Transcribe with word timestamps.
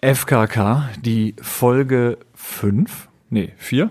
FKK, 0.00 0.90
die 1.00 1.34
Folge 1.42 2.18
5, 2.34 3.08
nee, 3.30 3.52
4. 3.56 3.90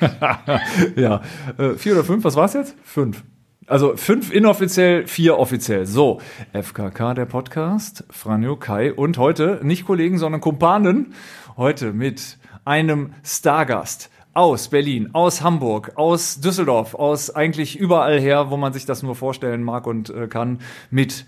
ja, 0.96 1.22
äh, 1.56 1.74
4 1.74 1.92
oder 1.94 2.04
5, 2.04 2.24
was 2.24 2.36
war 2.36 2.44
es 2.44 2.52
jetzt? 2.52 2.76
5. 2.84 3.24
Also 3.66 3.96
5 3.96 4.30
inoffiziell, 4.30 5.06
4 5.06 5.38
offiziell. 5.38 5.86
So, 5.86 6.20
FKK, 6.52 7.14
der 7.14 7.24
Podcast, 7.24 8.04
Franjo, 8.10 8.56
Kai 8.56 8.92
und 8.92 9.16
heute 9.16 9.60
nicht 9.62 9.86
Kollegen, 9.86 10.18
sondern 10.18 10.42
Kumpanen. 10.42 11.14
Heute 11.56 11.94
mit 11.94 12.36
einem 12.66 13.14
Stargast 13.24 14.10
aus 14.34 14.68
Berlin, 14.68 15.08
aus 15.14 15.40
Hamburg, 15.40 15.92
aus 15.94 16.42
Düsseldorf, 16.42 16.94
aus 16.94 17.34
eigentlich 17.34 17.78
überall 17.78 18.20
her, 18.20 18.50
wo 18.50 18.58
man 18.58 18.74
sich 18.74 18.84
das 18.84 19.02
nur 19.02 19.16
vorstellen 19.16 19.62
mag 19.62 19.86
und 19.86 20.10
äh, 20.10 20.28
kann, 20.28 20.60
mit 20.90 21.24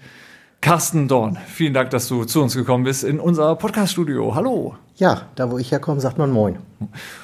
Carsten 0.60 1.08
Dorn, 1.08 1.38
vielen 1.46 1.72
Dank, 1.72 1.88
dass 1.88 2.06
du 2.06 2.24
zu 2.24 2.42
uns 2.42 2.54
gekommen 2.54 2.84
bist 2.84 3.02
in 3.02 3.18
unser 3.18 3.56
Podcast-Studio. 3.56 4.34
Hallo. 4.34 4.74
Ja, 4.96 5.22
da 5.34 5.50
wo 5.50 5.56
ich 5.56 5.72
herkomme, 5.72 6.02
sagt 6.02 6.18
man 6.18 6.30
Moin. 6.30 6.58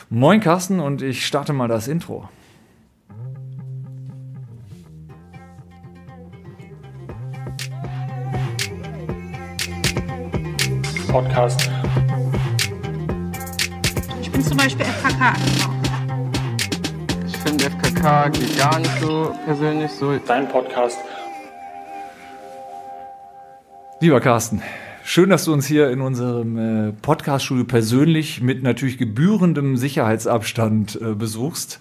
Moin, 0.08 0.40
Carsten, 0.40 0.80
und 0.80 1.02
ich 1.02 1.27
starte 1.27 1.52
mal 1.52 1.68
das 1.68 1.86
Intro. 1.86 2.30
Podcast. 11.08 11.70
Ich 14.22 14.32
bin 14.32 14.42
zum 14.42 14.56
Beispiel 14.56 14.86
FKK. 14.86 15.34
Ich 17.27 17.36
finde 17.36 17.64
FKK 17.64 18.28
geht 18.30 18.58
gar 18.58 18.78
nicht 18.78 18.98
so 18.98 19.30
persönlich 19.44 19.91
so. 19.92 20.16
Dein 20.27 20.48
Podcast. 20.48 20.96
Lieber 24.00 24.20
Carsten, 24.20 24.60
schön, 25.05 25.30
dass 25.30 25.45
du 25.45 25.52
uns 25.52 25.66
hier 25.66 25.91
in 25.91 26.00
unserem 26.00 26.59
äh, 26.88 26.92
Podcast-Studio 27.02 27.64
persönlich 27.64 28.42
mit 28.42 28.62
natürlich 28.62 28.98
gebührendem 28.98 29.77
Sicherheitsabstand 29.77 31.00
äh, 31.00 31.14
besuchst. 31.14 31.80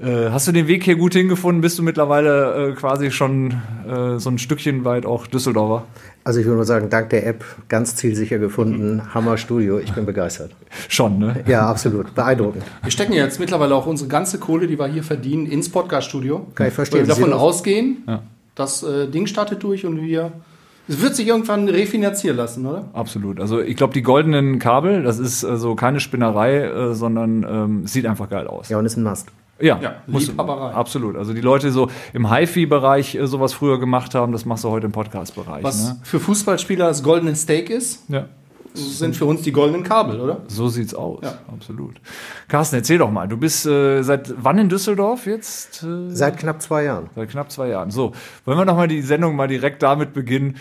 Äh, 0.00 0.30
hast 0.30 0.48
du 0.48 0.52
den 0.52 0.66
Weg 0.66 0.82
hier 0.84 0.96
gut 0.96 1.12
hingefunden? 1.14 1.60
Bist 1.60 1.78
du 1.78 1.82
mittlerweile 1.84 2.74
quasi 2.76 3.10
schon 3.10 3.60
so 4.18 4.30
ein 4.30 4.38
Stückchen 4.38 4.84
weit 4.84 5.04
auch 5.06 5.26
Düsseldorfer? 5.26 5.84
Also 6.24 6.40
ich 6.40 6.46
würde 6.46 6.56
nur 6.56 6.64
sagen, 6.64 6.90
dank 6.90 7.10
der 7.10 7.26
App 7.26 7.44
ganz 7.68 7.96
zielsicher 7.96 8.38
gefunden. 8.38 9.02
Hammer 9.14 9.36
Studio, 9.38 9.78
ich 9.78 9.92
bin 9.92 10.04
begeistert. 10.06 10.50
Schon, 10.88 11.18
ne? 11.18 11.42
Ja, 11.46 11.66
absolut. 11.68 12.14
Beeindruckend. 12.14 12.62
Wir 12.82 12.90
stecken 12.90 13.12
ja 13.14 13.24
jetzt 13.24 13.40
mittlerweile 13.40 13.74
auch 13.74 13.86
unsere 13.86 14.08
ganze 14.08 14.38
Kohle, 14.38 14.66
die 14.66 14.78
wir 14.78 14.86
hier 14.86 15.02
verdienen, 15.02 15.46
ins 15.46 15.68
Podcast-Studio. 15.70 16.46
Kann 16.54 16.68
ich 16.68 16.74
verstehen. 16.74 17.00
Weil 17.00 17.06
wir 17.08 17.14
davon 17.14 17.30
Sie- 17.30 17.34
ausgehen, 17.36 18.02
Ja. 18.06 18.22
das 18.54 18.84
Ding 19.12 19.26
startet 19.26 19.62
durch 19.62 19.86
und 19.86 20.00
wir. 20.02 20.32
Es 20.90 21.00
wird 21.00 21.14
sich 21.14 21.28
irgendwann 21.28 21.68
refinanzieren 21.68 22.36
lassen, 22.36 22.66
oder? 22.66 22.88
Absolut. 22.92 23.38
Also 23.40 23.60
ich 23.60 23.76
glaube, 23.76 23.94
die 23.94 24.02
goldenen 24.02 24.58
Kabel, 24.58 25.02
das 25.04 25.18
ist 25.20 25.44
also 25.44 25.76
keine 25.76 26.00
Spinnerei, 26.00 26.58
äh, 26.64 26.94
sondern 26.94 27.46
ähm, 27.48 27.86
sieht 27.86 28.06
einfach 28.06 28.28
geil 28.28 28.48
aus. 28.48 28.68
Ja, 28.70 28.78
und 28.78 28.86
ist 28.86 28.96
ein 28.96 29.04
Must. 29.04 29.28
Ja, 29.60 29.78
Ja, 29.80 29.94
muss- 30.06 30.26
Liebhaberei. 30.28 30.72
Absolut. 30.72 31.16
Also 31.16 31.32
die 31.34 31.42
Leute 31.42 31.70
so 31.70 31.88
im 32.12 32.32
HiFi-Bereich 32.34 33.14
äh, 33.14 33.26
sowas 33.26 33.52
früher 33.52 33.78
gemacht 33.78 34.14
haben, 34.14 34.32
das 34.32 34.44
machst 34.46 34.64
du 34.64 34.70
heute 34.70 34.86
im 34.86 34.92
Podcast-Bereich. 34.92 35.62
Was 35.62 35.90
Ne? 35.90 35.96
für 36.02 36.18
Fußballspieler 36.18 36.86
das 36.88 37.02
goldene 37.02 37.36
Steak 37.36 37.70
ist, 37.70 38.02
Ja. 38.08 38.26
Sind 38.74 39.16
für 39.16 39.24
uns 39.24 39.42
die 39.42 39.52
goldenen 39.52 39.82
Kabel, 39.84 40.20
oder? 40.20 40.42
So 40.48 40.68
sieht's 40.68 40.94
aus. 40.94 41.20
Ja. 41.22 41.38
Absolut. 41.52 42.00
Carsten, 42.48 42.76
erzähl 42.76 42.98
doch 42.98 43.10
mal. 43.10 43.26
Du 43.28 43.36
bist 43.36 43.66
äh, 43.66 44.02
seit 44.02 44.32
wann 44.36 44.58
in 44.58 44.68
Düsseldorf 44.68 45.26
jetzt? 45.26 45.82
Äh, 45.82 46.10
Seit 46.10 46.38
knapp 46.38 46.62
zwei 46.62 46.84
Jahren. 46.84 47.10
seit 47.14 47.30
knapp 47.30 47.50
zwei 47.50 47.68
Jahren. 47.68 47.90
So, 47.90 48.12
wollen 48.44 48.58
wir 48.58 48.64
noch 48.64 48.76
mal 48.76 48.88
die 48.88 49.02
Sendung 49.02 49.36
mal 49.36 49.48
direkt 49.48 49.82
damit 49.82 50.12
beginnen. 50.12 50.56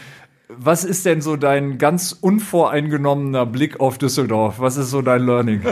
Was 0.51 0.83
ist 0.83 1.05
denn 1.05 1.21
so 1.21 1.35
dein 1.35 1.77
ganz 1.77 2.17
unvoreingenommener 2.19 3.45
Blick 3.45 3.79
auf 3.79 3.99
Düsseldorf? 3.99 4.59
Was 4.59 4.77
ist 4.77 4.89
so 4.89 5.03
dein 5.03 5.21
Learning? 5.21 5.61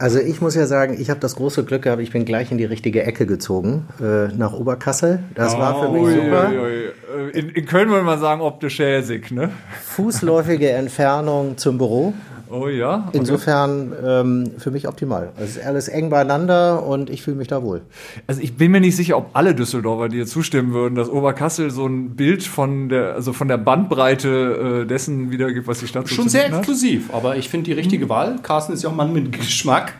Also 0.00 0.20
ich 0.20 0.40
muss 0.40 0.54
ja 0.54 0.66
sagen, 0.66 0.96
ich 0.96 1.10
habe 1.10 1.18
das 1.18 1.34
große 1.34 1.64
Glück 1.64 1.82
gehabt, 1.82 2.00
ich 2.00 2.12
bin 2.12 2.24
gleich 2.24 2.52
in 2.52 2.58
die 2.58 2.64
richtige 2.64 3.02
Ecke 3.02 3.26
gezogen, 3.26 3.88
äh, 4.00 4.28
nach 4.28 4.52
Oberkassel. 4.52 5.24
Das 5.34 5.58
war 5.58 5.82
für 5.82 5.88
mich 5.90 6.14
super. 6.14 6.50
Ui, 6.50 6.56
ui, 6.56 7.24
ui. 7.24 7.30
In, 7.32 7.48
in 7.48 7.66
Köln 7.66 7.88
würde 7.88 8.04
man 8.04 8.20
sagen, 8.20 8.40
optisch 8.40 8.76
schäsig, 8.76 9.32
ne? 9.32 9.50
Fußläufige 9.82 10.70
Entfernung 10.70 11.56
zum 11.56 11.78
Büro. 11.78 12.14
Oh 12.50 12.68
ja. 12.68 13.04
Okay. 13.08 13.18
Insofern 13.18 13.92
ähm, 14.04 14.50
für 14.58 14.70
mich 14.70 14.88
optimal. 14.88 15.30
Es 15.38 15.56
ist 15.56 15.64
alles 15.66 15.88
eng 15.88 16.10
beieinander 16.10 16.82
und 16.86 17.10
ich 17.10 17.22
fühle 17.22 17.36
mich 17.36 17.48
da 17.48 17.62
wohl. 17.62 17.82
Also 18.26 18.40
ich 18.40 18.56
bin 18.56 18.70
mir 18.72 18.80
nicht 18.80 18.96
sicher, 18.96 19.16
ob 19.16 19.30
alle 19.34 19.54
Düsseldorfer 19.54 20.08
dir 20.08 20.26
zustimmen 20.26 20.72
würden, 20.72 20.94
dass 20.94 21.08
Oberkassel 21.08 21.70
so 21.70 21.86
ein 21.86 22.16
Bild 22.16 22.42
von 22.42 22.88
der, 22.88 23.14
also 23.14 23.32
von 23.32 23.48
der 23.48 23.58
Bandbreite 23.58 24.82
äh, 24.82 24.86
dessen 24.86 25.30
wiedergibt, 25.30 25.66
was 25.68 25.80
die 25.80 25.86
Stadt 25.86 26.08
so 26.08 26.14
Schon 26.14 26.24
zu 26.24 26.30
sehr 26.30 26.46
exklusiv, 26.46 27.12
aber 27.12 27.36
ich 27.36 27.48
finde 27.48 27.64
die 27.66 27.72
richtige 27.74 28.08
Wahl. 28.08 28.36
Carsten 28.42 28.72
ist 28.72 28.82
ja 28.82 28.88
auch 28.88 28.92
ein 28.94 28.96
Mann 28.96 29.12
mit 29.12 29.32
Geschmack. 29.32 29.94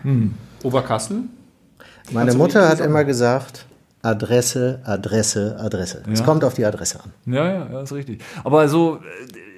Oberkassel. 0.62 1.22
Meine 2.10 2.26
Also 2.26 2.38
Mutter 2.38 2.68
hat 2.68 2.80
immer 2.80 3.04
gesagt, 3.04 3.66
Adresse, 4.02 4.80
Adresse, 4.84 5.56
Adresse. 5.60 6.02
Es 6.10 6.20
Ja. 6.20 6.24
kommt 6.24 6.44
auf 6.44 6.54
die 6.54 6.64
Adresse 6.64 7.00
an. 7.02 7.12
Ja, 7.32 7.44
ja, 7.52 7.68
ja, 7.70 7.80
ist 7.82 7.92
richtig. 7.92 8.20
Aber 8.44 8.68
so, 8.68 8.96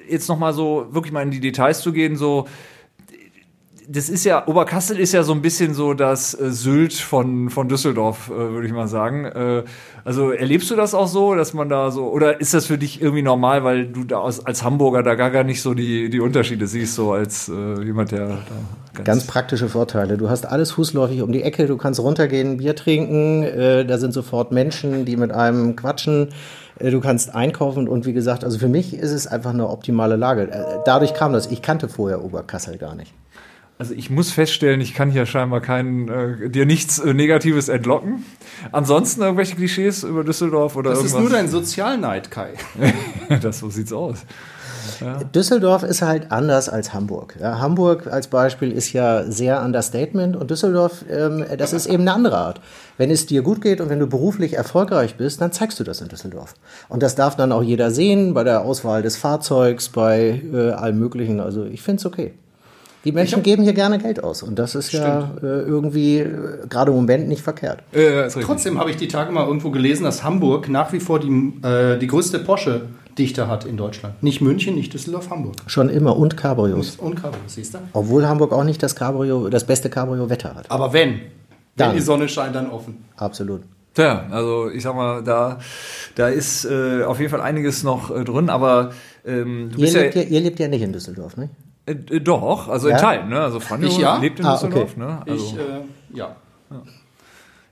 äh, 0.09 0.13
jetzt 0.13 0.29
noch 0.29 0.39
mal 0.39 0.53
so 0.53 0.87
wirklich 0.91 1.13
mal 1.13 1.23
in 1.23 1.31
die 1.31 1.41
Details 1.41 1.81
zu 1.81 1.93
gehen, 1.93 2.17
so, 2.17 2.47
das 3.89 4.09
ist 4.09 4.25
ja, 4.25 4.47
Oberkassel 4.47 4.99
ist 4.99 5.13
ja 5.13 5.23
so 5.23 5.33
ein 5.33 5.43
bisschen 5.43 5.75
so 5.75 5.95
das 5.95 6.39
äh, 6.39 6.51
Sylt 6.51 6.93
von, 6.95 7.51
von 7.51 7.69
Düsseldorf, 7.69 8.29
äh, 8.29 8.33
würde 8.33 8.67
ich 8.67 8.73
mal 8.73 8.89
sagen. 8.89 9.25
Äh, 9.25 9.65
also 10.05 10.31
erlebst 10.31 10.71
du 10.71 10.77
das 10.77 10.95
auch 10.95 11.09
so, 11.09 11.35
dass 11.35 11.55
man 11.55 11.69
da 11.69 11.91
so, 11.91 12.09
oder 12.09 12.41
ist 12.41 12.55
das 12.55 12.67
für 12.67 12.79
dich 12.79 13.03
irgendwie 13.03 13.23
normal, 13.23 13.65
weil 13.65 13.87
du 13.87 14.05
da 14.05 14.23
als 14.23 14.63
Hamburger 14.63 15.03
da 15.03 15.15
gar, 15.15 15.45
nicht 15.45 15.63
so 15.63 15.75
die, 15.75 16.11
die 16.11 16.21
Unterschiede 16.21 16.67
siehst, 16.67 16.95
so 16.95 17.13
als 17.13 17.49
jemand, 17.49 18.13
der 18.13 18.29
da 18.95 19.03
Ganz 19.05 19.27
praktische 19.27 19.69
Vorteile. 19.69 20.19
Du 20.19 20.29
hast 20.29 20.47
alles 20.47 20.73
fußläufig 20.73 21.23
um 21.23 21.33
die 21.33 21.43
Ecke, 21.43 21.67
du 21.67 21.77
kannst 21.77 22.01
runtergehen, 22.01 22.59
Bier 22.59 22.77
trinken, 22.77 23.43
da 23.87 23.99
sind 23.99 24.13
sofort 24.13 24.53
Menschen, 24.53 25.05
die 25.05 25.17
mit 25.17 25.33
einem 25.33 25.77
quatschen. 25.77 26.29
Du 26.79 27.01
kannst 27.01 27.35
einkaufen 27.35 27.89
und 27.89 28.07
wie 28.07 28.13
gesagt, 28.13 28.45
also 28.45 28.59
für 28.59 28.69
mich 28.69 28.95
ist 28.95 29.13
es 29.13 29.27
einfach 29.27 29.51
eine 29.51 29.69
optimale 29.69 30.17
Lage. 30.17 30.49
Dadurch 30.85 31.15
kam 31.15 31.33
das. 31.33 31.47
Ich 31.47 31.63
kannte 31.63 31.89
vorher 31.89 32.25
Oberkassel 32.25 32.79
gar 32.79 32.95
nicht. 32.95 33.15
Also 33.81 33.95
ich 33.95 34.11
muss 34.11 34.31
feststellen, 34.31 34.83
ich 34.83 34.93
kann 34.93 35.11
hier 35.11 35.25
scheinbar 35.25 35.63
keinen, 35.63 36.09
äh, 36.11 36.51
dir 36.51 36.67
nichts 36.67 36.99
äh, 36.99 37.15
Negatives 37.15 37.71
entlocken. 37.71 38.27
Ansonsten 38.73 39.23
irgendwelche 39.23 39.57
Klischees 39.57 40.03
über 40.03 40.23
Düsseldorf 40.23 40.77
oder 40.77 40.91
Das 40.91 40.99
ist 40.99 41.15
irgendwas? 41.15 41.31
nur 41.31 41.39
dein 41.39 41.49
Sozialneid, 41.49 42.31
Kai. 42.31 42.51
das 43.41 43.61
so 43.61 43.71
sieht's 43.71 43.95
aus. 43.95 44.19
Düsseldorf 45.35 45.83
ist 45.83 46.03
halt 46.03 46.31
anders 46.31 46.69
als 46.69 46.93
Hamburg. 46.93 47.37
Ja, 47.41 47.59
Hamburg 47.59 48.07
als 48.07 48.29
Beispiel 48.29 48.71
ist 48.71 48.93
ja 48.93 49.25
sehr 49.25 49.63
Understatement 49.63 50.37
und 50.37 50.51
Düsseldorf, 50.51 51.07
ähm, 51.11 51.47
das 51.57 51.73
ist 51.73 51.87
eben 51.87 52.03
eine 52.03 52.13
andere 52.13 52.37
Art. 52.37 52.61
Wenn 52.99 53.11
es 53.11 53.25
dir 53.25 53.41
gut 53.41 53.63
geht 53.63 53.81
und 53.81 53.89
wenn 53.89 53.99
du 53.99 54.07
beruflich 54.07 54.59
erfolgreich 54.59 55.17
bist, 55.17 55.41
dann 55.41 55.53
zeigst 55.53 55.81
du 55.81 55.85
das 55.85 56.03
in 56.03 56.09
Düsseldorf. 56.09 56.53
Und 56.91 57.03
das 57.03 57.15
darf 57.15 57.35
dann 57.35 57.51
auch 57.51 57.63
jeder 57.63 57.91
sehen 57.91 58.35
bei 58.35 58.45
der 58.45 58.61
Auswahl 58.61 59.01
des 59.01 59.17
Fahrzeugs, 59.17 59.89
bei 59.89 60.43
äh, 60.53 60.73
allem 60.73 60.99
Möglichen. 60.99 61.41
Also 61.41 61.65
ich 61.65 61.81
finde 61.81 62.01
es 62.01 62.05
okay. 62.05 62.35
Die 63.05 63.13
Menschen 63.13 63.43
geben 63.43 63.63
hier 63.63 63.73
gerne 63.73 63.99
Geld 63.99 64.23
aus 64.23 64.43
und 64.43 64.59
das 64.59 64.75
ist 64.75 64.93
ja 64.93 65.31
äh, 65.43 65.47
irgendwie 65.47 66.19
äh, 66.19 66.67
gerade 66.69 66.91
im 66.91 66.97
Moment 66.99 67.29
nicht 67.29 67.41
verkehrt. 67.41 67.83
Äh. 67.93 68.29
Trotzdem 68.29 68.79
habe 68.79 68.91
ich 68.91 68.97
die 68.97 69.09
Tage 69.09 69.33
mal 69.33 69.47
irgendwo 69.47 69.71
gelesen, 69.71 70.05
dass 70.05 70.23
Hamburg 70.23 70.69
nach 70.69 70.93
wie 70.93 71.01
vor 71.01 71.19
die, 71.19 71.55
äh, 71.63 71.99
die 71.99 72.07
größte 72.07 72.41
Porsche-Dichte 72.41 73.49
hat 73.49 73.65
in 73.65 73.79
Deutschland. 73.79 74.23
Nicht 74.23 74.43
München, 74.43 74.75
nicht 74.75 74.93
Düsseldorf, 74.93 75.31
Hamburg. 75.31 75.55
Schon 75.67 75.89
immer 75.89 76.17
und 76.17 76.37
Cabrios. 76.37 76.97
Und 76.97 77.15
Cabrio, 77.15 77.41
siehst 77.47 77.73
du? 77.73 77.79
Obwohl 77.95 78.29
Hamburg 78.29 78.53
auch 78.53 78.65
nicht 78.65 78.83
das 78.83 78.95
Cabrio, 78.95 79.49
das 79.49 79.65
beste 79.65 79.89
Cabrio-Wetter 79.89 80.55
hat. 80.55 80.71
Aber 80.71 80.93
wenn, 80.93 81.21
Dann. 81.77 81.89
wenn 81.89 81.97
die 81.97 82.03
Sonne 82.03 82.29
scheint, 82.29 82.55
dann 82.55 82.71
offen. 82.71 83.05
Absolut. 83.17 83.63
Tja, 83.95 84.27
also 84.31 84.71
ich 84.71 84.83
sag 84.83 84.95
mal, 84.95 85.23
da, 85.25 85.59
da 86.15 86.29
ist 86.29 86.65
äh, 86.67 87.03
auf 87.03 87.19
jeden 87.19 87.31
Fall 87.31 87.41
einiges 87.41 87.83
noch 87.83 88.15
äh, 88.15 88.25
drin, 88.25 88.51
aber 88.51 88.91
ähm, 89.27 89.71
du 89.73 89.79
Ihr 89.79 89.85
bist 89.85 89.95
ja, 89.95 90.03
lebt 90.03 90.15
ja, 90.15 90.23
ihr 90.23 90.41
lebt 90.41 90.61
ja 90.61 90.69
nicht 90.69 90.83
in 90.83 90.93
Düsseldorf, 90.93 91.37
ne? 91.37 91.49
Äh, 91.87 91.93
äh, 91.93 92.21
doch, 92.21 92.69
also 92.69 92.89
in 92.89 92.95
Ja? 92.95 93.01
Teilen, 93.01 93.29
ne? 93.29 93.41
Also 93.41 93.61
Franjo 93.61 93.89
Ich 93.89 93.99
ja? 93.99 94.19
lebt 94.19 94.41
in 94.41 94.47
Ah, 94.47 94.53
Düsseldorf, 94.55 94.93
okay. 94.97 95.01
ne? 95.01 95.23
Also, 95.29 95.45
Ich, 95.45 95.55
äh, 95.57 96.17
ja. 96.19 96.37
ja, 96.71 96.77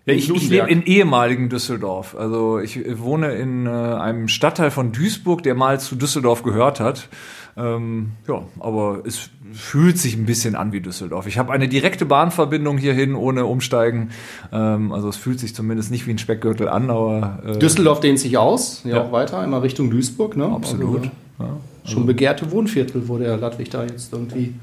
ich, 0.06 0.16
ich 0.24 0.28
Blusenberg. 0.28 0.68
lebe 0.70 0.80
in 0.80 0.86
ehemaligen 0.86 1.48
Düsseldorf. 1.48 2.16
Also 2.18 2.58
ich 2.58 2.76
äh, 2.76 2.98
wohne 3.00 3.32
in 3.32 3.66
äh, 3.66 3.70
einem 3.70 4.28
Stadtteil 4.28 4.70
von 4.70 4.92
Duisburg, 4.92 5.42
der 5.42 5.54
mal 5.54 5.78
zu 5.80 5.96
Düsseldorf 5.96 6.42
gehört 6.42 6.80
hat. 6.80 7.08
Ähm, 7.56 8.12
ja, 8.28 8.42
aber 8.60 9.02
es 9.04 9.30
fühlt 9.52 9.98
sich 9.98 10.14
ein 10.16 10.26
bisschen 10.26 10.54
an 10.54 10.70
wie 10.72 10.80
Düsseldorf. 10.80 11.26
Ich 11.26 11.38
habe 11.38 11.52
eine 11.52 11.66
direkte 11.66 12.04
Bahnverbindung 12.06 12.78
hierhin 12.78 13.16
ohne 13.16 13.46
Umsteigen. 13.46 14.10
Ähm, 14.52 14.92
also 14.92 15.08
es 15.08 15.16
fühlt 15.16 15.40
sich 15.40 15.54
zumindest 15.56 15.90
nicht 15.90 16.06
wie 16.06 16.12
ein 16.12 16.18
Speckgürtel 16.18 16.68
an, 16.68 16.88
aber 16.88 17.40
äh, 17.44 17.58
Düsseldorf 17.58 17.98
dehnt 18.00 18.20
sich 18.20 18.38
aus, 18.38 18.82
ja, 18.84 18.96
Ja. 18.96 19.02
auch 19.04 19.10
weiter, 19.12 19.42
immer 19.42 19.60
Richtung 19.62 19.90
Duisburg. 19.90 20.36
Ne? 20.36 20.44
Absolut. 20.46 21.10
Also, 21.38 21.52
schon 21.88 22.06
begehrte 22.06 22.50
Wohnviertel, 22.50 23.08
wo 23.08 23.18
der 23.18 23.36
Ludwig 23.36 23.70
da 23.70 23.82
jetzt 23.84 24.12
irgendwie 24.12 24.54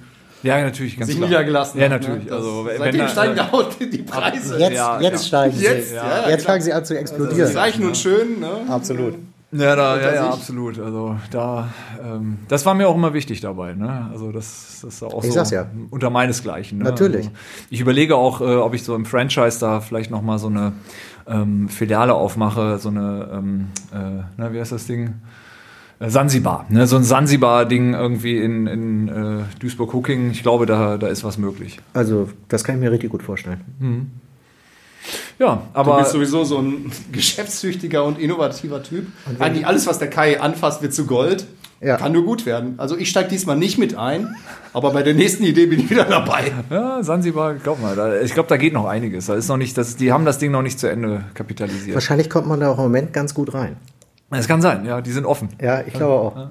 ja, 0.44 0.62
natürlich 0.62 0.98
ganz 0.98 1.08
sich 1.08 1.18
klar. 1.18 1.30
niedergelassen 1.30 1.80
Ja, 1.80 1.90
hat. 1.90 2.02
natürlich. 2.02 2.26
Ne? 2.26 2.32
Also, 2.32 2.66
wenn 2.66 2.78
seitdem 2.78 3.02
da- 3.02 3.08
steigen 3.08 3.38
ja 3.38 3.50
auch 3.52 3.74
die 3.74 3.98
Preise. 3.98 4.60
Jetzt, 4.60 4.76
Ja, 4.76 5.02
jetzt 5.02 5.22
ja. 5.22 5.28
steigen 5.28 5.56
sie. 5.56 5.64
Jetzt, 5.66 5.94
ja, 5.96 6.30
jetzt 6.30 6.46
fangen 6.46 6.62
sie 6.62 6.74
an 6.74 6.86
zu 6.86 6.98
explodieren. 6.98 7.54
Das 7.54 7.70
ist 7.76 7.80
und 7.80 7.98
schön. 7.98 8.40
Ne? 8.40 8.50
Absolut. 8.70 9.16
Ja, 9.52 9.76
da, 9.76 10.00
ja, 10.02 10.14
ja, 10.16 10.30
absolut. 10.30 10.78
Also 10.80 11.16
da, 11.32 11.70
ähm, 12.04 12.40
das 12.50 12.66
war 12.66 12.74
mir 12.74 12.90
auch 12.90 12.96
immer 12.96 13.14
wichtig 13.14 13.40
dabei. 13.40 13.74
Ne? 13.74 14.10
Also 14.12 14.32
das, 14.32 14.80
das 14.82 14.96
ist 14.96 15.04
auch 15.04 15.24
Ich 15.24 15.30
so 15.30 15.36
sag's 15.36 15.52
ja. 15.52 15.68
unter 15.92 16.10
meinesgleichen. 16.10 16.80
Ne? 16.80 16.84
Natürlich. 16.84 17.28
Also 17.28 17.38
ich 17.70 17.80
überlege 17.80 18.16
auch, 18.18 18.42
äh, 18.42 18.56
ob 18.56 18.74
ich 18.74 18.84
so 18.84 18.96
im 18.96 19.06
Franchise 19.06 19.60
da 19.60 19.80
vielleicht 19.80 20.12
noch 20.12 20.22
mal 20.22 20.40
so 20.40 20.48
eine 20.48 20.74
ähm, 21.28 21.70
Filiale 21.70 22.14
aufmache, 22.14 22.80
so 22.80 22.90
eine, 22.90 23.30
ähm, 23.34 23.68
äh, 23.94 24.24
na, 24.36 24.52
wie 24.52 24.60
heißt 24.60 24.74
das 24.74 24.88
Ding? 24.88 25.14
Sansibar, 26.00 26.66
ne? 26.70 26.88
so 26.88 26.98
ein 26.98 27.04
Sansibar-Ding 27.04 27.94
irgendwie 27.94 28.38
in, 28.38 28.68
in 28.68 29.08
äh, 29.08 29.44
Duisburg-Huckingen. 29.60 30.32
Ich 30.32 30.44
glaube, 30.44 30.66
da, 30.66 30.98
da 30.98 31.08
ist 31.08 31.24
was 31.24 31.38
möglich. 31.38 31.80
Also, 31.94 32.30
das 32.50 32.64
kann 32.64 32.76
ich 32.76 32.82
mir 32.82 32.92
richtig 32.92 33.12
gut 33.12 33.24
vorstellen. 33.24 33.62
Ja, 35.40 35.56
Du 35.74 35.80
aber 35.80 36.00
bist 36.00 36.12
sowieso 36.12 36.44
so 36.44 36.60
ein 36.60 36.92
geschäftstüchtiger 37.12 38.04
und 38.04 38.20
innovativer 38.20 38.84
Typ. 38.84 39.08
Eigentlich 39.40 39.66
alles, 39.68 39.88
was 39.88 40.00
der 40.00 40.10
Kai 40.10 40.40
anfasst, 40.42 40.82
wird 40.82 40.94
zu 40.94 41.06
Gold. 41.06 41.46
Ja. 41.82 41.98
Kann 41.98 42.14
nur 42.14 42.24
gut 42.24 42.46
werden. 42.46 42.76
Also 42.78 42.98
ich 42.98 43.10
steige 43.10 43.30
diesmal 43.30 43.58
nicht 43.58 43.78
mit 43.78 43.96
ein, 43.96 44.36
aber 44.74 44.92
bei 44.92 45.04
der 45.04 45.14
nächsten 45.14 45.44
Idee 45.44 45.66
bin 45.66 45.82
ich 45.82 45.90
wieder 45.90 46.06
dabei. 46.06 46.52
ja, 46.70 47.04
Sansibar, 47.04 47.56
glaub 47.56 47.82
mal, 47.82 47.96
da, 47.96 48.22
ich 48.22 48.34
glaube, 48.34 48.48
da 48.50 48.58
geht 48.58 48.74
noch 48.74 48.86
einiges. 48.86 49.26
Da 49.28 49.36
ist 49.36 49.50
noch 49.50 49.58
nicht, 49.58 49.78
das, 49.78 49.96
die 49.98 50.12
haben 50.12 50.26
das 50.26 50.40
Ding 50.40 50.52
noch 50.52 50.62
nicht 50.62 50.80
zu 50.80 50.88
Ende 50.88 51.26
kapitalisiert. 51.34 51.94
Wahrscheinlich 51.94 52.30
kommt 52.30 52.48
man 52.48 52.62
da 52.62 52.70
auch 52.72 52.78
im 52.78 52.86
Moment 52.86 53.14
ganz 53.14 53.34
gut 53.34 53.54
rein. 53.54 53.76
Es 54.32 54.48
kann 54.48 54.62
sein, 54.62 54.86
ja, 54.86 55.02
die 55.02 55.12
sind 55.12 55.26
offen. 55.26 55.50
Ja, 55.62 55.82
ich 55.82 55.94
glaube 55.94 56.14
auch. 56.14 56.50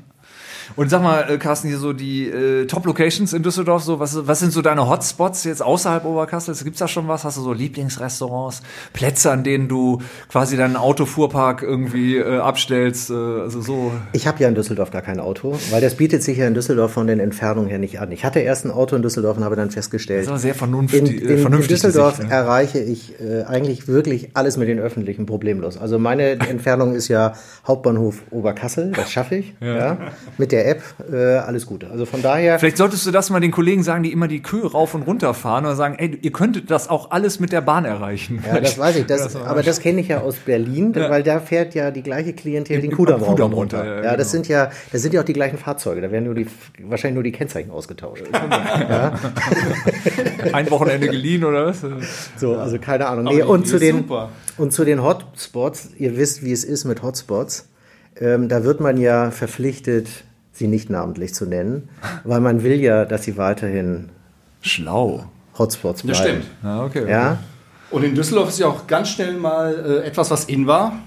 Und 0.76 0.90
sag 0.90 1.02
mal, 1.02 1.31
äh, 1.31 1.38
Carsten, 1.38 1.69
hier 1.69 1.78
so 1.78 1.93
die 1.93 2.28
äh, 2.28 2.66
Top-Locations 2.66 3.32
in 3.32 3.43
Düsseldorf, 3.43 3.82
so 3.82 4.00
was, 4.00 4.26
was 4.26 4.38
sind 4.40 4.52
so 4.52 4.62
deine 4.62 4.88
Hotspots 4.88 5.44
jetzt 5.44 5.62
außerhalb 5.62 6.05
Oberkassels? 6.05 6.64
Gibt's 6.64 6.78
da 6.81 6.88
schon 6.88 7.08
was? 7.08 7.25
Hast 7.25 7.37
du 7.37 7.43
so 7.43 7.52
Lieblingsrestaurants, 7.52 8.62
Plätze, 8.93 9.31
an 9.31 9.44
denen 9.44 9.69
du 9.69 10.00
quasi 10.28 10.56
deinen 10.56 10.76
Autofuhrpark 10.76 11.62
irgendwie 11.62 12.16
äh, 12.16 12.38
abstellst? 12.38 13.11
Äh, 13.11 13.14
also 13.14 13.61
so. 13.61 13.93
Ich 14.12 14.26
habe 14.26 14.40
ja 14.43 14.49
in 14.49 14.55
Düsseldorf 14.55 14.90
gar 14.90 15.02
kein 15.02 15.20
Auto, 15.20 15.58
weil 15.70 15.81
das 15.81 15.94
bietet 15.96 16.22
sich 16.22 16.38
ja 16.38 16.46
in 16.46 16.55
Düsseldorf 16.55 16.93
von 16.93 17.06
den 17.06 17.20
Entfernungen 17.20 17.69
her 17.69 17.78
nicht 17.78 18.00
an. 18.00 18.12
Ich 18.12 18.25
hatte 18.25 18.40
erst 18.40 18.64
ein 18.64 18.70
Auto 18.70 18.96
in 18.96 19.02
Düsseldorf 19.02 19.37
und 19.37 19.44
habe 19.44 19.56
dann 19.56 19.70
festgestellt, 19.70 20.26
Das 20.28 20.37
ist 20.37 20.43
sehr 20.43 20.52
in, 20.52 20.58
vernünftig. 20.58 21.00
in, 21.00 21.28
äh, 21.28 21.32
in 21.34 21.38
vernünftig 21.38 21.81
Düsseldorf 21.81 22.16
Gesicht, 22.16 22.31
ne? 22.31 22.34
erreiche 22.34 22.78
ich 22.81 23.20
äh, 23.20 23.43
eigentlich 23.44 23.88
wirklich 23.88 24.31
alles 24.34 24.56
mit 24.56 24.69
den 24.69 24.78
Öffentlichen 24.78 25.26
problemlos. 25.26 25.76
Also 25.78 25.99
meine 25.99 26.31
Entfernung 26.49 26.94
ist 26.94 27.08
ja 27.08 27.34
Hauptbahnhof 27.66 28.22
Oberkassel, 28.31 28.93
das 28.93 29.11
schaffe 29.11 29.37
ich. 29.37 29.55
ja. 29.61 29.99
Mit 30.38 30.52
der 30.54 30.68
App 30.68 30.82
äh, 31.12 31.36
alles 31.36 31.66
Gute. 31.66 31.90
Also 31.90 32.06
von 32.06 32.22
daher, 32.22 32.58
Vielleicht 32.58 32.76
solltest 32.76 33.06
du 33.06 33.10
das 33.10 33.30
mal 33.30 33.40
den 33.40 33.50
Kollegen 33.50 33.82
sagen, 33.82 34.02
die 34.04 34.12
immer 34.12 34.28
die 34.28 34.42
Kühe 34.42 34.70
rauf 34.70 34.94
und 34.94 35.02
runter 35.02 35.34
fahren 35.34 35.64
oder 35.64 35.74
sagen, 35.74 35.96
ey, 35.98 36.18
ihr 36.22 36.32
könntet 36.32 36.70
das 36.70 36.88
auch 36.88 37.10
alles 37.10 37.40
mit 37.40 37.52
der 37.52 37.60
Bahn 37.60 37.84
erreichen. 37.84 38.42
ja, 38.46 38.60
das 38.60 38.78
weiß 38.78 38.96
ich, 38.96 39.06
das, 39.06 39.34
aber 39.36 39.62
das 39.62 39.80
kenne 39.80 40.00
ich 40.00 40.08
ja 40.08 40.20
aus 40.20 40.36
Berlin, 40.36 40.94
weil 40.94 41.22
da 41.22 41.40
fährt 41.40 41.74
ja 41.74 41.90
die 41.90 42.02
gleiche 42.02 42.32
Klientel 42.32 42.80
den 42.80 42.92
Kudamm 42.92 43.20
rauf 43.20 43.30
Kudamm 43.30 43.52
und 43.52 43.58
runter. 43.58 43.78
runter, 43.78 43.96
ja, 43.96 44.04
Ja, 44.04 44.16
das 44.16 44.30
genau. 44.30 44.44
sind 44.44 44.48
ja, 44.48 44.70
das 44.92 45.02
sind 45.02 45.14
ja 45.14 45.20
auch 45.20 45.24
die 45.24 45.32
gleichen 45.32 45.58
Fahrzeuge. 45.58 46.00
Da 46.00 46.10
werden 46.10 46.24
nur 46.26 46.34
die, 46.34 46.46
wahrscheinlich 46.82 47.14
nur 47.14 47.22
die 47.24 47.32
Kennzeichen 47.32 47.70
ausgetauscht. 47.70 48.22
Ein 50.52 50.70
Wochenende 50.70 51.08
geliehen 51.08 51.44
oder 51.44 51.66
was? 51.66 51.84
So, 52.36 52.56
also 52.56 52.78
keine 52.78 53.06
Ahnung. 53.06 53.24
Nee, 53.34 53.42
und, 53.42 53.66
zu 53.66 53.78
den, 53.78 53.98
super. 53.98 54.30
und 54.58 54.72
zu 54.72 54.84
den 54.84 55.02
Hotspots, 55.02 55.90
ihr 55.98 56.16
wisst, 56.16 56.44
wie 56.44 56.52
es 56.52 56.64
ist 56.64 56.84
mit 56.84 57.02
Hotspots. 57.02 57.68
Ähm, 58.20 58.48
da 58.48 58.64
wird 58.64 58.80
man 58.80 58.96
ja 58.96 59.30
verpflichtet, 59.30 60.08
sie 60.54 60.68
nicht 60.68 60.88
namentlich 60.88 61.34
zu 61.34 61.44
nennen, 61.46 61.88
weil 62.24 62.40
man 62.40 62.62
will 62.62 62.80
ja, 62.80 63.04
dass 63.04 63.24
sie 63.24 63.36
weiterhin 63.36 64.08
Schlau. 64.62 65.24
Hotspots 65.58 66.02
bleiben. 66.02 66.18
Das 66.18 66.26
stimmt. 66.26 66.44
Ja, 66.62 66.84
okay. 66.84 67.08
Ja, 67.08 67.38
Und 67.90 68.02
in 68.02 68.14
Düsseldorf 68.14 68.48
ist 68.48 68.58
ja 68.58 68.66
auch 68.66 68.86
ganz 68.86 69.10
schnell 69.10 69.34
mal 69.34 70.00
äh, 70.02 70.06
etwas, 70.06 70.30
was 70.30 70.46
in 70.46 70.66
war, 70.66 70.98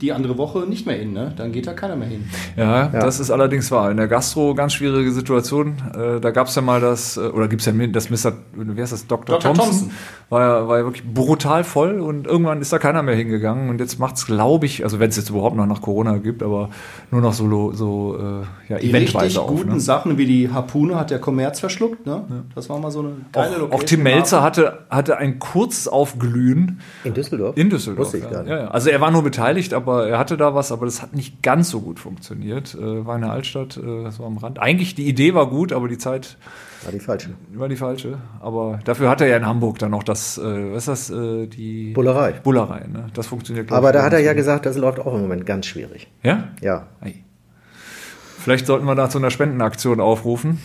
die 0.00 0.12
andere 0.12 0.38
Woche 0.38 0.60
nicht 0.60 0.86
mehr 0.86 1.00
in. 1.00 1.12
Ne? 1.12 1.32
Dann 1.36 1.52
geht 1.52 1.66
da 1.66 1.72
keiner 1.74 1.96
mehr 1.96 2.08
hin. 2.08 2.24
Ja, 2.56 2.88
das 2.88 3.20
ist 3.20 3.30
allerdings 3.30 3.70
wahr. 3.70 3.90
In 3.90 3.96
der 3.96 4.08
Gastro 4.08 4.54
ganz 4.54 4.72
schwierige 4.74 5.12
Situation. 5.12 5.76
Äh, 5.94 6.20
da 6.20 6.30
gab 6.30 6.46
es 6.46 6.54
ja 6.54 6.62
mal 6.62 6.80
das, 6.80 7.16
äh, 7.16 7.20
oder 7.20 7.48
gibt 7.48 7.60
es 7.60 7.66
ja 7.66 7.72
das 7.88 8.10
Mr. 8.10 8.32
Wie 8.54 8.80
heißt 8.80 8.92
das? 8.92 9.06
Dr. 9.06 9.38
Dr. 9.38 9.54
Thompson. 9.54 9.66
Thompson. 9.66 9.90
War, 10.30 10.40
ja, 10.40 10.68
war 10.68 10.78
ja 10.78 10.84
wirklich 10.84 11.04
brutal 11.04 11.64
voll 11.64 12.00
und 12.00 12.26
irgendwann 12.26 12.60
ist 12.60 12.72
da 12.72 12.78
keiner 12.78 13.02
mehr 13.02 13.14
hingegangen. 13.16 13.68
Und 13.68 13.80
jetzt 13.80 13.98
macht's, 13.98 14.26
glaube 14.26 14.66
ich, 14.66 14.84
also 14.84 15.00
wenn 15.00 15.10
es 15.10 15.16
jetzt 15.16 15.30
überhaupt 15.30 15.56
noch 15.56 15.66
nach 15.66 15.82
Corona 15.82 16.18
gibt, 16.18 16.42
aber 16.42 16.70
nur 17.10 17.20
noch 17.20 17.32
so, 17.32 17.72
so 17.72 18.16
äh, 18.18 18.22
ja, 18.72 18.78
Die 18.78 18.90
richtig 18.90 19.10
eventweise 19.10 19.42
auf. 19.42 19.48
guten 19.48 19.70
Ne? 19.72 19.80
Sachen 19.80 20.18
wie 20.18 20.26
die 20.26 20.50
Harpune 20.50 20.96
hat 20.98 21.10
der 21.10 21.18
Kommerz 21.18 21.60
verschluckt. 21.60 22.06
Ne? 22.06 22.44
Das 22.54 22.68
war 22.68 22.78
mal 22.78 22.90
so 22.90 23.00
eine 23.00 23.12
geile 23.32 23.46
Auch, 23.56 23.58
Location. 23.60 23.72
auch 23.80 23.84
Tim 23.84 24.02
Melzer 24.04 24.42
hatte, 24.42 24.78
hatte 24.88 25.16
ein 25.18 25.38
kurzes 25.38 25.88
Aufglühen 25.88 26.80
in 27.04 27.14
Düsseldorf. 27.14 27.56
in 27.56 27.68
Düsseldorf. 27.70 28.06
Wusste 28.06 28.18
ich 28.18 28.30
gar 28.30 28.42
nicht. 28.42 28.50
Ja, 28.50 28.58
ja. 28.58 28.68
Also 28.68 28.90
er 28.90 29.00
war 29.00 29.10
nur 29.10 29.22
beteiligt, 29.22 29.74
aber 29.74 29.89
er 29.98 30.18
hatte 30.18 30.36
da 30.36 30.54
was, 30.54 30.72
aber 30.72 30.86
das 30.86 31.02
hat 31.02 31.14
nicht 31.14 31.42
ganz 31.42 31.70
so 31.70 31.80
gut 31.80 31.98
funktioniert. 31.98 32.74
Äh, 32.74 33.04
war 33.06 33.16
in 33.16 33.22
der 33.22 33.32
Altstadt, 33.32 33.76
äh, 33.76 34.10
so 34.10 34.24
am 34.24 34.36
Rand. 34.38 34.58
Eigentlich 34.58 34.94
die 34.94 35.06
Idee 35.08 35.34
war 35.34 35.48
gut, 35.48 35.72
aber 35.72 35.88
die 35.88 35.98
Zeit 35.98 36.36
War 36.84 36.92
die 36.92 37.00
falsche. 37.00 37.30
war 37.54 37.68
die 37.68 37.76
falsche. 37.76 38.18
Aber 38.40 38.78
dafür 38.84 39.08
hat 39.10 39.20
er 39.20 39.26
ja 39.28 39.36
in 39.36 39.46
Hamburg 39.46 39.78
dann 39.78 39.90
noch 39.90 40.02
das, 40.02 40.38
äh, 40.38 40.42
was 40.72 40.88
ist 40.88 41.10
das, 41.10 41.10
äh, 41.10 41.46
die 41.46 41.92
Bullerei. 41.92 42.32
Bullerei, 42.32 42.86
ne? 42.90 43.06
Das 43.14 43.26
funktioniert. 43.26 43.70
Aber 43.72 43.92
da 43.92 44.02
hat 44.02 44.12
er 44.12 44.20
ja 44.20 44.32
gesagt, 44.32 44.66
das 44.66 44.76
läuft 44.76 45.00
auch 45.00 45.14
im 45.14 45.22
Moment 45.22 45.44
ganz 45.46 45.66
schwierig. 45.66 46.08
Ja? 46.22 46.48
Ja. 46.60 46.86
Ei. 47.00 47.16
Vielleicht 48.38 48.66
sollten 48.66 48.86
wir 48.86 48.94
da 48.94 49.10
zu 49.10 49.18
einer 49.18 49.30
Spendenaktion 49.30 50.00
aufrufen. 50.00 50.60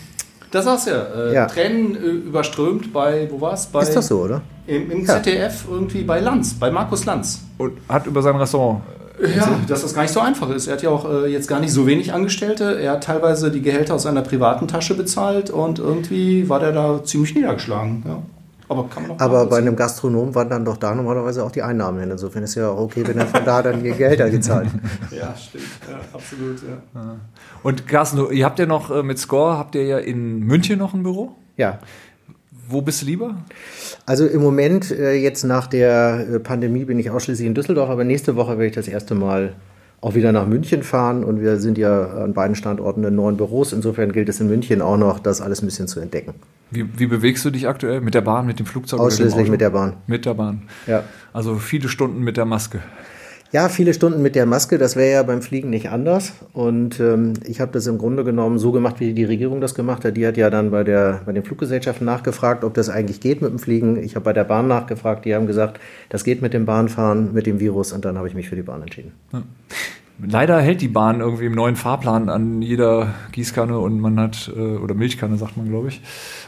Das 0.50 0.64
sagst 0.64 0.86
du 0.86 0.90
ja. 0.92 1.02
Äh, 1.02 1.34
Ja. 1.34 1.46
Tränen 1.46 1.94
äh, 1.96 1.98
überströmt 2.08 2.92
bei, 2.92 3.28
wo 3.30 3.40
war's? 3.40 3.66
Bei, 3.66 3.82
Ist 3.82 3.94
das 3.94 4.06
so, 4.08 4.22
oder? 4.22 4.42
Im, 4.66 4.90
im 4.90 5.00
Ja. 5.04 5.22
ZDF 5.22 5.66
irgendwie 5.70 6.02
bei 6.02 6.20
Lanz, 6.20 6.54
bei 6.54 6.70
Markus 6.70 7.04
Lanz. 7.04 7.44
Und 7.58 7.72
hat 7.88 8.06
über 8.06 8.22
sein 8.22 8.36
Restaurant. 8.36 8.82
Ja, 9.18 9.58
dass 9.66 9.82
das 9.82 9.94
gar 9.94 10.02
nicht 10.02 10.12
so 10.12 10.20
einfach 10.20 10.50
ist. 10.50 10.66
Er 10.66 10.74
hat 10.74 10.82
ja 10.82 10.90
auch 10.90 11.10
äh, 11.10 11.26
jetzt 11.26 11.48
gar 11.48 11.60
nicht 11.60 11.72
so 11.72 11.86
wenig 11.86 12.12
Angestellte. 12.12 12.78
Er 12.80 12.92
hat 12.92 13.04
teilweise 13.04 13.50
die 13.50 13.62
Gehälter 13.62 13.94
aus 13.94 14.02
seiner 14.02 14.22
privaten 14.22 14.68
Tasche 14.68 14.94
bezahlt 14.94 15.50
und 15.50 15.78
irgendwie 15.78 16.48
war 16.48 16.60
der 16.60 16.72
da 16.72 17.02
ziemlich 17.02 17.34
niedergeschlagen. 17.34 18.02
Ja. 18.06 18.22
Aber 18.68 18.88
kann 18.88 19.06
man 19.06 19.12
auch 19.12 19.20
Aber 19.20 19.46
bei 19.46 19.58
einem 19.58 19.76
Gastronom 19.76 20.34
waren 20.34 20.50
dann 20.50 20.64
doch 20.64 20.76
da 20.76 20.94
normalerweise 20.94 21.44
auch 21.44 21.52
die 21.52 21.62
Einnahmen 21.62 22.00
hin. 22.00 22.10
Insofern 22.10 22.42
ist 22.42 22.56
ja 22.56 22.68
auch 22.68 22.80
okay, 22.80 23.06
wenn 23.06 23.16
er 23.16 23.26
von 23.26 23.44
da 23.44 23.62
dann 23.62 23.82
die 23.82 23.92
Gehälter 23.92 24.28
gezahlt. 24.28 24.68
Ja, 25.10 25.34
stimmt. 25.36 25.64
Ja, 25.88 25.98
absolut. 26.12 26.62
Ja. 26.62 27.16
Und 27.62 27.86
Carsten, 27.86 28.32
ihr 28.32 28.44
habt 28.44 28.58
ja 28.58 28.66
noch 28.66 28.90
äh, 28.90 29.02
mit 29.02 29.18
Score, 29.18 29.56
habt 29.56 29.74
ihr 29.76 29.84
ja 29.84 29.98
in 29.98 30.40
München 30.40 30.78
noch 30.78 30.94
ein 30.94 31.02
Büro? 31.04 31.36
Ja. 31.56 31.78
Wo 32.68 32.82
bist 32.82 33.02
du 33.02 33.06
lieber? 33.06 33.36
Also 34.06 34.26
im 34.26 34.42
Moment, 34.42 34.90
äh, 34.90 35.14
jetzt 35.14 35.44
nach 35.44 35.66
der 35.66 36.26
äh, 36.28 36.38
Pandemie, 36.40 36.84
bin 36.84 36.98
ich 36.98 37.10
ausschließlich 37.10 37.46
in 37.46 37.54
Düsseldorf, 37.54 37.90
aber 37.90 38.04
nächste 38.04 38.36
Woche 38.36 38.52
werde 38.52 38.66
ich 38.66 38.74
das 38.74 38.88
erste 38.88 39.14
Mal 39.14 39.54
auch 40.00 40.14
wieder 40.14 40.30
nach 40.32 40.46
München 40.46 40.82
fahren 40.82 41.24
und 41.24 41.40
wir 41.40 41.58
sind 41.58 41.78
ja 41.78 42.06
an 42.22 42.34
beiden 42.34 42.54
Standorten 42.54 43.02
in 43.04 43.14
neuen 43.14 43.36
Büros. 43.36 43.72
Insofern 43.72 44.12
gilt 44.12 44.28
es 44.28 44.40
in 44.40 44.48
München 44.48 44.82
auch 44.82 44.96
noch, 44.96 45.18
das 45.18 45.40
alles 45.40 45.62
ein 45.62 45.66
bisschen 45.66 45.88
zu 45.88 46.00
entdecken. 46.00 46.34
Wie, 46.70 46.86
wie 46.98 47.06
bewegst 47.06 47.44
du 47.44 47.50
dich 47.50 47.66
aktuell? 47.68 48.00
Mit 48.00 48.14
der 48.14 48.20
Bahn, 48.20 48.46
mit 48.46 48.58
dem 48.58 48.66
Flugzeug? 48.66 49.00
Ausschließlich 49.00 49.48
mit 49.48 49.60
der 49.60 49.70
Bahn. 49.70 49.94
Mit 50.06 50.26
der 50.26 50.34
Bahn. 50.34 50.62
Ja. 50.86 51.04
Also 51.32 51.56
viele 51.56 51.88
Stunden 51.88 52.20
mit 52.22 52.36
der 52.36 52.44
Maske. 52.44 52.80
Ja, 53.52 53.68
viele 53.68 53.94
Stunden 53.94 54.22
mit 54.22 54.34
der 54.34 54.44
Maske, 54.44 54.76
das 54.76 54.96
wäre 54.96 55.12
ja 55.12 55.22
beim 55.22 55.40
Fliegen 55.40 55.70
nicht 55.70 55.88
anders. 55.90 56.32
Und 56.52 56.98
ähm, 56.98 57.34
ich 57.46 57.60
habe 57.60 57.72
das 57.72 57.86
im 57.86 57.96
Grunde 57.96 58.24
genommen 58.24 58.58
so 58.58 58.72
gemacht, 58.72 58.98
wie 58.98 59.14
die 59.14 59.24
Regierung 59.24 59.60
das 59.60 59.74
gemacht 59.74 60.04
hat. 60.04 60.16
Die 60.16 60.26
hat 60.26 60.36
ja 60.36 60.50
dann 60.50 60.70
bei, 60.70 60.82
der, 60.82 61.22
bei 61.24 61.32
den 61.32 61.44
Fluggesellschaften 61.44 62.04
nachgefragt, 62.04 62.64
ob 62.64 62.74
das 62.74 62.88
eigentlich 62.88 63.20
geht 63.20 63.42
mit 63.42 63.50
dem 63.50 63.58
Fliegen. 63.58 64.02
Ich 64.02 64.16
habe 64.16 64.24
bei 64.24 64.32
der 64.32 64.44
Bahn 64.44 64.66
nachgefragt, 64.66 65.24
die 65.24 65.34
haben 65.34 65.46
gesagt, 65.46 65.80
das 66.08 66.24
geht 66.24 66.42
mit 66.42 66.54
dem 66.54 66.66
Bahnfahren, 66.66 67.32
mit 67.32 67.46
dem 67.46 67.60
Virus. 67.60 67.92
Und 67.92 68.04
dann 68.04 68.18
habe 68.18 68.26
ich 68.28 68.34
mich 68.34 68.48
für 68.48 68.56
die 68.56 68.62
Bahn 68.62 68.82
entschieden. 68.82 69.12
Leider 70.18 70.60
hält 70.60 70.80
die 70.80 70.88
Bahn 70.88 71.20
irgendwie 71.20 71.44
im 71.44 71.54
neuen 71.54 71.76
Fahrplan 71.76 72.30
an 72.30 72.62
jeder 72.62 73.14
Gießkanne 73.32 73.78
und 73.78 74.00
man 74.00 74.18
hat, 74.18 74.50
äh, 74.56 74.60
oder 74.60 74.94
Milchkanne 74.94 75.36
sagt 75.36 75.56
man, 75.56 75.68
glaube 75.68 75.88
ich. 75.88 76.00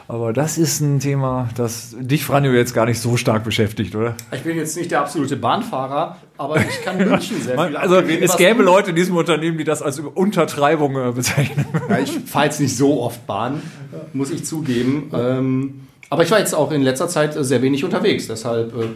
Aber 0.09 0.33
das 0.33 0.57
ist 0.57 0.81
ein 0.81 1.01
Thema, 1.01 1.51
das 1.55 1.95
dich, 2.01 2.25
Franjo, 2.25 2.53
jetzt 2.53 2.73
gar 2.73 2.87
nicht 2.87 2.99
so 2.99 3.19
stark 3.19 3.45
beschäftigt, 3.45 3.95
oder? 3.95 4.15
Ich 4.33 4.43
bin 4.43 4.57
jetzt 4.57 4.75
nicht 4.77 4.91
der 4.91 5.01
absolute 5.01 5.37
Bahnfahrer, 5.37 6.17
aber 6.39 6.57
ich 6.61 6.83
kann 6.83 6.97
München 7.09 7.43
sehr 7.43 7.59
viel 7.59 7.77
Also 7.77 7.97
es 7.97 8.37
gäbe 8.39 8.63
Leute 8.63 8.91
in 8.91 8.97
diesem 8.97 9.17
Unternehmen, 9.17 9.59
die 9.59 9.65
das 9.65 9.83
als 9.83 9.99
Untertreibung 10.01 10.97
äh, 10.97 11.13
bezeichnen. 11.13 11.67
Ja, 11.91 11.99
ich 11.99 12.11
fahre 12.11 12.47
jetzt 12.47 12.61
nicht 12.61 12.75
so 12.75 13.03
oft 13.03 13.27
Bahn, 13.27 13.63
muss 14.15 14.31
ich 14.31 14.47
zugeben. 14.47 15.11
Ähm, 15.13 15.81
aber 16.11 16.23
ich 16.23 16.31
war 16.31 16.39
jetzt 16.39 16.55
auch 16.55 16.73
in 16.73 16.83
letzter 16.83 17.09
Zeit 17.09 17.37
äh, 17.37 17.45
sehr 17.45 17.63
wenig 17.63 17.85
unterwegs. 17.85 18.27
Deshalb, 18.29 18.75
äh, 18.75 18.87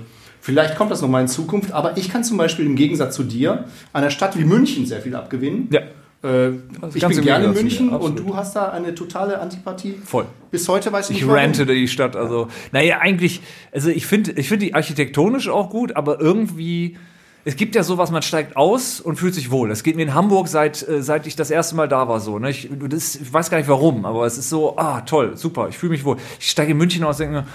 vielleicht 0.43 0.77
kommt 0.77 0.91
das 0.91 1.01
nochmal 1.01 1.23
in 1.23 1.29
Zukunft. 1.29 1.73
Aber 1.73 1.97
ich 1.97 2.11
kann 2.11 2.23
zum 2.25 2.37
Beispiel 2.37 2.67
im 2.67 2.77
Gegensatz 2.77 3.15
zu 3.15 3.23
dir 3.23 3.65
einer 3.95 4.11
Stadt 4.11 4.37
wie 4.37 4.45
München 4.45 4.85
sehr 4.85 5.01
viel 5.01 5.17
abgewinnen. 5.17 5.69
Ja. 5.71 5.81
Äh, 6.23 6.51
ich 6.95 7.07
bin 7.07 7.23
gerne 7.23 7.47
in 7.47 7.53
München 7.53 7.87
mir, 7.87 8.01
und 8.01 8.19
du 8.19 8.37
hast 8.37 8.55
da 8.55 8.69
eine 8.71 8.95
totale 8.95 9.41
Antipathie. 9.41 9.95
Voll. 10.05 10.27
Bis 10.51 10.69
heute 10.69 10.93
weiß 10.93 11.11
ich 11.11 11.17
Ich 11.17 11.23
nicht 11.23 11.29
warum. 11.29 11.41
rante 11.41 11.67
die 11.67 11.89
Stadt. 11.89 12.15
Also, 12.15 12.49
naja, 12.71 12.99
eigentlich, 13.01 13.41
also 13.73 13.89
ich 13.89 14.07
finde 14.07 14.33
ich 14.33 14.49
finde 14.49 14.67
die 14.67 14.75
architektonisch 14.75 15.49
auch 15.49 15.71
gut, 15.71 15.97
aber 15.97 16.21
irgendwie, 16.21 16.97
es 17.45 17.57
gibt 17.57 17.75
ja 17.75 17.83
sowas, 17.83 18.13
man 18.13 18.23
steigt 18.23 18.57
aus 18.57 19.01
und 19.01 19.17
fühlt 19.17 19.35
sich 19.35 19.51
wohl. 19.51 19.69
Das 19.69 19.83
geht 19.83 19.97
mir 19.97 20.03
in 20.03 20.15
Hamburg 20.15 20.47
seit, 20.47 20.87
äh, 20.87 21.03
seit 21.03 21.27
ich 21.27 21.35
das 21.35 21.51
erste 21.51 21.75
Mal 21.75 21.89
da 21.89 22.07
war 22.07 22.21
so. 22.21 22.39
Ne? 22.39 22.51
Ich, 22.51 22.69
das, 22.89 23.17
ich 23.17 23.33
weiß 23.33 23.51
gar 23.51 23.59
nicht 23.59 23.69
warum, 23.69 24.05
aber 24.05 24.25
es 24.25 24.39
ist 24.39 24.49
so, 24.49 24.77
ah, 24.77 25.01
toll, 25.01 25.37
super, 25.37 25.69
ich 25.69 25.79
fühle 25.79 25.91
mich 25.93 26.05
wohl. 26.05 26.19
Ich 26.39 26.51
steige 26.51 26.71
in 26.71 26.79
München 26.79 27.03
aus 27.03 27.19
und 27.19 27.33
denke 27.33 27.41
mir, 27.41 27.47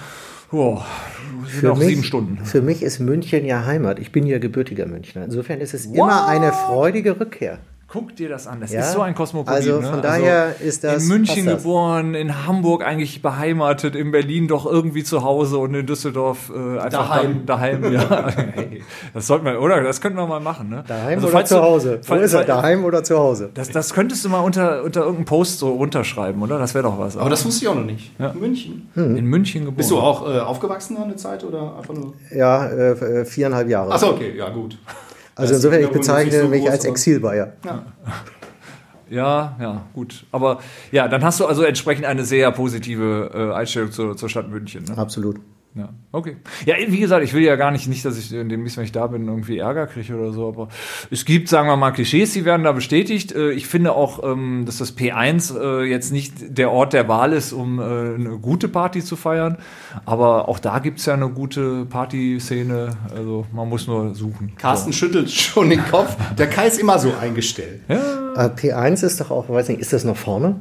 oh, 0.52 0.82
Für 1.46 1.68
noch 1.68 1.78
mich, 1.78 1.88
sieben 1.88 2.04
Stunden. 2.04 2.46
Für 2.46 2.62
mich 2.62 2.84
ist 2.84 3.00
München 3.00 3.46
ja 3.46 3.66
Heimat. 3.66 4.00
Ich 4.00 4.12
bin 4.12 4.26
ja 4.26 4.40
gebürtiger 4.40 4.86
Münchner. 4.86 5.26
Insofern 5.26 5.62
ist 5.62 5.74
es 5.74 5.86
immer 5.86 6.28
eine 6.28 6.52
freudige 6.52 7.20
Rückkehr. 7.20 7.60
Guck 7.90 8.18
dir 8.18 8.28
das 8.28 8.48
an. 8.48 8.60
Das 8.60 8.74
Ja? 8.74 8.82
ist 8.82 8.92
so 8.92 9.00
ein 9.02 9.16
Kosmopolit. 9.16 9.60
Also 9.60 9.80
ne? 9.80 9.88
von 9.90 10.02
daher 10.02 10.60
ist 10.60 10.84
das- 10.84 11.04
In 11.04 11.08
München 11.08 11.46
geboren, 11.46 12.16
in 12.16 12.46
Hamburg 12.46 12.84
eigentlich 12.86 13.22
beheimatet, 13.22 13.96
in 13.96 14.12
Berlin 14.12 14.50
doch 14.50 14.66
irgendwie 14.66 15.06
zu 15.06 15.24
Hause 15.24 15.58
und 15.60 15.74
in 15.74 15.86
Düsseldorf 15.86 16.52
äh, 16.54 16.80
einfach 16.80 17.08
Daheim. 17.08 17.46
Dann, 17.46 17.46
daheim. 17.46 17.94
Ja. 17.94 18.28
hey, 18.56 18.84
das 19.14 19.28
sollten 19.28 19.46
wir, 19.46 19.62
oder? 19.62 19.82
Das 19.84 20.02
könnten 20.02 20.18
wir 20.18 20.28
mal 20.28 20.42
machen. 20.42 20.68
Ne? 20.68 20.84
Daheim 20.86 21.20
Also 21.20 21.30
oder 21.30 21.46
zu 21.46 21.62
Hause? 21.62 22.02
Wo 22.06 22.16
ist 22.16 22.34
er? 22.34 22.44
Daheim 22.44 22.84
oder 22.84 23.06
zu 23.06 23.18
Hause? 23.18 23.52
Das, 23.54 23.70
das 23.70 23.94
könntest 23.94 24.26
du 24.26 24.30
mal 24.30 24.42
unter, 24.42 24.84
unter 24.84 25.00
irgendeinem 25.02 25.26
Post 25.26 25.60
so 25.60 25.70
runterschreiben, 25.70 26.42
oder? 26.42 26.60
Das 26.60 26.74
wäre 26.74 26.84
doch 26.84 27.00
was. 27.00 27.16
Aber 27.16 27.30
das 27.30 27.46
wusste 27.46 27.64
ich 27.64 27.70
auch 27.70 27.76
noch 27.76 27.86
nicht. 27.86 28.12
Ja. 28.20 28.34
München. 28.34 28.90
in 28.96 29.26
München 29.26 29.62
geboren. 29.62 29.78
Bist 29.78 29.92
du 29.92 29.98
auch 29.98 30.28
äh, 30.28 30.40
aufgewachsen 30.40 30.98
eine 30.98 31.16
Zeit 31.16 31.46
oder 31.46 31.78
einfach 31.78 31.94
nur? 31.94 32.16
Ja, 32.36 32.66
äh, 32.68 32.92
äh, 32.92 33.26
viereinhalb 33.26 33.70
Jahre. 33.70 33.94
Achso, 33.94 34.10
okay, 34.10 34.34
ja 34.36 34.50
gut. 34.50 34.78
Also 35.38 35.54
Das 35.54 35.64
insofern, 35.64 35.84
ich 35.84 35.90
bezeichne 35.90 36.42
so 36.42 36.48
mich 36.48 36.62
groß, 36.62 36.72
als 36.72 36.86
Exilbayer. 36.86 37.54
Ja, 39.10 39.56
ja, 39.60 39.86
gut. 39.94 40.26
Aber 40.32 40.60
ja, 40.92 41.08
dann 41.08 41.24
hast 41.24 41.40
du 41.40 41.46
also 41.46 41.64
entsprechend 41.64 42.06
eine 42.06 42.26
sehr 42.26 42.52
positive 42.52 43.32
äh, 43.34 43.56
Einstellung 43.56 43.92
zur, 43.92 44.18
zur 44.18 44.30
Stadt 44.30 44.50
München. 44.50 44.84
Ne? 44.84 44.98
Absolut. 44.98 45.40
Ja, 45.78 45.90
okay. 46.12 46.38
Ja, 46.66 46.76
wie 46.88 47.00
gesagt, 47.00 47.24
ich 47.24 47.34
will 47.34 47.44
ja 47.44 47.56
gar 47.56 47.70
nicht, 47.72 47.88
nicht, 47.88 48.04
dass 48.04 48.18
ich 48.18 48.30
demnächst, 48.30 48.78
wenn 48.78 48.84
ich 48.84 48.92
da 48.92 49.06
bin, 49.08 49.28
irgendwie 49.28 49.60
Ärger 49.60 49.86
kriege 49.86 50.16
oder 50.16 50.32
so, 50.32 50.48
aber 50.48 50.70
es 51.12 51.24
gibt, 51.24 51.50
sagen 51.50 51.68
wir 51.68 51.76
mal, 51.78 51.92
Klischees, 51.92 52.34
die 52.34 52.46
werden 52.46 52.64
da 52.64 52.72
bestätigt. 52.72 53.32
Äh, 53.34 53.52
Ich 53.52 53.68
finde 53.68 53.94
auch, 53.94 54.24
ähm, 54.24 54.64
dass 54.66 54.78
das 54.78 54.98
P1 54.98 55.56
äh, 55.60 55.84
jetzt 55.86 56.12
nicht 56.12 56.34
der 56.58 56.72
Ort 56.72 56.94
der 56.94 57.08
Wahl 57.08 57.32
ist, 57.34 57.54
um 57.54 57.80
äh, 57.80 57.84
eine 57.84 58.40
gute 58.42 58.68
Party 58.68 59.04
zu 59.04 59.16
feiern, 59.16 59.58
aber 60.06 60.50
auch 60.50 60.60
da 60.60 60.80
gibt's 60.80 61.06
ja 61.06 61.14
eine 61.14 61.30
gute 61.30 61.86
Partyszene, 61.86 62.98
also 63.16 63.46
man 63.54 63.70
muss 63.70 63.88
nur 63.88 64.16
suchen. 64.16 64.54
Carsten 64.58 64.94
schüttelt 64.94 65.30
schon 65.30 65.70
den 65.70 65.86
Kopf. 65.86 66.16
Der 66.38 66.48
Kai 66.48 66.68
ist 66.68 66.80
immer 66.80 66.98
so 67.00 67.14
eingestellt. 67.22 67.82
Äh, 67.88 67.96
P1 68.46 69.04
ist 69.06 69.20
doch 69.20 69.32
auch, 69.32 69.50
weiß 69.50 69.70
nicht, 69.70 69.82
ist 69.82 69.94
das 69.94 70.04
noch 70.04 70.18
vorne? 70.18 70.56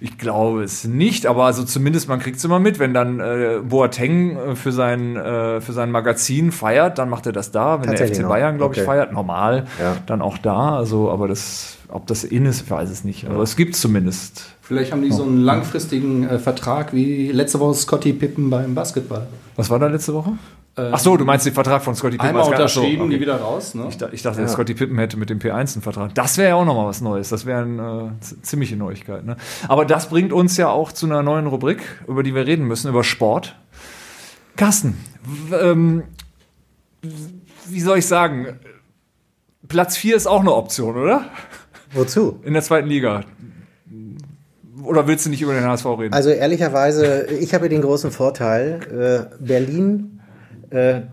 Ich 0.00 0.16
glaube 0.18 0.62
es 0.62 0.84
nicht, 0.84 1.26
aber 1.26 1.44
also 1.44 1.64
zumindest 1.64 2.08
man 2.08 2.18
kriegt 2.20 2.38
es 2.38 2.44
immer 2.44 2.58
mit, 2.58 2.78
wenn 2.78 2.94
dann 2.94 3.20
äh, 3.20 3.58
Boateng 3.62 4.36
äh, 4.36 4.54
für 4.56 4.72
sein 4.72 5.16
äh, 5.16 5.60
für 5.60 5.72
sein 5.72 5.90
Magazin 5.90 6.52
feiert, 6.52 6.98
dann 6.98 7.08
macht 7.08 7.26
er 7.26 7.32
das 7.32 7.50
da. 7.50 7.82
Wenn 7.82 7.94
der 7.94 8.06
FC 8.08 8.20
noch. 8.20 8.28
Bayern, 8.28 8.56
glaube 8.58 8.74
ich, 8.74 8.80
Okay. 8.80 8.86
feiert, 8.86 9.12
normal, 9.12 9.66
Ja. 9.80 9.96
dann 10.06 10.22
auch 10.22 10.38
da. 10.38 10.76
Also, 10.76 11.10
aber 11.10 11.28
das, 11.28 11.78
ob 11.88 12.06
das 12.06 12.24
in 12.24 12.46
ist, 12.46 12.62
ich 12.62 12.70
weiß 12.70 12.90
es 12.90 13.04
nicht. 13.04 13.26
Aber 13.28 13.42
es 13.42 13.56
gibt 13.56 13.74
zumindest. 13.76 14.44
Vielleicht 14.62 14.92
haben 14.92 15.02
die 15.02 15.12
so 15.12 15.22
einen 15.22 15.40
langfristigen 15.42 16.28
äh, 16.28 16.38
Vertrag 16.38 16.92
wie 16.92 17.30
letzte 17.30 17.60
Woche 17.60 17.74
Scotty 17.74 18.12
Pippen 18.12 18.50
beim 18.50 18.74
Basketball. 18.74 19.26
Was 19.54 19.70
war 19.70 19.78
da 19.78 19.86
letzte 19.86 20.12
Woche? 20.14 20.32
Ach 20.78 20.98
so, 20.98 21.16
du 21.16 21.24
meinst 21.24 21.46
den 21.46 21.54
Vertrag 21.54 21.82
von 21.82 21.94
Scotty 21.94 22.18
Pippen? 22.18 22.28
Einmal 22.28 22.42
ach 22.42 22.46
so, 22.46 22.52
unterschrieben, 22.52 23.04
okay. 23.04 23.14
die 23.14 23.20
wieder 23.20 23.36
raus. 23.36 23.74
Ne? 23.74 23.88
Ich, 23.88 24.00
ich 24.12 24.22
dachte, 24.22 24.46
Scotty 24.46 24.74
Pippen 24.74 24.98
hätte 24.98 25.16
mit 25.16 25.30
dem 25.30 25.38
P1 25.38 25.74
einen 25.74 25.82
Vertrag. 25.82 26.14
Das 26.14 26.36
wäre 26.36 26.50
ja 26.50 26.54
auch 26.56 26.66
nochmal 26.66 26.86
was 26.86 27.00
Neues. 27.00 27.30
Das 27.30 27.46
wäre 27.46 27.62
eine 27.62 28.18
äh, 28.20 28.42
ziemliche 28.42 28.76
Neuigkeit. 28.76 29.24
Ne? 29.24 29.38
Aber 29.68 29.86
das 29.86 30.10
bringt 30.10 30.34
uns 30.34 30.58
ja 30.58 30.68
auch 30.68 30.92
zu 30.92 31.06
einer 31.06 31.22
neuen 31.22 31.46
Rubrik, 31.46 31.80
über 32.06 32.22
die 32.22 32.34
wir 32.34 32.46
reden 32.46 32.66
müssen, 32.66 32.90
über 32.90 33.04
Sport. 33.04 33.56
Carsten, 34.56 34.98
ähm, 35.58 36.02
wie 37.68 37.80
soll 37.80 37.98
ich 37.98 38.06
sagen? 38.06 38.58
Platz 39.68 39.96
4 39.96 40.14
ist 40.14 40.26
auch 40.26 40.40
eine 40.40 40.54
Option, 40.54 40.96
oder? 40.96 41.24
Wozu? 41.92 42.40
In 42.44 42.52
der 42.52 42.62
zweiten 42.62 42.88
Liga. 42.88 43.22
Oder 44.82 45.06
willst 45.08 45.24
du 45.24 45.30
nicht 45.30 45.40
über 45.40 45.54
den 45.54 45.64
HSV 45.64 45.86
reden? 45.86 46.12
Also 46.12 46.28
ehrlicherweise, 46.28 47.26
ich 47.40 47.54
habe 47.54 47.70
den 47.70 47.80
großen 47.80 48.10
Vorteil, 48.10 49.28
äh, 49.32 49.36
Berlin, 49.42 50.15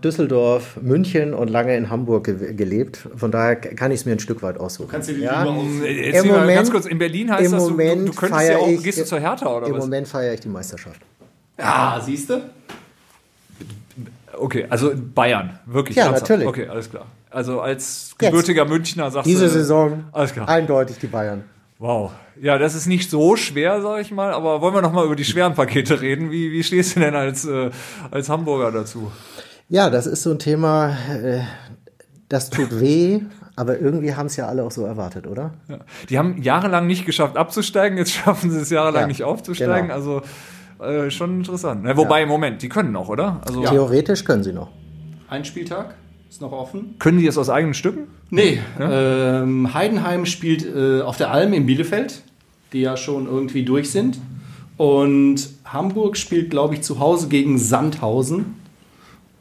Düsseldorf, 0.02 0.78
München 0.82 1.32
und 1.34 1.48
lange 1.48 1.76
in 1.76 1.88
Hamburg 1.90 2.24
ge 2.24 2.54
gelebt. 2.54 3.06
Von 3.16 3.30
daher 3.30 3.56
kann 3.56 3.90
ich 3.92 4.00
es 4.00 4.06
mir 4.06 4.12
ein 4.12 4.18
Stück 4.18 4.42
weit 4.42 4.58
aussuchen. 4.58 4.88
Kannst 4.90 5.08
du 5.10 5.14
die 5.14 5.20
ja? 5.22 5.44
Äh, 5.44 6.06
Jetzt 6.10 6.24
Im 6.24 6.30
Moment- 6.32 6.54
ganz 6.56 6.70
kurz, 6.70 6.86
in 6.86 6.98
Berlin 6.98 7.30
heißt 7.32 7.46
Im 7.46 7.52
das, 7.52 7.66
du, 7.68 7.76
du, 7.76 8.12
könntest 8.12 8.48
ja 8.48 8.56
auch, 8.58 8.68
ich- 8.68 8.82
gehst 8.82 8.98
du 8.98 9.04
zur 9.04 9.20
Hertha 9.20 9.46
oder 9.56 9.66
Im 9.68 9.74
was? 9.74 9.80
Moment 9.80 10.08
feiere 10.08 10.34
ich 10.34 10.40
die 10.40 10.48
Meisterschaft. 10.48 11.00
Ja, 11.58 12.00
siehst 12.04 12.30
du? 12.30 12.40
Okay, 14.36 14.66
also 14.68 14.92
Bayern, 15.14 15.58
wirklich. 15.66 15.96
Ja, 15.96 16.06
ernsthaft? 16.06 16.30
natürlich. 16.30 16.48
Okay, 16.48 16.66
alles 16.66 16.90
klar. 16.90 17.06
Also 17.30 17.60
als 17.60 18.10
Jetzt. 18.10 18.18
gebürtiger 18.18 18.64
Münchner 18.64 19.10
sagst 19.10 19.26
Diese 19.28 19.44
du. 19.44 19.50
Saison 19.50 20.04
Alles 20.12 20.32
klar. 20.32 20.48
eindeutig 20.48 20.98
die 20.98 21.06
Bayern. 21.06 21.44
Wow. 21.78 22.12
Ja, 22.40 22.58
das 22.58 22.74
ist 22.74 22.86
nicht 22.86 23.10
so 23.10 23.36
schwer, 23.36 23.82
sag 23.82 24.00
ich 24.00 24.10
mal, 24.10 24.32
aber 24.32 24.60
wollen 24.60 24.74
wir 24.74 24.82
noch 24.82 24.92
mal 24.92 25.04
über 25.04 25.16
die 25.16 25.24
schweren 25.24 25.54
Pakete 25.54 26.00
reden? 26.00 26.30
Wie, 26.30 26.52
wie 26.52 26.62
stehst 26.62 26.96
du 26.96 27.00
denn 27.00 27.14
als, 27.14 27.44
äh, 27.44 27.70
als 28.10 28.28
Hamburger 28.28 28.70
dazu? 28.72 29.10
Ja, 29.68 29.90
das 29.90 30.06
ist 30.06 30.22
so 30.22 30.30
ein 30.30 30.38
Thema, 30.38 30.96
äh, 31.10 31.40
das 32.28 32.50
tut 32.50 32.80
weh, 32.80 33.20
aber 33.56 33.78
irgendwie 33.78 34.14
haben 34.14 34.26
es 34.26 34.36
ja 34.36 34.46
alle 34.46 34.62
auch 34.64 34.70
so 34.70 34.84
erwartet, 34.84 35.26
oder? 35.26 35.54
Ja. 35.68 35.78
Die 36.08 36.18
haben 36.18 36.40
jahrelang 36.42 36.86
nicht 36.86 37.06
geschafft 37.06 37.36
abzusteigen, 37.36 37.98
jetzt 37.98 38.10
schaffen 38.12 38.50
sie 38.50 38.60
es 38.60 38.70
jahrelang 38.70 39.02
Ja, 39.02 39.06
nicht 39.08 39.24
aufzusteigen. 39.24 39.88
genau. 39.88 39.94
Also 39.94 40.22
äh, 40.80 41.10
schon 41.10 41.38
interessant. 41.38 41.82
Ne, 41.82 41.96
wobei, 41.96 42.22
im 42.22 42.28
Moment, 42.28 42.62
die 42.62 42.68
können 42.68 42.92
noch, 42.92 43.08
oder? 43.08 43.40
Also 43.46 43.62
Theoretisch 43.62 44.24
können 44.24 44.42
sie 44.42 44.52
noch. 44.52 44.70
Ein 45.28 45.44
Spieltag 45.44 45.94
ist 46.34 46.40
noch 46.40 46.50
offen. 46.50 46.96
können 46.98 47.20
die 47.20 47.28
es 47.28 47.38
aus 47.38 47.48
eigenen 47.48 47.74
Stücken? 47.74 48.08
Nee, 48.28 48.58
ähm, 48.80 49.72
Heidenheim 49.72 50.26
spielt 50.26 50.66
äh, 50.66 51.00
auf 51.00 51.16
der 51.16 51.30
Alm 51.30 51.52
in 51.52 51.64
Bielefeld, 51.64 52.22
die 52.72 52.80
ja 52.80 52.96
schon 52.96 53.26
irgendwie 53.26 53.62
durch 53.62 53.92
sind. 53.92 54.18
Und 54.76 55.48
Hamburg 55.64 56.16
spielt, 56.16 56.50
glaube 56.50 56.74
ich, 56.74 56.82
zu 56.82 56.98
Hause 56.98 57.28
gegen 57.28 57.56
Sandhausen. 57.56 58.56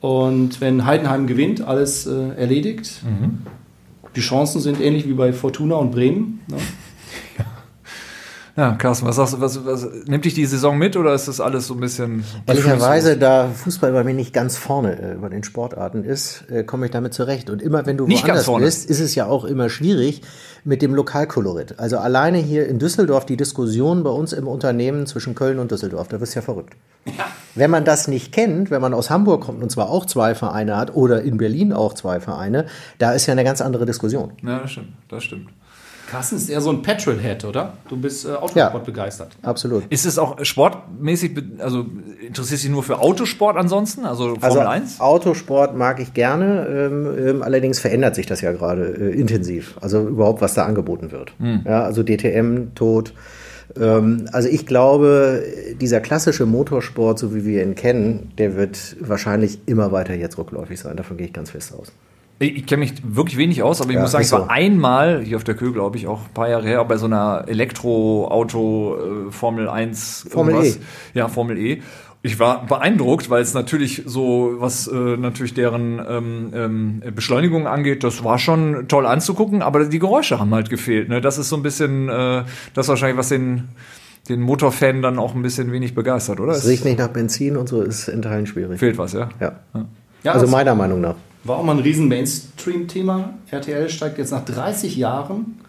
Und 0.01 0.61
wenn 0.61 0.85
Heidenheim 0.85 1.25
gewinnt, 1.25 1.61
alles 1.61 2.05
äh, 2.05 2.35
erledigt. 2.35 3.01
Die 4.15 4.21
Chancen 4.21 4.61
sind 4.61 4.79
ähnlich 4.79 5.07
wie 5.07 5.13
bei 5.13 5.33
Fortuna 5.33 5.77
und 5.77 5.89
Bremen. 5.89 6.41
Ne? 6.47 6.57
Ja, 8.55 8.73
Carsten, 8.73 9.07
was 9.07 9.15
sagst 9.15 9.33
du, 9.33 9.41
was, 9.41 9.65
was, 9.65 9.87
nimmt 10.05 10.25
dich 10.25 10.35
die 10.35 10.45
Saison 10.45 10.77
mit 10.77 10.95
oder 10.95 11.15
ist 11.15 11.27
das 11.27 11.41
alles 11.41 11.65
so 11.65 11.73
ein 11.73 11.79
bisschen. 11.79 12.23
Ehrlicherweise, 12.45 13.17
da 13.17 13.49
Fußball 13.49 13.91
bei 13.93 14.03
mir 14.03 14.13
nicht 14.13 14.31
ganz 14.31 14.57
vorne 14.57 15.13
äh, 15.13 15.15
bei 15.15 15.29
den 15.29 15.43
Sportarten 15.43 16.03
ist, 16.03 16.45
äh, 16.51 16.63
komme 16.63 16.85
ich 16.85 16.91
damit 16.91 17.15
zurecht. 17.15 17.49
Und 17.49 17.63
immer 17.63 17.87
wenn 17.87 17.97
du 17.97 18.05
Nicht 18.05 18.27
ganz 18.27 18.27
woanders 18.27 18.45
vorne. 18.45 18.65
bist, 18.65 18.89
ist 18.91 18.99
es 18.99 19.15
ja 19.15 19.25
auch 19.25 19.43
immer 19.43 19.69
schwierig 19.69 20.21
mit 20.63 20.83
dem 20.83 20.93
Lokalkolorit. 20.93 21.79
Also 21.79 21.97
alleine 21.97 22.37
hier 22.37 22.67
in 22.67 22.77
Düsseldorf 22.77 23.25
die 23.25 23.37
Diskussion 23.37 24.03
bei 24.03 24.11
uns 24.11 24.33
im 24.33 24.47
Unternehmen 24.47 25.07
zwischen 25.07 25.33
Köln 25.33 25.57
und 25.57 25.71
Düsseldorf, 25.71 26.09
da 26.09 26.21
wirst 26.21 26.35
du 26.35 26.39
ja 26.39 26.43
verrückt. 26.43 26.75
Wenn 27.55 27.71
man 27.71 27.85
das 27.85 28.07
nicht 28.07 28.31
kennt, 28.31 28.69
wenn 28.69 28.81
man 28.81 28.93
aus 28.93 29.09
Hamburg 29.09 29.41
kommt 29.41 29.63
und 29.63 29.71
zwar 29.71 29.89
auch 29.89 30.05
zwei 30.05 30.35
Vereine 30.35 30.77
hat 30.77 30.95
oder 30.95 31.23
in 31.23 31.37
Berlin 31.37 31.73
auch 31.73 31.93
zwei 31.93 32.19
Vereine, 32.19 32.67
da 32.99 33.13
ist 33.13 33.25
ja 33.25 33.31
eine 33.31 33.43
ganz 33.43 33.61
andere 33.61 33.87
Diskussion. 33.87 34.33
Ja, 34.43 34.59
das 34.59 34.71
stimmt, 34.71 34.93
das 35.09 35.23
stimmt. 35.23 35.49
Carsten 36.13 36.35
ist 36.35 36.47
eher 36.47 36.61
so 36.61 36.69
ein 36.69 36.83
Petrolhead, 36.83 37.43
oder? 37.43 37.73
Du 37.89 37.97
bist 37.97 38.25
äh, 38.25 38.29
Autosport 38.29 38.55
Ja. 38.55 38.77
begeistert. 38.77 39.31
Absolut. 39.41 39.83
Ist 39.89 40.05
es 40.05 40.19
auch 40.19 40.37
sportmäßig, 40.45 41.31
also 41.57 41.87
interessierst 42.27 42.63
du 42.63 42.67
dich 42.67 42.71
nur 42.71 42.83
für 42.83 42.99
Autosport 42.99 43.57
ansonsten, 43.57 44.05
also 44.05 44.35
Formel 44.35 44.43
Also 44.43 44.59
1? 44.59 44.99
Autosport 44.99 45.75
mag 45.75 45.99
ich 45.99 46.13
gerne, 46.13 46.67
ähm, 46.67 47.07
ähm, 47.17 47.41
allerdings 47.41 47.79
verändert 47.79 48.13
sich 48.13 48.27
das 48.27 48.41
ja 48.41 48.51
gerade 48.51 48.83
äh, 48.85 49.19
intensiv. 49.19 49.75
Also 49.81 50.07
überhaupt, 50.07 50.41
was 50.41 50.53
da 50.53 50.65
angeboten 50.65 51.11
wird. 51.11 51.33
Hm. 51.39 51.61
Ja, 51.65 51.81
also 51.83 52.03
DTM, 52.03 52.75
tot. 52.75 53.13
Ähm, 53.75 54.25
also 54.31 54.49
ich 54.49 54.67
glaube, 54.67 55.43
dieser 55.81 55.99
klassische 55.99 56.45
Motorsport, 56.45 57.17
so 57.17 57.33
wie 57.33 57.43
wir 57.43 57.63
ihn 57.63 57.73
kennen, 57.73 58.31
der 58.37 58.55
wird 58.55 58.97
wahrscheinlich 58.99 59.59
immer 59.65 59.91
weiter 59.91 60.13
jetzt 60.13 60.37
rückläufig 60.37 60.79
sein. 60.79 60.95
Davon 60.95 61.17
gehe 61.17 61.25
ich 61.25 61.33
ganz 61.33 61.49
fest 61.49 61.73
aus. 61.73 61.91
Ich, 62.39 62.65
kenne 62.65 62.81
mich 62.81 62.93
wirklich 63.03 63.37
wenig 63.37 63.63
aus, 63.63 63.79
aber 63.79 63.91
ich 63.91 63.95
Ja, 63.95 64.01
muss 64.01 64.11
sagen, 64.11 64.25
ich 64.25 64.31
war 64.31 64.41
so. 64.41 64.47
einmal 64.49 65.21
hier 65.23 65.37
auf 65.37 65.43
der 65.45 65.55
Kö, 65.55 65.71
glaube 65.71 65.97
ich, 65.97 66.07
auch 66.07 66.25
ein 66.25 66.33
paar 66.33 66.49
Jahre 66.49 66.67
her, 66.67 66.83
bei 66.85 66.97
so 66.97 67.05
einer 67.05 67.45
Elektroauto 67.47 68.97
äh, 69.27 69.31
Formel 69.31 69.69
1 69.69 70.27
Formel 70.29 70.55
irgendwas. 70.55 70.77
E. 70.77 70.81
Ja, 71.13 71.27
Formel 71.27 71.57
E. 71.57 71.81
Ich 72.25 72.39
war 72.39 72.65
beeindruckt, 72.65 73.29
weil 73.29 73.41
es 73.41 73.53
natürlich 73.53 74.03
so, 74.05 74.55
was 74.57 74.87
äh, 74.87 74.93
natürlich 74.95 75.53
deren 75.53 76.01
ähm, 76.07 76.51
ähm, 76.53 77.03
Beschleunigung 77.13 77.67
angeht, 77.67 78.03
das 78.05 78.23
war 78.23 78.39
schon 78.39 78.87
toll 78.87 79.05
anzugucken, 79.05 79.61
aber 79.61 79.83
die 79.85 79.99
Geräusche 79.99 80.39
haben 80.39 80.53
halt 80.53 80.69
gefehlt. 80.69 81.09
Ne? 81.09 81.19
Das 81.19 81.37
ist 81.37 81.49
so 81.49 81.57
ein 81.57 81.63
bisschen 81.63 82.07
äh, 82.07 82.43
das 82.73 82.87
wahrscheinlich, 82.87 83.17
was 83.17 83.27
den, 83.29 83.67
den 84.29 84.39
Motorfan 84.39 85.01
dann 85.01 85.19
auch 85.19 85.35
ein 85.35 85.41
bisschen 85.41 85.73
wenig 85.73 85.95
begeistert, 85.95 86.39
oder? 86.39 86.53
Es 86.53 86.65
riecht 86.65 86.85
nicht 86.85 86.97
nach 86.97 87.09
Benzin 87.09 87.57
und 87.57 87.67
so 87.67 87.81
ist 87.81 88.07
in 88.07 88.21
Teilen 88.21 88.47
schwierig. 88.47 88.79
fehlt 88.79 88.97
was, 88.97 89.11
ja? 89.11 89.27
Ja. 89.41 89.51
Ja, 90.23 90.31
Also 90.31 90.47
meiner 90.47 90.75
Meinung 90.75 91.01
nach. 91.01 91.15
War 91.43 91.57
auch 91.57 91.63
mal 91.63 91.73
ein 91.73 91.79
riesen 91.79 92.07
Mainstream-Thema. 92.07 93.33
RTL 93.49 93.89
steigt 93.89 94.17
jetzt 94.17 94.31
nach 94.31 94.45
30 94.45 94.95
Jahren 94.95 95.59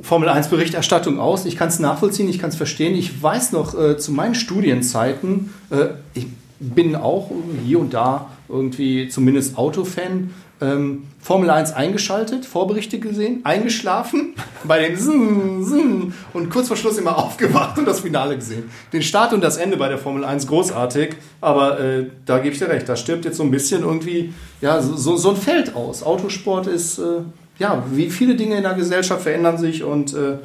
Formel 0.00 0.28
1 0.28 0.48
Berichterstattung 0.48 1.18
aus. 1.18 1.44
Ich 1.44 1.56
kann 1.56 1.68
es 1.68 1.80
nachvollziehen, 1.80 2.28
ich 2.28 2.38
kann 2.38 2.50
es 2.50 2.56
verstehen. 2.56 2.94
Ich 2.94 3.20
weiß 3.20 3.52
noch 3.52 3.78
äh, 3.78 3.98
zu 3.98 4.12
meinen 4.12 4.34
Studienzeiten, 4.34 5.52
äh, 5.70 5.88
ich 6.14 6.26
bin 6.60 6.94
auch 6.96 7.30
hier 7.64 7.80
und 7.80 7.94
da 7.94 8.30
irgendwie 8.48 9.08
zumindest 9.08 9.58
Autofan. 9.58 10.30
Ähm, 10.60 11.04
Formel 11.20 11.50
1 11.50 11.72
eingeschaltet, 11.72 12.44
Vorberichte 12.44 12.98
gesehen, 12.98 13.40
eingeschlafen, 13.44 14.34
bei 14.64 14.80
den 14.80 14.96
Zzzz, 14.96 15.68
Zzzz 15.68 16.14
und 16.32 16.50
kurz 16.50 16.68
vor 16.68 16.76
Schluss 16.76 16.98
immer 16.98 17.16
aufgewacht 17.24 17.78
und 17.78 17.86
das 17.86 18.00
Finale 18.00 18.36
gesehen. 18.36 18.70
Den 18.92 19.02
Start 19.02 19.32
und 19.32 19.40
das 19.40 19.56
Ende 19.56 19.76
bei 19.76 19.88
der 19.88 19.98
Formel 19.98 20.24
1 20.24 20.46
großartig, 20.46 21.16
aber 21.40 21.78
äh, 21.78 22.06
da 22.26 22.38
gebe 22.38 22.54
ich 22.54 22.58
dir 22.58 22.68
recht, 22.68 22.88
da 22.88 22.96
stirbt 22.96 23.24
jetzt 23.24 23.36
so 23.36 23.44
ein 23.44 23.50
bisschen 23.50 23.82
irgendwie 23.82 24.32
ja, 24.60 24.80
so, 24.80 24.96
so, 24.96 25.16
so 25.16 25.30
ein 25.30 25.36
Feld 25.36 25.76
aus. 25.76 26.02
Autosport 26.02 26.66
ist 26.66 26.98
äh, 26.98 27.20
ja, 27.58 27.84
wie 27.92 28.10
viele 28.10 28.34
Dinge 28.34 28.56
in 28.56 28.62
der 28.62 28.74
Gesellschaft 28.74 29.22
verändern 29.22 29.58
sich 29.58 29.82
und 29.82 30.14
äh, 30.14 30.38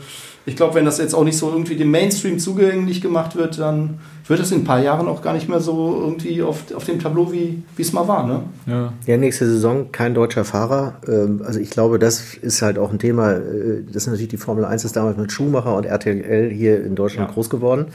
ich 0.45 0.55
glaube, 0.55 0.75
wenn 0.75 0.85
das 0.85 0.97
jetzt 0.97 1.13
auch 1.13 1.23
nicht 1.23 1.37
so 1.37 1.49
irgendwie 1.49 1.75
dem 1.75 1.89
Mainstream 1.91 2.37
zugänglich 2.39 3.01
gemacht 3.01 3.35
wird, 3.35 3.59
dann 3.59 3.99
wird 4.27 4.39
es 4.39 4.51
in 4.51 4.59
ein 4.61 4.63
paar 4.63 4.81
Jahren 4.81 5.07
auch 5.07 5.21
gar 5.21 5.33
nicht 5.33 5.47
mehr 5.49 5.59
so 5.59 5.97
irgendwie 6.01 6.41
auf, 6.41 6.73
auf 6.75 6.83
dem 6.85 6.99
Tableau, 6.99 7.31
wie 7.31 7.63
wie 7.75 7.81
es 7.81 7.93
mal 7.93 8.07
war. 8.07 8.25
Ne? 8.27 8.41
Ja. 8.65 8.93
Ja, 9.05 9.17
nächste 9.17 9.45
Saison 9.47 9.91
kein 9.91 10.13
deutscher 10.13 10.43
Fahrer. 10.45 10.95
Ähm, 11.07 11.41
Also 11.45 11.59
ich 11.59 11.69
glaube, 11.69 11.99
das 11.99 12.33
ist 12.35 12.61
halt 12.61 12.77
auch 12.77 12.91
ein 12.91 12.99
Thema. 12.99 13.33
äh, 13.33 13.83
Das 13.87 14.03
ist 14.03 14.07
natürlich 14.07 14.29
die 14.29 14.37
Formel 14.37 14.65
1 14.65 14.83
ist 14.85 14.95
damals 14.95 15.17
mit 15.17 15.31
Schumacher 15.31 15.75
und 15.75 15.85
RTL 15.85 16.49
hier 16.49 16.83
in 16.85 16.95
Deutschland 16.95 17.29
Ja. 17.29 17.33
groß 17.33 17.49
geworden. 17.49 17.85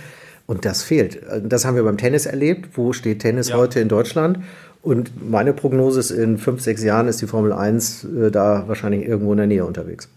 Und 0.47 0.65
das 0.65 0.83
fehlt. 0.83 1.21
Das 1.47 1.67
haben 1.67 1.77
wir 1.77 1.83
beim 1.83 1.99
Tennis 1.99 2.25
erlebt. 2.25 2.71
Wo 2.79 2.95
steht 2.95 3.21
Tennis 3.21 3.51
Ja. 3.51 3.57
heute 3.59 3.81
in 3.81 3.89
Deutschland? 3.89 4.39
Und 4.81 5.11
meine 5.31 5.53
Prognose 5.53 6.01
ist, 6.01 6.11
in 6.11 6.39
fünf, 6.39 6.63
sechs 6.63 6.83
Jahren 6.83 7.09
ist 7.09 7.21
die 7.21 7.27
Formel 7.27 7.53
1 7.53 8.05
äh, 8.05 8.31
da 8.31 8.65
wahrscheinlich 8.67 9.07
irgendwo 9.07 9.33
in 9.33 9.39
der 9.39 9.47
Nähe 9.47 9.67
unterwegs. 9.67 10.09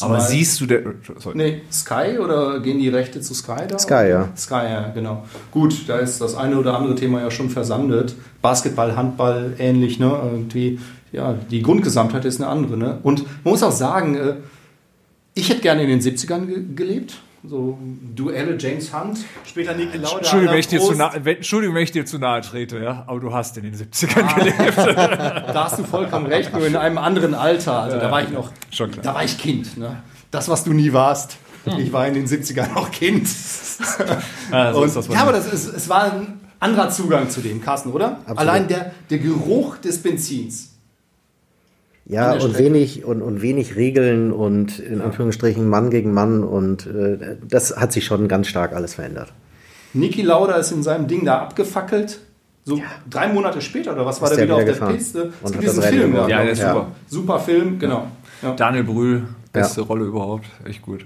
Aber 0.00 0.20
siehst 0.20 0.60
du 0.60 0.66
der. 0.66 0.82
Sorry. 1.18 1.36
Nee, 1.36 1.62
Sky 1.70 2.18
oder 2.18 2.60
gehen 2.60 2.78
die 2.78 2.88
Rechte 2.88 3.20
zu 3.20 3.34
Sky 3.34 3.66
da? 3.68 3.78
Sky, 3.78 4.08
ja. 4.08 4.28
Sky, 4.36 4.54
ja, 4.54 4.88
genau. 4.94 5.24
Gut, 5.50 5.88
da 5.88 5.98
ist 5.98 6.20
das 6.20 6.34
eine 6.34 6.58
oder 6.58 6.76
andere 6.76 6.94
Thema 6.94 7.20
ja 7.20 7.30
schon 7.30 7.50
versandet. 7.50 8.14
Basketball, 8.40 8.96
Handball, 8.96 9.54
ähnlich, 9.58 9.98
ne? 9.98 10.18
Irgendwie, 10.32 10.78
ja, 11.12 11.34
die 11.50 11.62
Grundgesamtheit 11.62 12.24
ist 12.24 12.40
eine 12.40 12.48
andere, 12.48 12.76
ne? 12.76 12.98
Und 13.02 13.24
man 13.44 13.52
muss 13.52 13.62
auch 13.62 13.72
sagen, 13.72 14.14
äh, 14.14 14.34
ich 15.34 15.50
hätte 15.50 15.60
gerne 15.60 15.82
in 15.82 15.88
den 15.88 16.00
70ern 16.00 16.46
ge 16.46 16.62
gelebt. 16.74 17.20
So 17.44 17.76
Duelle 18.14 18.56
James 18.56 18.92
Hunt, 18.94 19.18
später 19.44 19.74
Niki 19.74 19.96
Lauda. 19.98 20.18
Entschuldigung, 20.18 20.52
wenn 20.52 20.60
ich 20.60 20.68
dir 20.68 20.80
zu 20.80 20.94
nahe, 20.94 21.24
wenn, 21.24 21.36
Entschuldigung, 21.38 21.74
wenn 21.74 21.82
ich 21.82 21.90
dir 21.90 22.06
zu 22.06 22.18
nahe 22.18 22.40
trete, 22.40 22.78
ja, 22.78 23.02
aber 23.08 23.18
du 23.18 23.32
hast 23.34 23.56
in 23.56 23.64
den 23.64 23.74
70ern 23.74 24.34
gelebt. 24.36 24.76
Da 24.76 25.64
hast 25.64 25.78
du 25.78 25.82
vollkommen 25.82 26.26
recht, 26.26 26.52
nur 26.52 26.64
in 26.64 26.76
einem 26.76 26.98
anderen 26.98 27.34
Alter. 27.34 27.80
Also 27.80 27.98
da 27.98 28.10
war 28.12 28.22
ich 28.22 28.30
noch, 28.30 28.52
Schon 28.70 28.92
klar. 28.92 29.02
da 29.02 29.14
war 29.14 29.24
ich 29.24 29.38
Kind. 29.38 29.76
Ne? 29.76 30.02
Das, 30.30 30.48
was 30.48 30.62
du 30.62 30.72
nie 30.72 30.92
warst. 30.92 31.36
Ich 31.78 31.92
war 31.92 32.06
in 32.06 32.14
den 32.14 32.26
70ern 32.26 32.74
auch 32.76 32.90
Kind. 32.90 33.28
Ja, 34.50 34.72
so 34.72 34.80
Und, 34.80 34.86
ist 34.86 34.96
das 34.96 35.08
bei 35.08 35.14
ja, 35.14 35.22
aber 35.22 35.32
das 35.32 35.52
ist, 35.52 35.66
es 35.66 35.88
war 35.88 36.12
ein 36.12 36.40
anderer 36.60 36.90
Zugang 36.90 37.28
zu 37.28 37.40
dem, 37.40 37.60
Carsten, 37.60 37.90
oder? 37.90 38.18
Absolut. 38.18 38.38
Allein 38.38 38.68
der, 38.68 38.92
der 39.10 39.18
Geruch 39.18 39.78
des 39.78 40.00
Benzins. 40.00 40.71
Ja, 42.04 42.34
der 42.34 42.42
und 42.44 42.58
wenig, 42.58 43.04
und, 43.04 43.22
und 43.22 43.42
wenig 43.42 43.76
Regeln 43.76 44.32
und 44.32 44.78
in 44.80 45.00
Anführungsstrichen 45.00 45.68
Mann 45.68 45.90
gegen 45.90 46.12
Mann. 46.12 46.42
Und 46.42 46.86
äh, 46.86 47.36
das 47.48 47.76
hat 47.76 47.92
sich 47.92 48.04
schon 48.04 48.26
ganz 48.28 48.48
stark 48.48 48.72
alles 48.74 48.94
verändert. 48.94 49.32
Niki 49.94 50.22
Lauda 50.22 50.54
ist 50.56 50.72
in 50.72 50.82
seinem 50.82 51.06
Ding 51.06 51.24
da 51.24 51.38
abgefackelt. 51.38 52.18
So 52.64 52.80
drei 53.10 53.28
Monate 53.28 53.60
später, 53.60 53.92
oder 53.92 54.06
was 54.06 54.20
war 54.20 54.30
Ist 54.30 54.36
der 54.38 54.46
der 54.46 54.46
wieder 54.46 54.54
auf 54.56 54.60
wieder 54.62 54.72
der 54.72 54.80
gefahren. 54.80 54.96
Piste? 54.96 55.22
Und 55.24 55.32
Es 55.44 55.52
gibt 55.52 55.56
hat 55.56 55.62
diesen 55.62 55.82
Film. 55.82 56.14
Ja, 56.14 56.28
Ja, 56.28 56.42
der 56.42 56.52
ist 56.52 56.58
Ja. 56.60 56.72
super. 56.72 56.86
Super 57.08 57.38
Film, 57.40 57.78
genau. 57.78 58.06
Ja. 58.40 58.54
Daniel 58.54 58.84
Brühl, 58.84 59.22
beste 59.52 59.80
Rolle 59.82 60.04
überhaupt. 60.04 60.46
Echt 60.64 60.82
gut. 60.82 61.04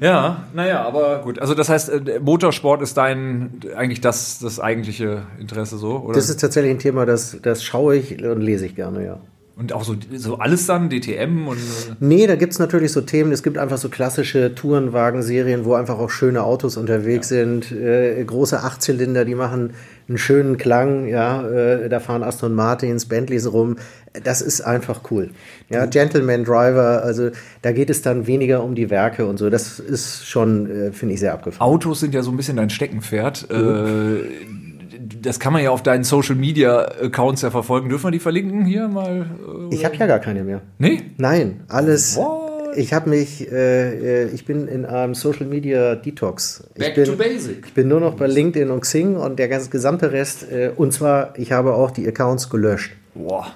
Ja, 0.00 0.44
naja, 0.54 0.82
aber 0.84 1.20
gut. 1.22 1.38
Also 1.38 1.54
das 1.54 1.68
heißt, 1.68 1.88
äh, 1.90 2.20
Motorsport 2.20 2.82
ist 2.82 2.96
dein 2.96 3.60
eigentlich 3.76 4.00
das, 4.00 4.38
das 4.40 4.58
eigentliche 4.58 5.22
Interesse 5.38 5.78
so, 5.78 5.98
oder? 5.98 6.14
Das 6.14 6.28
ist 6.28 6.40
tatsächlich 6.40 6.72
ein 6.72 6.78
Thema, 6.80 7.06
das, 7.06 7.36
das 7.42 7.62
schaue 7.62 7.96
ich 7.96 8.22
und 8.22 8.40
lese 8.40 8.66
ich 8.66 8.74
gerne, 8.74 9.04
ja. 9.04 9.20
Und 9.54 9.72
auch 9.72 9.84
so, 9.84 9.94
so 10.14 10.38
alles 10.38 10.66
dann, 10.66 10.88
DTM 10.88 11.46
und 11.46 11.58
äh, 11.58 11.94
Nee, 12.00 12.26
da 12.26 12.36
gibt's 12.36 12.58
natürlich 12.58 12.92
so 12.92 13.02
Themen, 13.02 13.32
es 13.32 13.42
gibt 13.42 13.58
einfach 13.58 13.76
so 13.76 13.88
klassische 13.88 14.54
Tourenwagen-Serien, 14.54 15.64
wo 15.64 15.74
einfach 15.74 15.98
auch 15.98 16.10
schöne 16.10 16.42
Autos 16.42 16.76
unterwegs 16.76 17.28
sind, 17.28 17.70
äh, 17.70 18.22
große 18.24 18.62
Achtzylinder, 18.62 19.24
die 19.24 19.34
machen 19.34 19.74
einen 20.08 20.18
schönen 20.18 20.56
Klang, 20.56 21.06
ja, 21.06 21.46
äh, 21.46 21.88
da 21.88 22.00
fahren 22.00 22.22
Aston 22.22 22.54
Martins, 22.54 23.06
Bentleys 23.06 23.52
rum, 23.52 23.76
das 24.24 24.42
ist 24.42 24.62
einfach 24.62 25.02
cool. 25.10 25.30
Ja, 25.68 25.86
Gentleman 25.86 26.44
Driver, 26.44 27.02
also 27.02 27.30
da 27.60 27.72
geht 27.72 27.90
es 27.90 28.02
dann 28.02 28.26
weniger 28.26 28.62
um 28.62 28.74
die 28.74 28.90
Werke 28.90 29.26
und 29.26 29.38
so, 29.38 29.50
das 29.50 29.78
ist 29.78 30.26
schon, 30.26 30.70
äh, 30.70 30.92
finde 30.92 31.14
ich, 31.14 31.20
sehr 31.20 31.34
abgefahren. 31.34 31.70
Autos 31.70 32.00
sind 32.00 32.14
ja 32.14 32.22
so 32.22 32.30
ein 32.30 32.36
bisschen 32.36 32.56
dein 32.56 32.70
Steckenpferd. 32.70 33.50
Äh, 33.50 34.71
das 35.20 35.40
kann 35.40 35.52
man 35.52 35.62
ja 35.62 35.70
auf 35.70 35.82
deinen 35.82 36.04
Social 36.04 36.34
Media 36.34 36.80
Accounts 37.02 37.42
ja 37.42 37.50
verfolgen. 37.50 37.88
Dürfen 37.88 38.06
wir 38.06 38.10
die 38.12 38.18
verlinken 38.18 38.64
hier 38.64 38.88
mal? 38.88 39.26
Äh, 39.70 39.74
Ich 39.74 39.84
habe 39.84 39.96
ja 39.96 40.06
gar 40.06 40.18
keine 40.18 40.44
mehr. 40.44 40.60
nee? 40.78 41.02
Nein, 41.18 41.60
alles. 41.68 42.16
What? 42.16 42.50
Ich 42.74 42.94
habe 42.94 43.10
mich, 43.10 43.50
äh, 43.52 44.22
äh, 44.24 44.28
ich 44.30 44.46
bin 44.46 44.66
in 44.66 44.86
einem 44.86 45.14
Social 45.14 45.44
Media 45.46 45.94
Detox. 45.94 46.64
Ich 46.74 46.80
Back 46.80 46.94
bin, 46.94 47.04
to 47.04 47.16
basic. 47.16 47.64
Ich 47.66 47.74
bin 47.74 47.88
nur 47.88 48.00
noch 48.00 48.14
bei 48.14 48.26
LinkedIn 48.26 48.70
und 48.70 48.80
Xing 48.80 49.16
und 49.16 49.38
der 49.38 49.48
ganze 49.48 49.68
gesamte 49.68 50.10
Rest. 50.10 50.50
Äh, 50.50 50.70
und 50.74 50.92
zwar, 50.92 51.38
ich 51.38 51.52
habe 51.52 51.74
auch 51.74 51.90
die 51.90 52.06
Accounts 52.08 52.48
gelöscht. 52.48 52.92
Boah. 53.14 53.48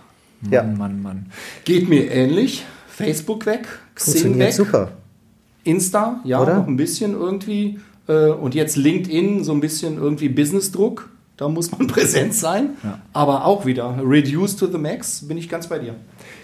Mann, 0.43 0.53
Ja. 0.53 0.63
Mann, 0.65 1.01
Mann. 1.03 1.27
Geht 1.65 1.89
mir 1.89 2.11
ähnlich. 2.11 2.67
Facebook 2.89 3.47
weg, 3.47 3.67
Xing 3.95 4.39
weg, 4.39 4.53
super. 4.53 4.93
Insta, 5.65 6.21
ja, 6.25 6.41
Oder? 6.41 6.57
noch 6.57 6.67
ein 6.67 6.77
bisschen 6.77 7.13
irgendwie. 7.13 7.79
Äh, 8.09 8.29
und 8.29 8.55
jetzt 8.55 8.77
LinkedIn, 8.77 9.45
so 9.45 9.53
ein 9.53 9.61
bisschen 9.61 9.97
irgendwie 9.97 10.29
Businessdruck. 10.29 11.09
Da 11.37 11.49
muss 11.49 11.71
man 11.71 11.87
präsent 11.87 12.35
sein. 12.35 12.71
Aber 13.13 13.45
auch 13.45 13.67
wieder, 13.67 13.99
reduce 14.03 14.57
to 14.57 14.67
the 14.67 14.79
max, 14.79 15.27
bin 15.27 15.37
ich 15.37 15.49
ganz 15.49 15.69
bei 15.69 15.79
dir. 15.79 15.95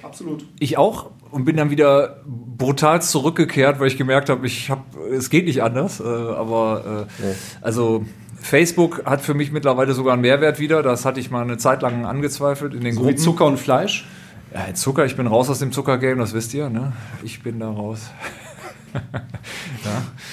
Absolut. 0.02 0.44
Ich 0.58 0.78
auch 0.78 1.10
und 1.30 1.46
bin 1.46 1.56
dann 1.56 1.70
wieder 1.70 2.20
brutal 2.26 3.00
zurückgekehrt, 3.00 3.80
weil 3.80 3.86
ich 3.86 3.96
gemerkt 3.96 4.28
habe, 4.28 4.46
ich 4.46 4.70
habe, 4.70 4.82
es 5.10 5.30
geht 5.30 5.46
nicht 5.46 5.62
anders. 5.62 5.98
Äh, 5.98 6.04
aber 6.04 7.06
äh, 7.22 7.34
also 7.62 8.04
Facebook 8.40 9.06
hat 9.06 9.22
für 9.22 9.34
mich 9.34 9.50
mittlerweile 9.50 9.94
sogar 9.94 10.12
einen 10.12 10.22
Mehrwert 10.22 10.58
wieder. 10.58 10.82
Das 10.82 11.04
hatte 11.04 11.20
ich 11.20 11.30
mal 11.30 11.42
eine 11.42 11.56
Zeit 11.56 11.80
lang 11.80 12.04
angezweifelt 12.04 12.74
in 12.74 12.82
den 12.82 12.94
So 12.94 13.00
wie 13.00 13.04
Gruppen. 13.04 13.18
Zucker 13.18 13.46
und 13.46 13.58
Fleisch. 13.58 14.06
Ja, 14.52 14.74
Zucker, 14.74 15.06
ich 15.06 15.16
bin 15.16 15.26
raus 15.26 15.48
aus 15.48 15.60
dem 15.60 15.72
Zuckergame, 15.72 16.16
das 16.16 16.34
wisst 16.34 16.52
ihr, 16.52 16.68
ne? 16.68 16.92
Ich 17.22 17.42
bin 17.42 17.58
da 17.58 17.70
raus. 17.70 18.10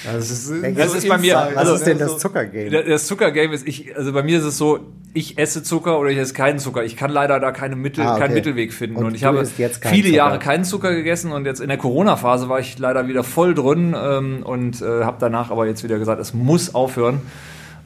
Das 0.05 0.29
ist, 0.29 0.51
Das 0.75 0.93
ist 0.93 1.07
bei 1.07 1.17
mir- 1.17 1.35
Was 1.35 1.57
Also, 1.57 1.73
ist 1.75 1.85
denn 1.87 1.97
das 1.97 2.17
Zuckergame? 2.17 2.69
Das- 2.69 2.85
Das 2.85 3.07
Zuckergame 3.07 3.53
ist, 3.53 3.67
ich, 3.67 3.95
also 3.95 4.13
bei 4.13 4.23
mir 4.23 4.39
ist 4.39 4.45
es 4.45 4.57
so, 4.57 4.79
ich 5.13 5.37
esse 5.37 5.63
Zucker 5.63 5.99
oder 5.99 6.09
ich 6.09 6.17
esse 6.17 6.33
keinen 6.33 6.59
Zucker. 6.59 6.83
Ich 6.83 6.95
kann 6.95 7.09
leider 7.11 7.39
da 7.39 7.51
keine 7.51 7.75
Mittel, 7.75 8.03
Ah, 8.03 8.11
okay. 8.13 8.21
keinen 8.21 8.33
Mittelweg 8.35 8.73
finden. 8.73 8.97
Und 8.97 9.05
Und, 9.05 9.15
ich 9.15 9.23
habe 9.23 9.45
viele 9.45 9.71
Zucker. 9.71 10.07
Jahre 10.09 10.39
keinen 10.39 10.63
Zucker 10.63 10.93
gegessen 10.93 11.31
und 11.31 11.45
jetzt 11.45 11.61
in 11.61 11.67
der 11.69 11.77
Corona-Phase 11.77 12.47
war 12.49 12.59
ich 12.59 12.77
leider 12.77 13.07
wieder 13.07 13.23
voll 13.23 13.53
drin 13.55 13.95
ähm, 13.99 14.43
und 14.43 14.81
äh, 14.81 15.03
habe 15.03 15.17
danach 15.19 15.49
aber 15.51 15.65
jetzt 15.65 15.83
wieder 15.83 15.97
gesagt, 15.97 16.21
es 16.21 16.33
muss 16.33 16.75
aufhören. 16.75 17.21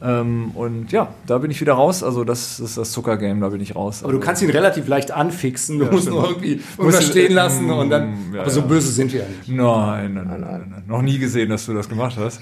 Ähm, 0.04 0.50
und 0.54 0.92
ja, 0.92 1.08
da 1.26 1.38
bin 1.38 1.50
ich 1.50 1.60
wieder 1.62 1.72
raus. 1.72 2.02
Also 2.02 2.24
das 2.24 2.60
ist 2.60 2.76
das 2.76 2.92
Zuckergame, 2.92 3.40
da 3.40 3.48
bin 3.48 3.60
ich 3.60 3.74
raus. 3.74 4.02
aber 4.02 4.12
du 4.12 4.20
kannst 4.20 4.42
ihn 4.42 4.50
relativ 4.50 4.86
leicht 4.86 5.10
anfixen. 5.10 5.78
Du 5.78 5.86
musst 5.86 6.02
stimmt. 6.02 6.16
nur 6.16 6.28
irgendwie 6.28 6.60
irgendwas 6.76 7.06
stehen 7.06 7.32
lassen 7.32 7.70
und 7.70 7.88
dann. 7.88 8.10
Mm, 8.10 8.34
ja, 8.34 8.42
aber 8.42 8.50
so 8.50 8.60
ja. 8.60 8.66
böse 8.66 8.92
sind 8.92 9.12
wir 9.12 9.20
ja 9.20 9.26
nicht. 9.28 9.48
Nein, 9.48 10.14
nein, 10.14 10.26
nein, 10.28 10.40
nein, 10.40 10.66
nein. 10.70 10.84
Noch 10.86 11.00
nie 11.00 11.18
gesehen, 11.18 11.48
dass 11.48 11.64
du 11.64 11.72
das 11.72 11.88
gemacht 11.88 12.16
hast. 12.18 12.40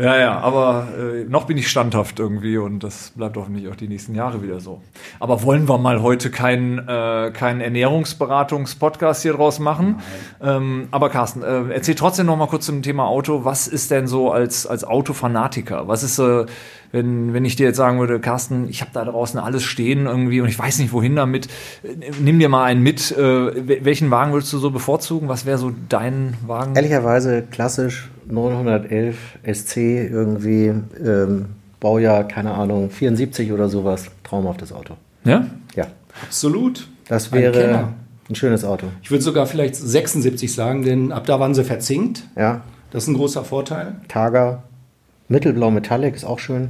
Ja, 0.00 0.18
ja, 0.18 0.38
aber 0.40 0.88
äh, 0.98 1.24
noch 1.28 1.44
bin 1.44 1.58
ich 1.58 1.68
standhaft 1.68 2.18
irgendwie 2.20 2.56
und 2.56 2.82
das 2.82 3.10
bleibt 3.14 3.36
hoffentlich 3.36 3.68
auch 3.68 3.76
die 3.76 3.86
nächsten 3.88 4.14
Jahre 4.14 4.42
wieder 4.42 4.58
so. 4.60 4.80
Aber 5.18 5.42
wollen 5.42 5.68
wir 5.68 5.76
mal 5.78 6.00
heute 6.00 6.30
keinen 6.30 6.78
äh, 6.88 7.30
keinen 7.32 7.60
Ernährungsberatungs-Podcast 7.60 9.22
hier 9.22 9.34
draus 9.34 9.58
machen? 9.58 10.00
Ähm, 10.42 10.88
aber 10.90 11.10
Carsten, 11.10 11.42
äh, 11.42 11.72
erzähl 11.74 11.94
trotzdem 11.96 12.26
noch 12.26 12.36
mal 12.36 12.46
kurz 12.46 12.66
zum 12.66 12.82
Thema 12.82 13.04
Auto. 13.06 13.44
Was 13.44 13.68
ist 13.68 13.90
denn 13.90 14.06
so 14.06 14.30
als, 14.32 14.66
als 14.66 14.84
Autofanatiker? 14.84 15.86
Was 15.88 16.02
ist, 16.02 16.18
äh, 16.18 16.46
wenn, 16.92 17.34
wenn 17.34 17.44
ich 17.44 17.56
dir 17.56 17.66
jetzt 17.66 17.76
sagen 17.76 17.98
würde, 18.00 18.20
Carsten, 18.20 18.68
ich 18.68 18.80
habe 18.80 18.90
da 18.94 19.04
draußen 19.04 19.38
alles 19.38 19.62
stehen 19.64 20.06
irgendwie 20.06 20.40
und 20.40 20.48
ich 20.48 20.58
weiß 20.58 20.78
nicht, 20.78 20.92
wohin 20.92 21.14
damit. 21.16 21.46
Äh, 21.82 22.10
Nimm 22.20 22.38
dir 22.38 22.48
mal 22.48 22.64
einen 22.64 22.82
mit. 22.82 23.10
Äh, 23.12 23.20
wel- 23.20 23.84
welchen 23.84 24.10
Wagen 24.10 24.32
würdest 24.32 24.52
du 24.52 24.58
so 24.58 24.70
bevorzugen? 24.70 25.28
Was 25.28 25.46
wäre 25.46 25.58
so 25.58 25.72
dein 25.88 26.36
Wagen? 26.46 26.74
Ehrlicherweise 26.74 27.42
klassisch 27.42 28.10
911 28.30 29.16
SC 29.44 29.76
irgendwie, 30.10 30.72
ähm, 31.04 31.46
Baujahr, 31.80 32.24
keine 32.24 32.52
Ahnung, 32.52 32.90
74 32.90 33.52
oder 33.52 33.68
sowas. 33.68 34.06
Traumhaftes 34.24 34.72
Auto. 34.72 34.94
Ja? 35.24 35.46
Ja, 35.74 35.86
Absolut. 36.22 36.88
das 37.08 37.32
Ein 37.32 37.40
wäre 37.40 37.52
Kenner. 37.60 37.92
ein 38.28 38.34
schönes 38.34 38.64
Auto. 38.64 38.86
Ich 39.02 39.10
würde 39.10 39.22
sogar 39.24 39.46
vielleicht 39.46 39.74
76 39.76 40.52
sagen, 40.54 40.82
denn 40.82 41.10
ab 41.12 41.24
da 41.26 41.40
waren 41.40 41.54
sie 41.54 41.64
verzinkt. 41.64 42.22
Ja, 42.36 42.62
Das 42.90 43.04
ist 43.04 43.08
ein 43.08 43.14
großer 43.14 43.44
Vorteil. 43.44 43.94
Targa, 44.08 44.62
mittelblau 45.28 45.70
Metallic 45.70 46.14
ist 46.16 46.24
auch 46.24 46.38
schön. 46.38 46.68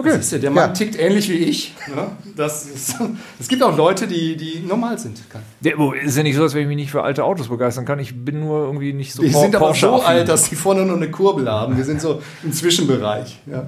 Okay. 0.00 0.16
Siehst 0.16 0.32
du, 0.32 0.38
der 0.40 0.50
Mann 0.50 0.68
Ja. 0.68 0.72
tickt 0.72 0.98
ähnlich 0.98 1.28
wie 1.28 1.34
ich. 1.34 1.74
Ja, 1.94 2.12
das 2.36 2.64
ist, 2.66 2.94
es 3.38 3.48
gibt 3.48 3.62
auch 3.62 3.76
Leute, 3.76 4.06
die, 4.06 4.36
die 4.36 4.60
normal 4.66 4.98
sind. 4.98 5.20
Der, 5.60 5.76
wo- 5.78 5.92
ist 5.92 6.16
ja 6.16 6.22
nicht 6.22 6.36
so, 6.36 6.42
als 6.42 6.54
wenn 6.54 6.62
ich 6.62 6.68
mich 6.68 6.76
nicht 6.76 6.90
für 6.90 7.02
alte 7.02 7.24
Autos 7.24 7.48
begeistern 7.48 7.84
kann. 7.84 7.98
Ich 7.98 8.24
bin 8.24 8.40
nur 8.40 8.64
irgendwie 8.64 8.92
nicht 8.94 9.12
so 9.12 9.22
Die 9.22 9.28
sind 9.28 9.54
aber 9.54 9.74
so 9.74 10.00
alt, 10.02 10.28
dass 10.28 10.48
die 10.48 10.56
vorne 10.56 10.86
nur 10.86 10.96
eine 10.96 11.10
Kurbel 11.10 11.50
haben. 11.50 11.76
Wir 11.76 11.84
sind 11.84 12.00
so 12.00 12.22
im 12.42 12.52
Zwischenbereich. 12.52 13.40
Ja. 13.46 13.66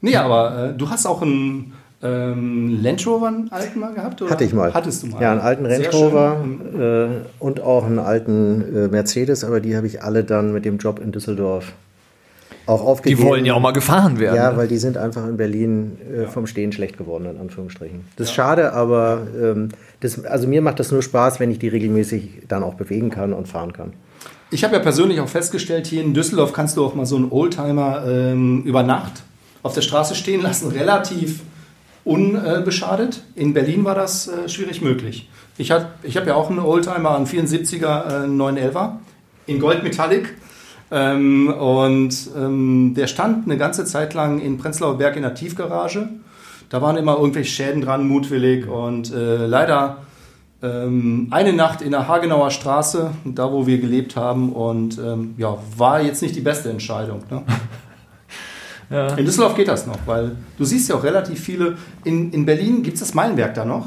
Nee, 0.00 0.16
aber 0.16 0.70
äh, 0.70 0.74
du 0.76 0.90
hast 0.90 1.06
auch 1.06 1.22
einen 1.22 1.72
ähm, 2.02 2.80
Land 2.82 3.06
Rover, 3.06 3.28
einen 3.28 3.50
alten 3.52 3.80
mal 3.80 3.92
gehabt? 3.94 4.22
Oder? 4.22 4.30
Hatte 4.30 4.44
ich 4.44 4.52
mal. 4.52 4.72
Hattest 4.74 5.02
du 5.02 5.08
mal. 5.08 5.20
Ja, 5.22 5.32
einen 5.32 5.40
alten 5.40 5.66
Range 5.66 5.88
Rover 5.90 6.44
äh, 6.78 7.42
und 7.42 7.60
auch 7.60 7.84
einen 7.84 7.98
alten 7.98 8.62
äh, 8.76 8.88
Mercedes, 8.88 9.44
aber 9.44 9.60
die 9.60 9.76
habe 9.76 9.86
ich 9.86 10.02
alle 10.02 10.24
dann 10.24 10.52
mit 10.52 10.64
dem 10.64 10.78
Job 10.78 11.00
in 11.00 11.10
Düsseldorf 11.12 11.72
auch 12.68 12.80
Die 12.82 12.86
aufgegeben. 12.86 13.22
wollen 13.28 13.44
ja 13.44 13.54
auch 13.54 13.60
mal 13.60 13.72
gefahren 13.72 14.18
werden. 14.18 14.36
Ja, 14.36 14.50
ne? 14.52 14.56
weil 14.56 14.68
die 14.68 14.78
sind 14.78 14.96
einfach 14.96 15.26
in 15.26 15.36
Berlin 15.36 15.98
äh, 16.14 16.26
vom 16.26 16.46
Stehen 16.46 16.70
schlecht 16.72 16.98
geworden, 16.98 17.26
in 17.26 17.38
Anführungsstrichen. 17.40 18.00
Das 18.16 18.28
ist 18.28 18.34
schade, 18.34 18.72
aber 18.72 19.26
ähm, 19.40 19.70
das, 20.00 20.24
also 20.24 20.46
mir 20.46 20.62
macht 20.62 20.78
das 20.80 20.92
nur 20.92 21.02
Spaß, 21.02 21.40
wenn 21.40 21.50
ich 21.50 21.58
die 21.58 21.68
regelmäßig 21.68 22.42
dann 22.48 22.62
auch 22.62 22.74
bewegen 22.74 23.10
kann 23.10 23.32
und 23.32 23.48
fahren 23.48 23.72
kann. 23.72 23.92
Ich 24.50 24.64
habe 24.64 24.74
ja 24.76 24.80
persönlich 24.80 25.20
auch 25.20 25.28
festgestellt, 25.28 25.86
hier 25.86 26.02
in 26.02 26.14
Düsseldorf 26.14 26.52
kannst 26.52 26.76
du 26.76 26.84
auch 26.84 26.94
mal 26.94 27.04
so 27.06 27.16
einen 27.16 27.30
Oldtimer 27.30 28.04
ähm, 28.06 28.62
über 28.64 28.82
Nacht 28.82 29.22
auf 29.62 29.74
der 29.74 29.82
Straße 29.82 30.14
stehen 30.14 30.40
lassen, 30.42 30.68
relativ 30.70 31.40
unbeschadet. 32.04 33.22
In 33.34 33.52
Berlin 33.54 33.84
war 33.84 33.94
das 33.94 34.28
äh, 34.28 34.48
schwierig 34.48 34.80
möglich. 34.82 35.28
Ich, 35.58 35.70
hat- 35.70 35.88
ich 36.02 36.16
habe 36.16 36.26
ja 36.28 36.34
auch 36.34 36.48
einen 36.50 36.60
Oldtimer, 36.60 37.16
einen 37.16 37.26
74er 37.26 38.24
äh, 38.24 38.26
911er 38.28 38.92
in 39.46 39.58
Gold 39.58 39.82
Metallic. 39.82 40.34
Ähm, 40.90 41.48
und 41.48 42.30
ähm, 42.36 42.94
der 42.96 43.06
stand 43.06 43.46
eine 43.46 43.58
ganze 43.58 43.84
Zeit 43.84 44.14
lang 44.14 44.40
in 44.40 44.58
Prenzlauer 44.58 44.98
Berg 44.98 45.16
in 45.16 45.22
der 45.22 45.34
Tiefgarage. 45.34 46.08
Da 46.70 46.82
waren 46.82 46.96
immer 46.96 47.16
irgendwelche 47.16 47.50
Schäden 47.50 47.82
dran, 47.82 48.06
mutwillig. 48.06 48.66
Und 48.68 49.12
äh, 49.12 49.46
leider 49.46 49.98
ähm, 50.62 51.28
eine 51.30 51.52
Nacht 51.52 51.82
in 51.82 51.90
der 51.90 52.08
Hagenauer 52.08 52.50
Straße, 52.50 53.10
da 53.24 53.52
wo 53.52 53.66
wir 53.66 53.78
gelebt 53.78 54.16
haben. 54.16 54.52
Und 54.52 54.98
ähm, 54.98 55.34
ja, 55.36 55.56
war 55.76 56.00
jetzt 56.00 56.22
nicht 56.22 56.36
die 56.36 56.40
beste 56.40 56.70
Entscheidung. 56.70 57.22
Ne? 57.30 57.42
In 58.90 59.26
Düsseldorf 59.26 59.54
geht 59.54 59.68
das 59.68 59.86
noch, 59.86 59.98
weil 60.06 60.36
du 60.56 60.64
siehst 60.64 60.88
ja 60.88 60.96
auch 60.96 61.04
relativ 61.04 61.40
viele. 61.40 61.76
In, 62.04 62.32
in 62.32 62.46
Berlin 62.46 62.82
gibt 62.82 62.94
es 62.94 63.00
das 63.00 63.12
Meilenwerk 63.12 63.52
da 63.52 63.66
noch. 63.66 63.86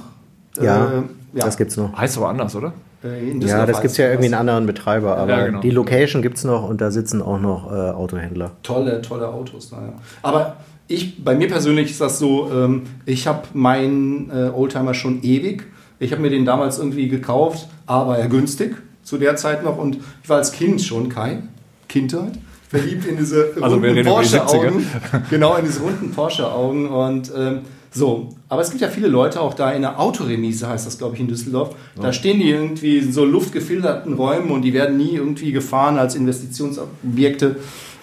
Ja, 0.61 0.85
Äh, 0.85 1.01
ja. 1.33 1.45
das 1.45 1.57
gibt's 1.57 1.75
noch. 1.75 1.97
Heißt 1.97 2.17
aber 2.17 2.29
anders, 2.29 2.55
oder? 2.55 2.71
Äh, 3.03 3.31
in 3.31 3.41
Ja, 3.41 3.65
das 3.65 3.75
heißt 3.75 3.81
gibt's 3.81 3.97
ja 3.97 4.07
irgendwie 4.07 4.25
einen 4.25 4.35
anderen 4.35 4.65
Betreiber, 4.65 5.17
aber 5.17 5.31
Ja, 5.31 5.45
genau. 5.47 5.61
die 5.61 5.71
Location 5.71 6.21
gibt's 6.21 6.43
noch 6.43 6.67
und 6.67 6.81
da 6.81 6.91
sitzen 6.91 7.21
auch 7.21 7.39
noch 7.39 7.71
äh, 7.71 7.75
Autohändler. 7.75 8.51
Tolle, 8.63 9.01
tolle 9.01 9.27
Autos. 9.27 9.71
Naja. 9.71 9.93
Aber 10.21 10.57
ich, 10.87 11.23
bei 11.23 11.35
mir 11.35 11.47
persönlich 11.47 11.91
ist 11.91 12.01
das 12.01 12.19
so, 12.19 12.51
ähm, 12.51 12.83
ich 13.05 13.27
habe 13.27 13.43
meinen 13.53 14.29
äh, 14.29 14.49
Oldtimer 14.49 14.93
schon 14.93 15.23
ewig. 15.23 15.63
Ich 15.99 16.11
habe 16.11 16.21
mir 16.21 16.29
den 16.29 16.45
damals 16.45 16.79
irgendwie 16.79 17.07
gekauft, 17.07 17.67
aber 17.85 18.17
er 18.17 18.27
günstig 18.27 18.75
zu 19.03 19.17
der 19.17 19.35
Zeit 19.35 19.63
noch. 19.63 19.77
Und 19.77 19.97
ich 20.23 20.29
war 20.29 20.37
als 20.37 20.51
Kind 20.51 20.81
schon 20.81 21.09
kein 21.09 21.49
Kindheit. 21.87 22.33
Verliebt 22.69 23.05
in 23.05 23.17
diese 23.17 23.51
Also 23.59 23.75
runden 23.75 23.95
die 23.95 24.03
Porsche-Augen. 24.03 24.85
Genau, 25.29 25.55
in 25.57 25.65
diese 25.65 25.81
runden 25.81 26.11
Porsche-Augen. 26.11 26.87
Und 26.87 27.31
ähm, 27.37 27.59
so. 27.91 28.29
Aber 28.49 28.61
es 28.61 28.69
gibt 28.69 28.81
ja 28.81 28.87
viele 28.87 29.07
Leute 29.07 29.41
auch 29.41 29.53
da 29.53 29.71
in 29.71 29.81
der 29.81 29.99
Autoremise, 29.99 30.67
heißt 30.67 30.87
das, 30.87 30.97
glaube 30.97 31.15
ich, 31.15 31.21
in 31.21 31.27
Düsseldorf. 31.27 31.75
Da 32.01 32.13
stehen 32.13 32.39
die 32.39 32.49
irgendwie 32.49 32.99
in 32.99 33.11
so 33.11 33.25
luftgefilterten 33.25 34.13
Räumen 34.13 34.49
und 34.51 34.61
die 34.61 34.73
werden 34.73 34.97
nie 34.97 35.15
irgendwie 35.15 35.51
gefahren 35.51 35.97
als 35.97 36.15
Investitionsobjekte. 36.15 37.57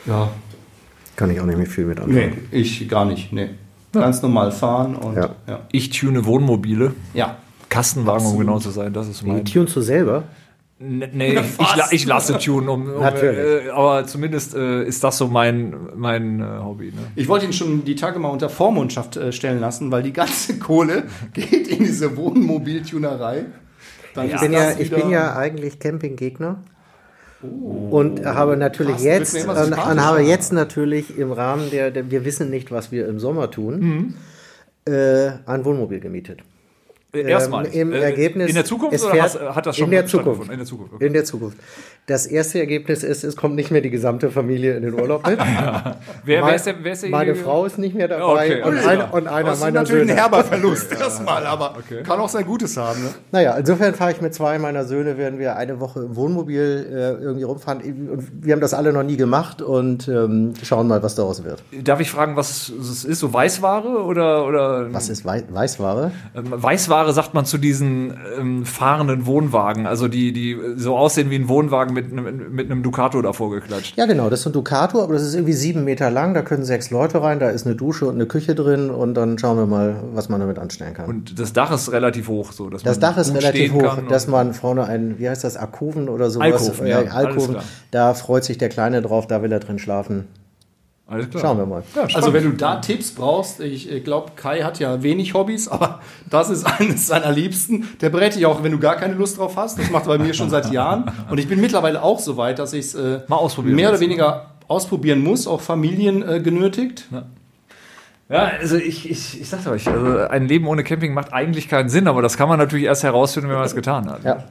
Ja, 0.06 0.30
Kann 1.16 1.30
ich 1.30 1.40
auch 1.40 1.46
nicht 1.46 1.56
mehr 1.58 1.66
viel 1.66 1.84
mit 1.86 1.98
anfangen. 1.98 2.48
Nee, 2.52 2.58
ich 2.60 2.88
gar 2.88 3.04
nicht. 3.04 3.32
Nee. 3.32 3.48
Ganz 3.92 4.22
normal 4.22 4.52
fahren 4.52 4.94
und 4.94 5.16
ja. 5.16 5.22
Ja. 5.22 5.34
ja. 5.48 5.60
Ich 5.72 5.90
tune 5.90 6.24
Wohnmobile. 6.26 6.92
Ja. 7.14 7.36
Kastenwagen, 7.68 8.26
um 8.26 8.38
genau 8.38 8.58
zu 8.58 8.70
sein, 8.70 8.92
das 8.92 9.08
ist 9.08 9.22
Die 9.22 9.26
mein. 9.26 9.44
tunst 9.44 9.74
du 9.76 9.80
selber? 9.80 10.24
Nee, 10.80 11.32
ich, 11.34 11.40
ich, 11.60 11.76
la- 11.76 11.88
ich 11.90 12.06
lasse 12.06 12.38
tun, 12.38 12.68
um, 12.68 12.88
um 12.88 13.02
äh, 13.02 13.68
aber 13.70 14.06
zumindest 14.06 14.54
äh, 14.54 14.84
ist 14.84 15.02
das 15.02 15.18
so 15.18 15.26
mein, 15.26 15.74
mein 15.96 16.40
äh, 16.40 16.44
Hobby. 16.62 16.86
Ne? 16.86 17.02
Ich 17.16 17.26
wollte 17.26 17.46
ihn 17.46 17.52
schon 17.52 17.84
die 17.84 17.96
Tage 17.96 18.20
mal 18.20 18.28
unter 18.28 18.48
Vormundschaft 18.48 19.16
äh, 19.16 19.32
stellen 19.32 19.58
lassen, 19.60 19.90
weil 19.90 20.04
die 20.04 20.12
ganze 20.12 20.58
Kohle 20.60 21.04
geht 21.34 21.66
in 21.66 21.78
diese 21.80 22.16
Wohnmobiltunerei. 22.16 23.46
Dann 24.14 24.26
Ich 24.30 24.38
bin, 24.40 24.52
ja, 24.52 24.70
ich 24.78 24.90
bin 24.90 25.10
ja 25.10 25.34
eigentlich 25.36 25.80
Campinggegner. 25.80 26.62
Und 27.40 28.24
habe 28.24 28.56
natürlich 28.56 28.96
wird 29.04 29.20
jetzt 29.20 29.34
immer 29.36 29.60
und, 29.64 29.76
habe 29.76 30.22
jetzt 30.22 30.52
natürlich 30.52 31.16
im 31.18 31.30
Rahmen 31.30 31.70
der, 31.70 31.90
der 31.92 32.10
wir 32.10 32.24
wissen 32.24 32.50
nicht, 32.50 32.72
was 32.72 32.90
wir 32.90 33.06
im 33.08 33.20
Sommer 33.20 33.50
tun, 33.50 33.78
Mhm. 33.80 34.14
äh, 34.92 35.30
ein 35.46 35.64
Wohnmobil 35.64 36.00
gemietet. 36.00 36.40
Äh, 37.12 37.20
Erstmal. 37.22 37.66
Ähm, 37.66 37.72
Im 37.72 37.92
Äh, 37.92 38.00
Ergebnis. 38.00 38.48
In 38.50 38.54
der 38.54 38.64
Zukunft 38.66 38.94
es 38.94 39.04
oder 39.04 39.22
hast, 39.22 39.40
hat 39.40 39.64
das 39.66 39.76
schon 39.76 39.86
in 39.86 39.90
der? 39.92 40.06
Zukunft. 40.06 40.50
In 40.50 40.58
der 40.58 40.66
Zukunft. 40.66 40.92
Okay. 40.94 41.06
In 41.06 41.12
der 41.14 41.24
Zukunft. 41.24 41.56
Das 42.06 42.26
erste 42.26 42.58
Ergebnis 42.58 43.02
ist, 43.02 43.22
es 43.24 43.36
kommt 43.36 43.54
nicht 43.54 43.70
mehr 43.70 43.80
die 43.82 43.90
gesamte 43.90 44.30
Familie 44.30 44.76
in 44.76 44.82
den 44.82 44.94
Urlaub 44.94 45.26
mit. 45.26 45.38
Wer, 45.38 45.94
wer 46.24 46.40
Mein- 46.42 46.54
ist 46.54 46.66
der, 46.66 46.74
wer 46.82 46.92
ist 46.92 47.02
der 47.02 47.10
Meine 47.10 47.34
Frau 47.34 47.64
ist 47.66 47.78
nicht 47.78 47.94
mehr 47.94 48.08
dabei 48.08 48.62
Okay, 48.62 48.62
und, 48.62 48.76
alles 48.78 48.86
ein, 48.86 49.10
und 49.10 49.26
einer 49.26 49.48
Das 49.48 49.58
ist 49.58 49.64
meiner 49.64 49.80
natürlich 49.80 50.00
Söhne. 50.02 50.12
ein 50.12 50.18
herber 50.18 50.44
Verlust 50.44 50.92
erstmal, 51.00 51.46
aber 51.46 51.74
kann 52.04 52.18
auch 52.20 52.28
sein 52.28 52.44
Gutes 52.46 52.76
haben. 52.76 53.02
Ne? 53.02 53.10
Naja, 53.32 53.56
insofern 53.56 53.94
fahre 53.94 54.12
ich 54.12 54.20
mit 54.20 54.34
zwei 54.34 54.58
meiner 54.58 54.84
Söhne, 54.84 55.16
werden 55.18 55.38
wir 55.38 55.56
eine 55.56 55.80
Woche 55.80 56.00
im 56.00 56.16
Wohnmobil 56.16 56.86
äh, 56.90 57.22
irgendwie 57.22 57.44
rumfahren. 57.44 57.80
Und 57.82 58.44
wir 58.44 58.52
haben 58.54 58.60
das 58.60 58.72
alle 58.74 58.92
noch 58.92 59.02
nie 59.02 59.16
gemacht 59.16 59.60
und 59.62 60.08
ähm, 60.08 60.54
schauen 60.62 60.88
mal, 60.88 61.02
was 61.02 61.14
daraus 61.14 61.44
wird. 61.44 61.62
Darf 61.84 62.00
ich 62.00 62.10
fragen, 62.10 62.36
was 62.36 62.70
es 62.70 63.04
ist? 63.04 63.18
So 63.18 63.32
Weißware 63.32 64.02
oder, 64.04 64.46
oder 64.46 64.92
Was 64.92 65.08
ist 65.10 65.24
Wei 65.26 65.42
Weißware? 65.48 66.10
Ähm, 66.34 66.44
Weißware 66.50 67.07
sagt 67.12 67.34
man 67.34 67.44
zu 67.44 67.58
diesen 67.58 68.18
ähm, 68.38 68.64
fahrenden 68.64 69.26
Wohnwagen, 69.26 69.86
also 69.86 70.08
die, 70.08 70.32
die 70.32 70.58
so 70.76 70.96
aussehen 70.96 71.30
wie 71.30 71.36
ein 71.36 71.48
Wohnwagen 71.48 71.94
mit 71.94 72.12
einem, 72.12 72.54
mit 72.54 72.70
einem 72.70 72.82
Ducato 72.82 73.20
davor 73.22 73.50
geklatscht. 73.50 73.96
Ja, 73.96 74.06
genau, 74.06 74.30
das 74.30 74.40
ist 74.40 74.46
ein 74.46 74.52
Ducato, 74.52 75.02
aber 75.02 75.14
das 75.14 75.22
ist 75.22 75.34
irgendwie 75.34 75.52
sieben 75.52 75.84
Meter 75.84 76.10
lang. 76.10 76.34
Da 76.34 76.42
können 76.42 76.64
sechs 76.64 76.90
Leute 76.90 77.22
rein, 77.22 77.38
da 77.38 77.50
ist 77.50 77.66
eine 77.66 77.76
Dusche 77.76 78.06
und 78.06 78.14
eine 78.14 78.26
Küche 78.26 78.54
drin 78.54 78.90
und 78.90 79.14
dann 79.14 79.38
schauen 79.38 79.56
wir 79.56 79.66
mal, 79.66 80.02
was 80.12 80.28
man 80.28 80.40
damit 80.40 80.58
anstellen 80.58 80.94
kann. 80.94 81.08
Und 81.08 81.38
das 81.38 81.52
Dach 81.52 81.72
ist 81.72 81.92
relativ 81.92 82.28
hoch, 82.28 82.52
so 82.52 82.70
dass 82.70 82.82
das 82.82 83.00
man 83.00 83.10
Dach 83.10 83.18
ist 83.18 83.34
relativ 83.34 83.72
hoch, 83.72 83.98
dass 84.08 84.26
man 84.26 84.54
vorne 84.54 84.84
einen, 84.84 85.18
wie 85.18 85.28
heißt 85.28 85.44
das, 85.44 85.56
Alkoven 85.56 86.08
oder 86.08 86.30
sowas? 86.30 86.52
Alkoven, 86.52 86.86
ja, 86.86 86.98
alles 86.98 87.12
Alkoven. 87.12 87.56
Da 87.90 88.14
freut 88.14 88.44
sich 88.44 88.58
der 88.58 88.68
Kleine 88.68 89.02
drauf, 89.02 89.26
da 89.26 89.42
will 89.42 89.52
er 89.52 89.60
drin 89.60 89.78
schlafen. 89.78 90.26
Alles 91.10 91.30
klar. 91.30 91.42
Schauen 91.42 91.56
wir 91.58 91.64
mal. 91.64 91.82
Ja, 91.96 92.06
Also 92.14 92.34
wenn 92.34 92.44
du 92.44 92.52
da 92.52 92.76
Tipps 92.76 93.12
brauchst, 93.12 93.60
ich 93.60 94.04
glaube, 94.04 94.32
Kai 94.36 94.60
hat 94.60 94.78
ja 94.78 95.02
wenig 95.02 95.32
Hobbys, 95.32 95.66
aber 95.68 96.00
das 96.28 96.50
ist 96.50 96.64
eines 96.64 97.06
seiner 97.06 97.32
Liebsten. 97.32 97.88
Der 98.02 98.10
berät 98.10 98.34
dich 98.34 98.44
auch, 98.44 98.62
wenn 98.62 98.72
du 98.72 98.78
gar 98.78 98.96
keine 98.96 99.14
Lust 99.14 99.38
drauf 99.38 99.56
hast. 99.56 99.78
Das 99.78 99.90
macht 99.90 100.06
er 100.06 100.18
bei 100.18 100.24
mir 100.24 100.34
schon 100.34 100.50
seit 100.50 100.70
Jahren. 100.70 101.10
Und 101.30 101.38
ich 101.38 101.48
bin 101.48 101.60
mittlerweile 101.62 102.02
auch 102.02 102.18
so 102.20 102.36
weit, 102.36 102.58
dass 102.58 102.74
ich 102.74 102.86
es 102.86 102.94
äh, 102.94 103.20
mehr 103.64 103.88
oder 103.88 104.00
weniger 104.00 104.50
ausprobieren 104.68 105.22
muss, 105.24 105.46
auch 105.46 105.62
Familien 105.62 106.22
äh, 106.28 106.40
genötigt. 106.40 107.06
Ja, 108.28 108.50
also 108.60 108.76
ich, 108.76 109.10
ich, 109.10 109.40
ich 109.40 109.48
sag's 109.48 109.66
euch, 109.66 109.88
also 109.88 110.18
ein 110.28 110.46
Leben 110.46 110.66
ohne 110.66 110.84
Camping 110.84 111.14
macht 111.14 111.32
eigentlich 111.32 111.68
keinen 111.70 111.88
Sinn, 111.88 112.06
aber 112.06 112.20
das 112.20 112.36
kann 112.36 112.50
man 112.50 112.58
natürlich 112.58 112.84
erst 112.84 113.02
herausfinden, 113.02 113.48
wenn 113.48 113.56
man 113.56 113.64
es 113.64 113.74
getan 113.74 114.10
hat. 114.10 114.22
Ja. 114.24 114.44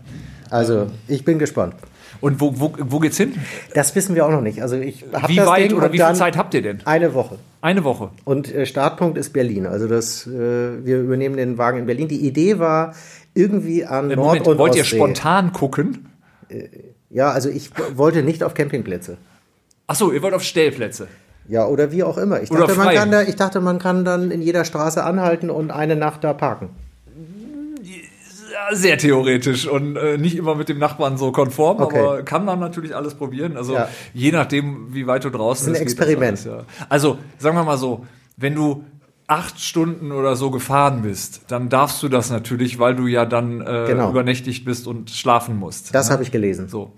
Also, 0.50 0.88
ich 1.08 1.24
bin 1.24 1.38
gespannt. 1.38 1.76
Und 2.22 2.42
wo, 2.42 2.60
wo, 2.60 2.74
wo 2.78 3.00
geht's 3.00 3.18
hin? 3.18 3.34
Das 3.74 3.96
wissen 3.96 4.16
wir 4.16 4.26
auch 4.26 4.32
noch 4.32 4.42
nicht. 4.42 4.62
Also 4.62 4.76
ich 4.76 5.06
hab 5.14 5.30
Wie 5.30 5.36
das 5.36 5.48
weit 5.48 5.72
Ding 5.72 5.78
oder 5.78 5.92
wie 5.92 6.00
viel 6.00 6.16
Zeit 6.16 6.38
habt 6.38 6.54
ihr 6.54 6.62
denn? 6.62 6.80
Eine 6.86 7.14
Woche. 7.14 7.38
Eine 7.62 7.84
Woche. 7.84 8.12
Und 8.24 8.54
äh, 8.54 8.66
Startpunkt 8.66 9.18
ist 9.18 9.34
Berlin. 9.34 9.66
Also 9.66 9.88
das, 9.88 10.28
äh, 10.28 10.32
wir 10.86 11.00
übernehmen 11.02 11.38
den 11.38 11.58
Wagen 11.58 11.80
in 11.80 11.86
Berlin. 11.86 12.08
Die 12.08 12.26
Idee 12.26 12.60
war 12.60 12.94
irgendwie 13.34 13.86
an 13.86 14.08
Nord 14.08 14.18
Moment, 14.18 14.48
und 14.48 14.58
wollt 14.58 14.76
ihr 14.76 14.82
Ostsee. 14.82 14.98
spontan 14.98 15.54
gucken? 15.54 16.10
Ja, 17.10 17.32
also 17.32 17.50
ich 17.50 17.72
wollte 17.96 18.24
nicht 18.24 18.44
auf 18.44 18.54
Campingplätze. 18.54 19.18
Achso, 19.86 20.12
ihr 20.12 20.22
wollt 20.22 20.34
auf 20.34 20.44
Stellplätze. 20.44 21.08
Ja, 21.48 21.66
oder 21.66 21.92
wie 21.92 22.04
auch 22.04 22.18
immer. 22.18 22.42
Ich 22.42 22.50
dachte, 22.50 22.76
man 22.76 22.94
kann 22.94 23.12
da, 23.12 23.22
ich 23.22 23.36
dachte, 23.36 23.62
man 23.62 23.80
kann 23.80 24.04
dann 24.04 24.32
in 24.32 24.42
jeder 24.42 24.66
Straße 24.66 25.04
anhalten 25.04 25.50
und 25.50 25.72
eine 25.72 25.96
Nacht 25.96 26.24
da 26.24 26.34
parken. 26.34 26.70
Sehr 28.74 28.98
theoretisch 28.98 29.68
und 29.68 29.96
äh, 29.96 30.18
nicht 30.18 30.36
immer 30.36 30.56
mit 30.56 30.70
dem 30.70 30.78
Nachbarn 30.80 31.18
so 31.18 31.32
konform, 31.32 31.80
Okay. 31.82 32.00
aber 32.00 32.24
kann 32.24 32.44
man 32.46 32.60
natürlich 32.60 32.96
alles 32.96 33.14
probieren. 33.16 33.56
Also 33.58 33.74
Ja. 33.74 33.88
je 34.14 34.32
nachdem, 34.32 34.94
wie 34.94 35.08
weit 35.08 35.24
du 35.24 35.30
draußen 35.30 35.68
Das 35.68 35.76
ist 35.78 35.82
ein 35.82 35.86
bist. 35.86 35.98
geht 35.98 36.08
Experiment. 36.08 36.40
Alles, 36.40 36.46
ja. 36.46 36.86
Also 36.90 37.18
sagen 37.38 37.56
wir 37.58 37.64
mal 37.64 37.78
so, 37.78 38.06
wenn 38.36 38.56
du 38.56 38.84
acht 39.30 39.60
Stunden 39.60 40.14
oder 40.14 40.38
so 40.38 40.52
gefahren 40.52 41.02
bist, 41.02 41.42
dann 41.50 41.68
darfst 41.68 42.02
du 42.02 42.08
das 42.08 42.30
natürlich, 42.30 42.80
weil 42.80 42.96
du 42.96 43.08
ja 43.08 43.26
dann 43.26 43.60
äh, 43.60 43.86
Genau. 43.88 44.10
übernächtigt 44.10 44.64
bist 44.64 44.88
und 44.88 45.10
schlafen 45.10 45.58
musst. 45.58 45.94
Das 45.94 46.08
ne? 46.08 46.14
habe 46.14 46.24
ich 46.24 46.32
gelesen. 46.32 46.70
So. 46.70 46.94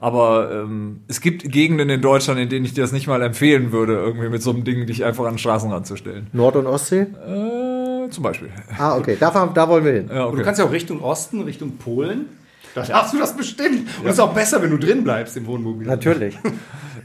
Aber 0.00 0.50
ähm, 0.50 1.00
es 1.08 1.20
gibt 1.20 1.42
Gegenden 1.50 1.90
in 1.90 2.00
Deutschland, 2.00 2.40
in 2.40 2.48
denen 2.48 2.64
ich 2.64 2.72
dir 2.72 2.80
das 2.80 2.92
nicht 2.92 3.06
mal 3.06 3.20
empfehlen 3.20 3.70
würde, 3.70 3.94
irgendwie 3.96 4.30
mit 4.30 4.42
so 4.42 4.50
einem 4.50 4.64
Ding 4.64 4.86
dich 4.86 5.04
einfach 5.04 5.24
an 5.26 5.34
den 5.34 5.38
Straßenrand 5.38 5.86
zu 5.86 5.96
stellen. 5.96 6.28
Nord- 6.32 6.56
und 6.56 6.66
Ostsee? 6.66 7.00
Äh, 7.02 7.83
zum 8.10 8.22
Beispiel. 8.22 8.50
Ah, 8.78 8.96
okay. 8.96 9.16
Da, 9.18 9.30
da 9.52 9.68
wollen 9.68 9.84
wir 9.84 9.92
hin. 9.92 10.10
Ja, 10.12 10.22
Und 10.24 10.28
okay. 10.28 10.38
du 10.38 10.42
kannst 10.44 10.58
ja 10.58 10.66
auch 10.66 10.72
Richtung 10.72 11.02
Osten, 11.02 11.42
Richtung 11.42 11.78
Polen. 11.78 12.26
Da 12.74 12.82
darfst 12.82 13.14
du 13.14 13.18
das 13.18 13.36
bestimmt. 13.36 13.88
Und 14.00 14.06
es 14.06 14.14
ist 14.14 14.20
auch 14.20 14.34
besser, 14.34 14.62
wenn 14.62 14.70
du 14.70 14.78
drin 14.78 15.04
bleibst 15.04 15.36
im 15.36 15.46
Wohnmobil. 15.46 15.86
Natürlich. 15.86 16.38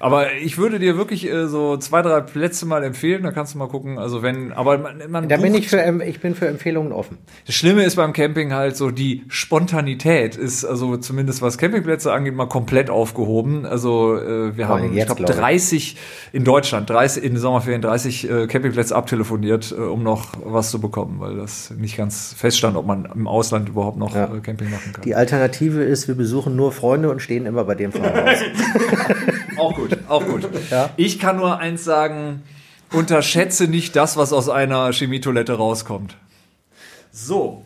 Aber 0.01 0.33
ich 0.33 0.57
würde 0.57 0.79
dir 0.79 0.95
wirklich 0.95 1.29
äh, 1.29 1.47
so 1.47 1.75
zwei, 1.75 2.01
drei 2.01 2.21
Plätze 2.21 2.65
mal 2.65 2.83
empfehlen, 2.85 3.23
da 3.23 3.31
kannst 3.31 3.53
du 3.53 3.57
mal 3.57 3.67
gucken. 3.67 3.97
Also 3.99 4.21
wenn, 4.23 4.53
aber 4.53 4.77
man, 4.77 5.01
man 5.09 5.27
Da 5.27 5.35
bin 5.35 5.53
ich 5.53 5.67
für, 5.67 5.81
ich 6.05 6.21
bin 6.21 6.35
für 6.35 6.47
Empfehlungen 6.47 6.93
offen. 6.93 7.17
Das 7.45 7.55
Schlimme 7.55 7.83
ist 7.83 7.97
beim 7.97 8.13
Camping 8.13 8.53
halt 8.53 8.77
so, 8.77 8.91
die 8.91 9.25
Spontanität 9.27 10.37
ist, 10.37 10.63
also 10.63 10.95
zumindest 10.95 11.41
was 11.41 11.57
Campingplätze 11.57 12.13
angeht, 12.13 12.33
mal 12.33 12.47
komplett 12.47 12.89
aufgehoben. 12.89 13.65
Also 13.65 14.15
äh, 14.15 14.55
wir 14.55 14.69
haben, 14.69 14.85
ich 14.91 14.93
jetzt, 14.93 15.17
glaube, 15.17 15.33
ich. 15.33 15.37
30 15.37 15.97
in 16.31 16.45
Deutschland, 16.45 16.89
30 16.89 17.21
in 17.21 17.33
den 17.33 17.39
Sommerferien 17.41 17.81
30 17.81 18.29
äh, 18.29 18.47
Campingplätze 18.47 18.95
abtelefoniert, 18.95 19.75
äh, 19.77 19.81
um 19.81 20.01
noch 20.03 20.31
was 20.45 20.71
zu 20.71 20.79
bekommen, 20.79 21.19
weil 21.19 21.35
das 21.35 21.71
nicht 21.71 21.97
ganz 21.97 22.33
feststand, 22.37 22.77
ob 22.77 22.85
man 22.85 23.03
im 23.13 23.27
Ausland 23.27 23.67
überhaupt 23.67 23.97
noch 23.97 24.15
Ja. 24.15 24.33
äh, 24.33 24.39
Camping 24.39 24.71
machen 24.71 24.93
kann. 24.93 25.01
Die 25.03 25.15
Alternative 25.15 25.48
ist, 25.83 26.07
wir 26.07 26.15
besuchen 26.15 26.55
nur 26.55 26.71
Freunde 26.71 27.09
und 27.09 27.21
stehen 27.21 27.45
immer 27.45 27.63
bei 27.63 27.75
dem 27.75 27.91
Fahrhaus. 27.91 28.39
auch 29.57 29.75
gut, 29.75 29.97
Auch 30.07 30.25
gut. 30.25 30.47
Ja. 30.69 30.89
Ich 30.97 31.19
kann 31.19 31.37
nur 31.37 31.59
eins 31.59 31.83
sagen, 31.83 32.43
unterschätze 32.91 33.67
nicht 33.67 33.95
das, 33.95 34.17
was 34.17 34.33
aus 34.33 34.49
einer 34.49 34.91
Chemietoilette 34.91 35.53
rauskommt. 35.53 36.15
So, 37.11 37.63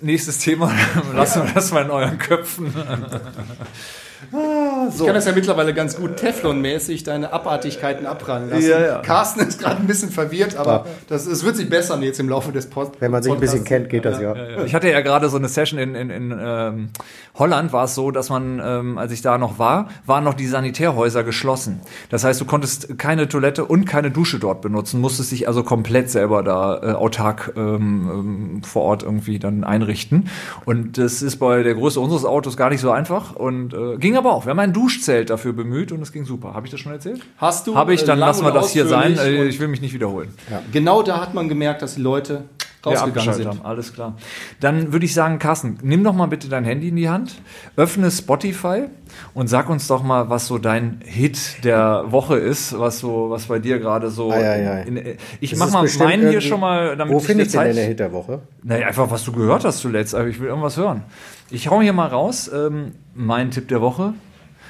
nächstes 0.00 0.38
Thema. 0.38 0.72
Lassen 1.14 1.44
wir 1.44 1.52
das 1.52 1.72
mal 1.72 1.84
in 1.84 1.90
euren 1.90 2.18
Köpfen. 2.18 2.72
Ah, 4.74 4.88
Ich 4.92 5.04
kann 5.04 5.14
das 5.14 5.26
ja 5.26 5.32
mittlerweile 5.32 5.74
ganz 5.74 5.96
gut 5.96 6.18
Teflon-mäßig 6.20 7.04
deine 7.04 7.32
Abartigkeiten 7.32 8.06
abprallen 8.06 8.50
lassen. 8.50 8.68
Ja, 8.68 8.80
ja. 8.80 8.98
Carsten 9.00 9.40
ist 9.40 9.60
gerade 9.60 9.76
ein 9.76 9.86
bisschen 9.86 10.10
verwirrt, 10.10 10.56
aber 10.56 10.86
das, 11.08 11.26
es 11.26 11.44
wird 11.44 11.56
sich 11.56 11.68
bessern 11.70 12.02
jetzt 12.02 12.20
im 12.20 12.28
Laufe 12.28 12.52
des 12.52 12.66
Pod 12.66 12.92
Wenn 13.00 13.10
man 13.10 13.22
sich 13.22 13.32
ein 13.32 13.40
bisschen 13.40 13.60
Podcasts. 13.60 13.68
kennt, 13.68 13.90
geht 13.90 14.04
das 14.04 14.20
ja. 14.20 14.34
Ich 14.64 14.74
hatte 14.74 14.90
ja 14.90 15.00
gerade 15.00 15.28
so 15.28 15.36
eine 15.36 15.48
Session 15.48 15.78
in, 15.78 15.94
in, 15.94 16.10
in 16.10 16.38
ähm, 16.42 16.88
Holland, 17.36 17.72
war 17.72 17.84
es 17.84 17.94
so, 17.94 18.10
dass 18.10 18.30
man, 18.30 18.60
ähm, 18.64 18.98
als 18.98 19.12
ich 19.12 19.22
da 19.22 19.38
noch 19.38 19.58
war, 19.58 19.88
waren 20.06 20.24
noch 20.24 20.34
die 20.34 20.46
Sanitärhäuser 20.46 21.24
geschlossen. 21.24 21.80
Das 22.10 22.24
heißt, 22.24 22.40
du 22.40 22.44
konntest 22.44 22.98
keine 22.98 23.28
Toilette 23.28 23.64
und 23.64 23.84
keine 23.84 24.10
Dusche 24.10 24.38
dort 24.38 24.60
benutzen, 24.62 25.00
musstest 25.00 25.32
dich 25.32 25.48
also 25.48 25.62
komplett 25.62 26.10
selber 26.10 26.42
da 26.42 26.80
äh, 26.82 26.92
autark 26.92 27.52
ähm, 27.56 28.10
ähm, 28.12 28.62
vor 28.64 28.82
Ort 28.82 29.02
irgendwie 29.02 29.38
dann 29.38 29.64
einrichten. 29.64 30.28
Und 30.64 30.98
das 30.98 31.22
ist 31.22 31.36
bei 31.36 31.62
der 31.62 31.74
Größe 31.74 32.00
unseres 32.00 32.24
Autos 32.24 32.56
gar 32.56 32.70
nicht 32.70 32.80
so 32.80 32.90
einfach 32.90 33.34
und 33.36 33.74
äh, 33.74 33.96
ging 33.98 34.16
aber 34.16 34.32
auch. 34.32 34.46
Wir 34.46 34.50
haben 34.50 34.58
ein 34.64 34.72
Duschzelt 34.72 35.30
dafür 35.30 35.52
bemüht 35.52 35.92
und 35.92 36.02
es 36.02 36.12
ging 36.12 36.24
super. 36.24 36.54
Habe 36.54 36.66
ich 36.66 36.70
das 36.72 36.80
schon 36.80 36.92
erzählt? 36.92 37.20
Hast 37.38 37.66
du, 37.66 37.74
Habe 37.76 37.94
ich, 37.94 38.02
äh, 38.02 38.06
dann 38.06 38.18
lang 38.18 38.28
lassen 38.30 38.44
wir 38.44 38.52
das 38.52 38.70
hier 38.70 38.86
sein. 38.86 39.16
Äh, 39.18 39.44
Ich 39.44 39.60
will 39.60 39.68
mich 39.68 39.80
nicht 39.80 39.94
wiederholen. 39.94 40.30
Genau 40.72 41.02
da 41.02 41.20
hat 41.20 41.34
man 41.34 41.48
gemerkt, 41.48 41.82
dass 41.82 41.94
die 41.94 42.02
Leute 42.02 42.44
Ja, 42.84 42.90
rausgegangen 42.90 43.32
sind. 43.34 43.46
haben. 43.48 43.60
Alles 43.62 43.92
klar. 43.94 44.16
Dann 44.60 44.92
würde 44.92 45.06
ich 45.06 45.14
sagen, 45.14 45.38
Carsten, 45.38 45.78
nimm 45.82 46.04
doch 46.04 46.12
mal 46.12 46.26
bitte 46.26 46.48
dein 46.48 46.64
Handy 46.64 46.88
in 46.88 46.96
die 46.96 47.08
Hand, 47.08 47.34
öffne 47.76 48.10
Spotify 48.10 48.84
und 49.32 49.48
sag 49.48 49.70
uns 49.70 49.86
doch 49.86 50.02
mal, 50.02 50.28
was 50.28 50.46
so 50.48 50.58
dein 50.58 51.00
Hit 51.04 51.64
der 51.64 52.04
Woche 52.08 52.36
ist, 52.36 52.78
was 52.78 52.98
so, 52.98 53.30
was 53.30 53.46
bei 53.46 53.58
dir 53.58 53.78
gerade 53.78 54.10
so. 54.10 54.30
Ei, 54.32 54.36
ei, 54.46 54.70
ei. 54.70 54.82
In, 54.82 54.96
in, 54.98 55.16
ich 55.40 55.50
Das 55.50 55.58
mach 55.60 55.70
mal 55.70 55.88
meinen 55.98 56.28
hier 56.28 56.40
schon 56.42 56.60
mal, 56.60 56.96
damit 56.96 57.14
Wo 57.14 57.18
ich 57.18 57.24
finde 57.24 57.44
ich 57.44 57.52
denn 57.52 57.60
Zeit- 57.60 57.76
den 57.76 57.86
Hit 57.88 58.00
der 58.00 58.12
Woche? 58.12 58.40
Naja, 58.62 58.86
einfach, 58.88 59.10
was 59.10 59.24
du 59.24 59.32
gehört 59.32 59.64
hast 59.64 59.78
zuletzt. 59.78 60.14
Aber 60.14 60.26
ich 60.26 60.38
will 60.40 60.48
irgendwas 60.48 60.76
hören. 60.76 61.02
Ich 61.50 61.68
hau 61.70 61.80
hier 61.80 61.92
mal 61.92 62.08
raus. 62.08 62.50
Ähm, 62.52 62.92
mein 63.14 63.50
Tipp 63.50 63.68
der 63.68 63.80
Woche. 63.80 64.12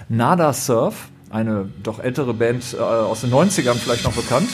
Nada 0.08 0.52
Surf. 0.52 1.08
Eine 1.30 1.68
doch 1.82 1.98
ältere 1.98 2.32
Band 2.32 2.74
äh, 2.74 2.80
aus 2.80 3.22
den 3.22 3.32
90ern 3.32 3.74
vielleicht 3.74 4.04
noch 4.04 4.12
bekannt. 4.12 4.48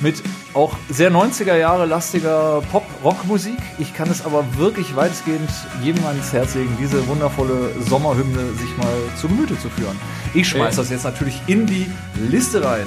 Mit 0.00 0.22
auch 0.54 0.74
sehr 0.88 1.12
90er 1.12 1.54
Jahre 1.56 1.86
lastiger 1.86 2.62
Pop-Rock-Musik. 2.72 3.58
Ich 3.78 3.94
kann 3.94 4.10
es 4.10 4.24
aber 4.24 4.44
wirklich 4.56 4.96
weitestgehend 4.96 5.50
jedem 5.82 6.04
ans 6.06 6.32
Herz 6.32 6.54
legen, 6.54 6.76
diese 6.80 7.06
wundervolle 7.06 7.70
Sommerhymne 7.80 8.52
sich 8.54 8.76
mal 8.78 8.92
zu 9.20 9.28
Gemüte 9.28 9.58
zu 9.58 9.68
führen. 9.68 9.96
Ich 10.34 10.48
schmeiß 10.48 10.76
das 10.76 10.90
jetzt 10.90 11.04
natürlich 11.04 11.40
in 11.46 11.66
die 11.66 11.86
Liste 12.28 12.64
rein. 12.64 12.86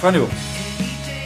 Franjo, 0.00 0.28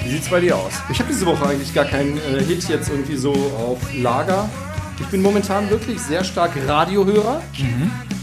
wie 0.04 0.10
sieht's 0.10 0.28
bei 0.28 0.40
dir 0.40 0.56
aus? 0.56 0.74
Ich 0.90 0.98
habe 1.00 1.10
diese 1.10 1.26
Woche 1.26 1.46
eigentlich 1.46 1.74
gar 1.74 1.86
keinen 1.86 2.18
äh, 2.18 2.44
Hit 2.44 2.68
jetzt 2.68 2.90
irgendwie 2.90 3.16
so 3.16 3.32
auf 3.32 3.78
Lager. 3.94 4.48
Ich 5.00 5.06
bin 5.06 5.22
momentan 5.22 5.70
wirklich 5.70 5.98
sehr 6.00 6.24
stark 6.24 6.52
Radiohörer. 6.68 7.42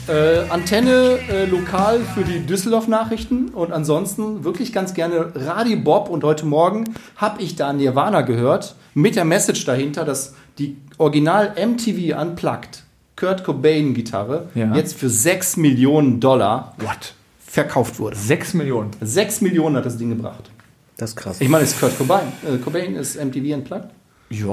Äh, 0.08 0.48
Antenne 0.50 1.20
äh, 1.30 1.46
lokal 1.46 2.00
für 2.16 2.24
die 2.24 2.40
Düsseldorf-Nachrichten 2.46 3.50
und 3.50 3.74
ansonsten 3.74 4.46
wirklich 4.46 4.72
ganz 4.72 4.94
gerne 4.94 5.32
Radio 5.36 5.78
Bob. 5.80 6.10
Und 6.10 6.24
heute 6.24 6.46
Morgen 6.46 6.86
habe 7.18 7.42
ich 7.42 7.58
da 7.58 7.74
Nirvana 7.74 8.22
gehört 8.22 8.76
mit 8.94 9.18
der 9.18 9.26
Message 9.26 9.66
dahinter, 9.66 10.06
dass 10.06 10.34
die 10.60 10.78
Original 10.98 11.54
MTV 11.58 12.18
Unplugged 12.22 12.84
Kurt 13.18 13.44
Cobain 13.44 13.94
Gitarre 13.94 14.48
Ja. 14.56 14.74
jetzt 14.76 14.96
für 14.98 15.10
6 15.10 15.58
Millionen 15.58 16.22
Dollar 16.22 16.74
What? 16.78 17.14
verkauft 17.46 18.00
wurde. 18.00 18.16
6 18.16 18.54
Millionen. 18.54 18.92
6 19.02 19.42
Millionen 19.42 19.76
hat 19.76 19.86
das 19.86 19.98
Ding 19.98 20.10
gebracht. 20.10 20.50
Das 20.96 21.10
ist 21.12 21.16
krass. 21.18 21.38
Ich 21.42 21.50
meine, 21.50 21.66
es 21.66 21.74
ist 21.74 21.80
Kurt 21.82 21.98
Cobain. 21.98 22.32
Äh, 22.50 22.58
Cobain 22.60 22.96
ist 22.96 23.18
MTV 23.22 23.56
Unplugged. 23.56 23.90
Ja, 24.30 24.48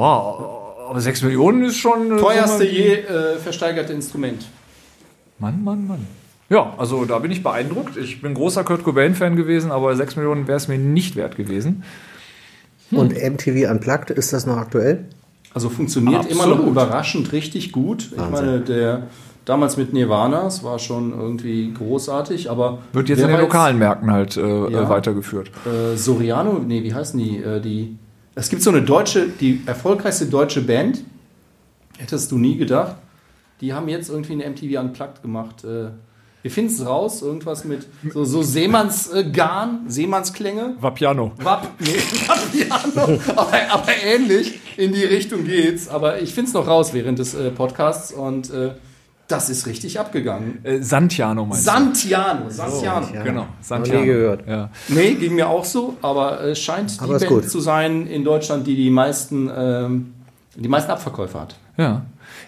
aber 0.89 1.01
6 1.01 1.23
Millionen 1.23 1.63
ist 1.65 1.77
schon. 1.77 2.17
äh, 2.19 2.21
Teuerste 2.21 2.65
je 2.67 2.95
äh, 2.95 3.37
versteigerte 3.39 3.93
Instrument. 3.93 4.45
Mann, 5.45 5.63
Mann, 5.63 5.87
Mann. 5.87 6.07
Ja, 6.49 6.73
also 6.79 7.05
da 7.05 7.19
bin 7.19 7.31
ich 7.31 7.43
beeindruckt. 7.43 7.97
Ich 7.99 8.23
bin 8.23 8.33
großer 8.33 8.65
Kurt 8.65 8.83
Cobain-Fan 8.83 9.37
gewesen, 9.37 9.71
aber 9.73 9.95
6 9.95 10.17
Millionen 10.17 10.47
wäre 10.47 10.57
es 10.57 10.69
mir 10.69 10.79
nicht 10.79 11.17
wert 11.17 11.37
gewesen. 11.37 11.83
Und 12.91 13.13
MTV 13.13 13.71
Unplugged, 13.71 14.11
ist 14.11 14.33
das 14.33 14.47
noch 14.47 14.57
aktuell? 14.57 15.05
Also 15.53 15.69
funktioniert 15.69 16.21
Absolut. 16.23 16.45
immer 16.47 16.57
noch 16.57 16.67
überraschend 16.67 17.33
richtig 17.33 17.73
gut. 17.73 18.09
Ich 18.13 18.19
Wahnsinn. 18.19 18.47
meine, 18.47 18.61
der 18.61 19.03
damals 19.45 19.77
mit 19.77 19.93
Nirvana, 19.93 20.47
es 20.47 20.65
war 20.65 20.79
schon 20.79 21.13
irgendwie 21.13 21.73
großartig, 21.75 22.51
aber 22.51 22.79
Wird 22.95 23.09
jetzt 23.11 23.21
in 23.21 23.29
den 23.29 23.41
lokalen 23.41 23.79
Märkten 23.79 24.11
halt 24.11 24.37
äh, 24.39 24.71
Ja. 24.71 24.89
weitergeführt. 24.89 25.51
Äh, 25.67 25.97
Soriano, 25.97 26.61
nee, 26.67 26.83
wie 26.83 26.95
heißen 26.95 27.19
die? 27.21 27.37
Äh, 27.39 27.61
die? 27.61 27.97
Es 28.35 28.49
gibt 28.49 28.63
so 28.63 28.71
eine 28.71 28.83
deutsche, 28.83 29.27
die 29.29 29.61
erfolgreichste 29.67 30.27
deutsche 30.27 30.63
Band. 30.63 31.05
Hättest 31.99 32.33
du 32.33 32.39
nie 32.39 32.57
gedacht. 32.57 32.97
Die 33.61 33.73
haben 33.73 33.89
jetzt 33.89 34.09
irgendwie 34.11 34.33
eine 34.35 34.49
MTV 34.51 34.81
Unplugged 34.81 35.23
gemacht. 35.23 35.65
Äh, 35.65 35.91
wir 36.43 36.51
finden 36.51 36.73
es 36.73 36.85
raus, 36.85 37.23
irgendwas 37.23 37.65
mit 37.65 37.87
so, 38.13 38.25
so 38.25 38.43
Seemannsgarn, 38.43 39.87
äh, 39.87 39.91
Seemannsklänge. 39.91 40.75
Vapiano. 40.79 41.33
Wapp, 41.43 41.69
nee, 41.79 41.87
Vapiano, 42.27 43.19
aber, 43.37 43.53
aber 43.71 43.93
ähnlich 44.05 44.61
in 44.77 44.93
die 44.93 45.05
Richtung 45.05 45.45
geht's. 45.45 45.89
Aber 45.89 46.21
ich 46.21 46.35
finde 46.35 46.49
es 46.49 46.55
noch 46.55 46.67
raus 46.67 46.93
während 46.93 47.19
des 47.19 47.35
äh, 47.35 47.51
Podcasts 47.51 48.13
und 48.13 48.51
äh, 48.53 48.73
das 49.27 49.49
ist 49.49 49.67
richtig 49.67 49.99
abgegangen. 49.99 50.63
Äh, 50.65 50.83
Santiano 50.83 51.47
meinst 51.47 51.65
Santiano, 51.65 52.51
Santiano. 52.51 53.07
du? 53.07 53.23
Genau, 53.25 53.41
Noch 53.41 53.49
Santiano. 53.63 54.01
nie 54.01 54.07
gehört. 54.07 54.47
Ja. 54.47 54.69
Nee, 54.89 55.15
ging 55.15 55.35
mir 55.37 55.49
auch 55.49 55.65
so, 55.65 55.97
aber 56.03 56.43
es 56.43 56.59
scheint 56.59 56.95
Aber 57.01 57.19
die 57.19 57.25
Band 57.25 57.41
gut. 57.43 57.49
zu 57.51 57.61
sein 57.61 58.07
in 58.07 58.23
Deutschland, 58.23 58.67
die 58.67 58.77
die 58.77 58.91
meisten, 58.91 59.51
ähm, 59.57 60.13
die 60.57 60.69
meisten 60.69 60.91
Abverkäufe 60.91 61.41
hat. 61.41 61.57
ja. 61.79 62.03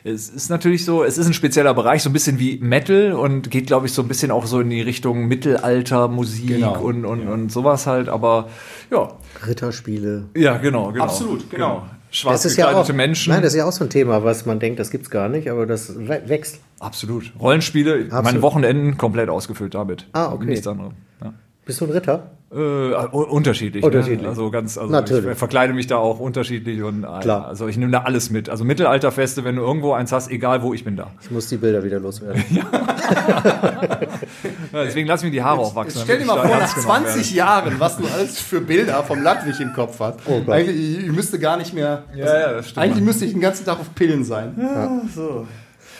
Es 0.08 0.28
ist 0.28 0.50
natürlich 0.50 0.84
so, 0.84 1.02
es 1.02 1.18
ist 1.18 1.26
ein 1.26 1.32
spezieller 1.34 1.74
Bereich, 1.74 2.02
so 2.02 2.10
ein 2.10 2.12
bisschen 2.12 2.38
wie 2.38 2.58
Metal 2.58 3.12
und 3.12 3.50
geht, 3.50 3.66
glaube 3.66 3.86
ich, 3.86 3.92
so 3.92 4.02
ein 4.02 4.08
bisschen 4.08 4.30
auch 4.30 4.46
so 4.46 4.60
in 4.60 4.70
die 4.70 4.80
Richtung 4.80 5.26
Mittelaltermusik 5.26 6.46
Genau. 6.46 6.78
und, 6.80 7.04
und, 7.04 7.26
und 7.26 7.50
sowas 7.50 7.86
halt. 7.88 8.08
Aber 8.08 8.48
ja, 8.90 9.08
Ritterspiele. 9.46 10.26
ja, 10.36 10.58
genau, 10.58 10.92
genau. 10.92 11.04
Absolut, 11.04 11.50
genau. 11.50 11.86
Schwarz 12.12 12.42
Das 12.42 12.52
ist 12.52 12.56
ja 12.56 12.66
gekleidete 12.66 12.92
auch, 12.92 12.96
Menschen. 12.96 13.32
Nein, 13.32 13.42
das 13.42 13.52
ist 13.52 13.58
ja 13.58 13.64
auch 13.66 13.72
so 13.72 13.82
ein 13.82 13.90
Thema, 13.90 14.22
was 14.22 14.46
man 14.46 14.60
denkt, 14.60 14.78
das 14.78 14.90
gibt's 14.90 15.10
gar 15.10 15.28
nicht, 15.28 15.50
aber 15.50 15.66
das 15.66 15.92
wächst. 15.98 16.60
Absolut. 16.78 17.32
Rollenspiele, 17.40 17.96
meine 18.04 18.12
Absolut. 18.12 18.42
Wochenenden 18.42 18.96
komplett 18.96 19.28
ausgefüllt 19.28 19.74
damit. 19.74 20.06
Ah, 20.12 20.32
okay. 20.32 20.46
Nichts 20.46 20.66
anderes. 20.68 20.92
Ja. 21.22 21.34
Bist 21.64 21.80
du 21.80 21.84
ein 21.86 21.90
Ritter? 21.90 22.30
Äh, 22.52 22.56
u- 22.58 23.22
unterschiedlich. 23.24 23.82
Unterschiedlich. 23.82 24.22
Ne? 24.22 24.28
Also 24.28 24.50
ganz, 24.52 24.78
also 24.78 24.90
Natürlich. 24.92 25.32
ich 25.32 25.36
verkleide 25.38 25.72
mich 25.72 25.88
da 25.88 25.96
auch 25.96 26.20
unterschiedlich 26.20 26.80
und 26.82 27.02
äh, 27.02 27.18
Klar. 27.20 27.46
also 27.48 27.66
ich 27.66 27.76
nehme 27.76 27.90
da 27.90 28.02
alles 28.02 28.30
mit. 28.30 28.48
Also 28.48 28.64
Mittelalterfeste, 28.64 29.42
wenn 29.42 29.56
du 29.56 29.62
irgendwo 29.62 29.92
eins 29.94 30.12
hast, 30.12 30.30
egal 30.30 30.62
wo, 30.62 30.72
ich 30.72 30.84
bin 30.84 30.94
da. 30.96 31.10
Ich 31.22 31.30
muss 31.32 31.48
die 31.48 31.56
Bilder 31.56 31.82
wieder 31.82 31.98
loswerden. 31.98 32.44
Ja, 34.72 34.84
deswegen 34.84 35.06
lass 35.08 35.22
mir 35.22 35.30
die 35.30 35.42
Haare 35.42 35.60
auch 35.60 35.74
wachsen. 35.74 35.98
Jetzt 35.98 36.04
stell 36.04 36.18
dir 36.18 36.24
mal 36.26 36.34
vor, 36.36 36.44
nach 36.58 36.74
genommen 36.74 37.04
20 37.06 37.34
Jahren, 37.34 37.74
was 37.78 37.96
du 37.96 38.04
alles 38.12 38.38
für 38.40 38.60
Bilder 38.60 39.02
vom 39.04 39.22
Ludwig 39.22 39.58
im 39.60 39.72
Kopf 39.72 39.98
hast. 40.00 40.18
Oh 40.26 40.40
Gott. 40.40 40.54
Eigentlich, 40.54 41.04
ich 41.06 41.12
müsste 41.12 41.38
gar 41.38 41.56
nicht 41.56 41.72
mehr. 41.72 42.02
Ja, 42.14 42.24
ja, 42.40 42.52
das 42.54 42.70
stimmt. 42.70 42.84
Eigentlich 42.84 43.04
müsste 43.04 43.24
ich 43.24 43.32
den 43.32 43.40
ganzen 43.40 43.64
Tag 43.64 43.78
auf 43.80 43.94
Pillen 43.94 44.24
sein. 44.24 44.56
werde. 44.56 45.46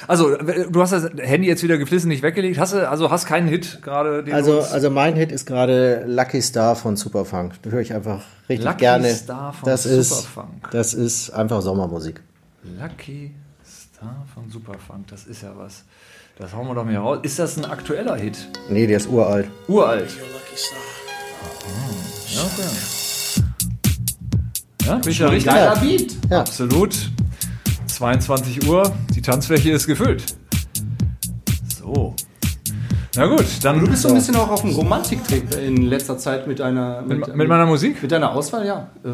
Also, 0.09 0.37
du 0.37 0.81
hast 0.81 0.93
das 0.93 1.11
Handy 1.19 1.49
jetzt 1.49 1.63
wieder 1.63 1.79
geflissentlich 1.79 2.23
weggelegt. 2.23 2.59
Hast 2.59 2.75
du, 2.75 2.89
also 2.89 3.11
hast 3.11 3.27
keinen 3.27 3.49
Hit 3.49 3.81
gerade, 3.83 4.25
Also, 4.33 4.61
also 4.61 4.91
mein 4.91 5.15
Hit 5.15 5.33
ist 5.33 5.47
gerade 5.47 6.05
Lucky 6.07 6.41
Star 6.43 6.77
von 6.77 6.97
Superfunk. 6.97 7.55
Da 7.63 7.71
höre 7.71 7.81
ich 7.81 7.93
einfach 7.95 8.23
richtig 8.49 8.67
Lucky 8.67 8.79
gerne. 8.79 9.15
Star 9.15 9.53
von 9.53 9.69
das 9.69 9.87
ist, 9.87 10.11
Superfunk. 10.11 10.71
das 10.71 10.95
ist 10.95 11.31
einfach 11.31 11.63
Sommermusik. 11.63 12.21
Lucky 12.81 13.35
Star 13.65 14.27
von 14.35 14.51
Superfunk, 14.51 15.09
das 15.09 15.25
ist 15.25 15.43
ja 15.43 15.53
was. 15.57 15.85
Das 16.39 16.53
hauen 16.55 16.67
wir 16.67 16.75
doch 16.75 16.85
mal 16.85 16.97
raus. 16.97 17.19
Ist 17.23 17.39
das 17.39 17.57
ein 17.57 17.65
aktueller 17.65 18.17
Hit? 18.17 18.49
Nee, 18.69 18.87
der 18.87 18.99
ist 18.99 19.09
uralt. 19.09 19.49
Uralt. 19.69 20.11
Ja, 22.29 22.43
okay. 22.43 22.67
Ja, 24.87 24.95
bin 24.97 25.11
ich 25.11 25.19
ja 25.19 25.29
richtig? 25.29 25.53
Geiler 25.53 25.77
Beat. 25.77 26.17
Ja. 26.31 26.41
Absolut. 26.41 27.11
22 27.97 28.69
Uhr, 28.69 28.93
die 29.15 29.23
Tanzfläche 29.23 29.71
ist 29.73 29.87
gefüllt. 29.87 30.23
So. 31.67 32.15
Na 33.17 33.27
gut, 33.27 33.47
dann 33.63 33.81
Du 33.81 33.87
bist 33.89 34.03
so 34.03 34.09
ein 34.09 34.15
bisschen 34.15 34.37
auch 34.37 34.51
auf 34.51 34.61
dem 34.61 34.73
Romantiktrip 34.73 35.55
in 35.57 35.79
letzter 35.81 36.19
Zeit 36.19 36.47
mit 36.47 36.59
deiner 36.61 37.01
mit, 37.01 37.35
mit 37.35 37.49
meiner 37.49 37.65
Musik. 37.65 38.03
mit 38.03 38.13
deiner 38.13 38.33
Auswahl, 38.33 38.67
ja. 38.67 38.91
Äh, 39.03 39.13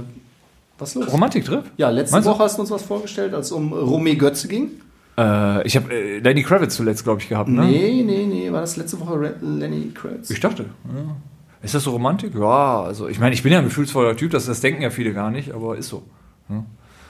Was 0.79 0.97
los? 0.97 1.13
Romantiktrip? 1.13 1.63
Ja, 1.77 1.91
letzte 1.91 2.17
Meinst 2.17 2.27
du? 2.27 2.33
Woche 2.33 2.43
hast 2.43 2.57
du 2.59 2.63
uns 2.63 2.73
was 2.73 2.83
vorgestellt, 2.83 3.35
als 3.35 3.47
es 3.47 3.53
um 3.53 3.73
Romeo 3.73 4.17
Götze 4.17 4.49
ging. 4.49 4.71
Äh, 5.17 5.65
ich 5.65 5.77
habe 5.77 5.95
äh, 5.95 6.19
Lenny 6.19 6.43
Kravitz 6.43 6.75
zuletzt, 6.75 7.05
glaube 7.05 7.21
ich, 7.21 7.29
gehabt. 7.29 7.51
Ne? 7.51 7.63
Nee, 7.65 8.03
nee, 8.05 8.27
nee, 8.27 8.51
war 8.51 8.63
das 8.63 8.77
letzte 8.77 8.99
Woche 8.99 9.15
Re- 9.21 9.35
Lenny 9.41 9.93
Kravitz? 9.95 10.29
Ich 10.31 10.41
dachte. 10.41 10.65
Ja. 10.93 11.17
Ist 11.63 11.75
das 11.75 11.85
so 11.85 11.93
Romantik? 11.93 12.35
Ja, 12.35 12.83
also 12.83 13.07
ich 13.07 13.21
meine, 13.21 13.33
ich 13.33 13.45
bin 13.45 13.53
ja 13.53 13.59
ein 13.61 13.65
gefühlsvoller 13.67 14.17
Typ, 14.17 14.33
das, 14.33 14.47
das 14.47 14.61
denken 14.61 14.83
ja 14.83 14.91
viele 14.91 15.13
gar 15.15 15.31
nicht, 15.31 15.53
aber 15.55 15.77
ist 15.77 15.89
so. 15.89 16.03
Ja. 16.49 16.65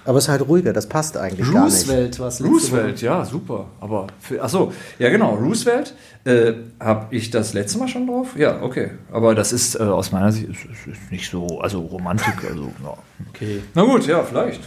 Aber 0.04 0.18
es 0.18 0.24
ist 0.24 0.30
halt 0.30 0.46
ruhiger, 0.48 0.72
das 0.72 0.88
passt 0.88 1.16
eigentlich 1.16 1.50
gar 1.52 1.66
nicht. 1.66 1.74
Roosevelt, 1.74 2.20
was 2.20 2.40
letzte 2.40 2.52
Roosevelt, 2.52 3.02
ja, 3.02 3.24
super. 3.24 3.66
Aber 3.80 4.08
für, 4.18 4.42
ach 4.42 4.48
so, 4.48 4.72
ja 4.98 5.10
genau, 5.10 5.34
Roosevelt 5.34 5.94
äh, 6.24 6.54
habe 6.80 7.14
ich 7.14 7.30
das 7.30 7.52
letzte 7.52 7.78
Mal 7.78 7.88
schon 7.88 8.06
drauf. 8.06 8.36
Ja, 8.36 8.62
okay. 8.62 8.90
Aber 9.12 9.34
das 9.34 9.52
ist 9.52 9.76
äh, 9.76 9.82
aus 9.84 10.10
meiner 10.10 10.32
Sicht 10.32 10.48
ist, 10.48 10.64
ist, 10.64 10.86
ist 10.86 11.12
nicht 11.12 11.30
so, 11.30 11.60
also 11.60 11.80
Romantik, 11.80 12.34
also 12.48 12.64
ja. 12.64 12.88
Woche. 12.88 12.98
Okay. 13.30 13.62
Na 13.74 13.82
gut, 13.84 14.06
ja, 14.06 14.22
vielleicht. 14.24 14.60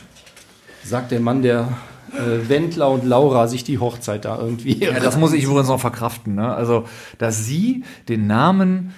Sagt 0.84 1.12
der 1.12 1.20
Mann, 1.20 1.42
der 1.42 1.68
äh, 2.14 2.50
Wendler 2.50 2.90
und 2.90 3.04
Laura 3.04 3.48
sich 3.48 3.64
die 3.64 3.80
Hochzeit 3.80 4.26
da 4.26 4.38
irgendwie. 4.40 4.78
Ja, 4.84 5.00
das 5.00 5.18
muss 5.18 5.34
ich 5.34 5.44
übrigens 5.44 5.68
noch 5.68 5.80
verkraften. 5.80 6.36
Ne? 6.36 6.54
Also, 6.54 6.86
dass 7.18 7.46
sie 7.46 7.84
den 8.08 8.28
Namen 8.28 8.94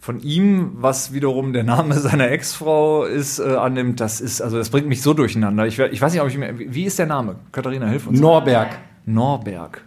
von 0.00 0.20
ihm, 0.20 0.72
was 0.74 1.12
wiederum 1.12 1.52
der 1.52 1.64
Name 1.64 1.94
seiner 1.98 2.30
Ex-Frau 2.30 3.04
ist, 3.04 3.38
äh, 3.38 3.54
annimmt, 3.54 4.00
das 4.00 4.20
ist, 4.20 4.40
also 4.40 4.56
das 4.56 4.70
bringt 4.70 4.88
mich 4.88 5.02
so 5.02 5.14
durcheinander. 5.14 5.66
Ich, 5.66 5.78
ich 5.78 6.00
weiß 6.00 6.12
nicht, 6.12 6.22
ob 6.22 6.28
ich 6.28 6.38
mir, 6.38 6.58
wie 6.58 6.84
ist 6.84 6.98
der 6.98 7.06
Name? 7.06 7.36
Katharina, 7.52 7.86
hilf 7.86 8.06
uns. 8.06 8.18
Norberg. 8.18 8.70
Norberg. 9.04 9.82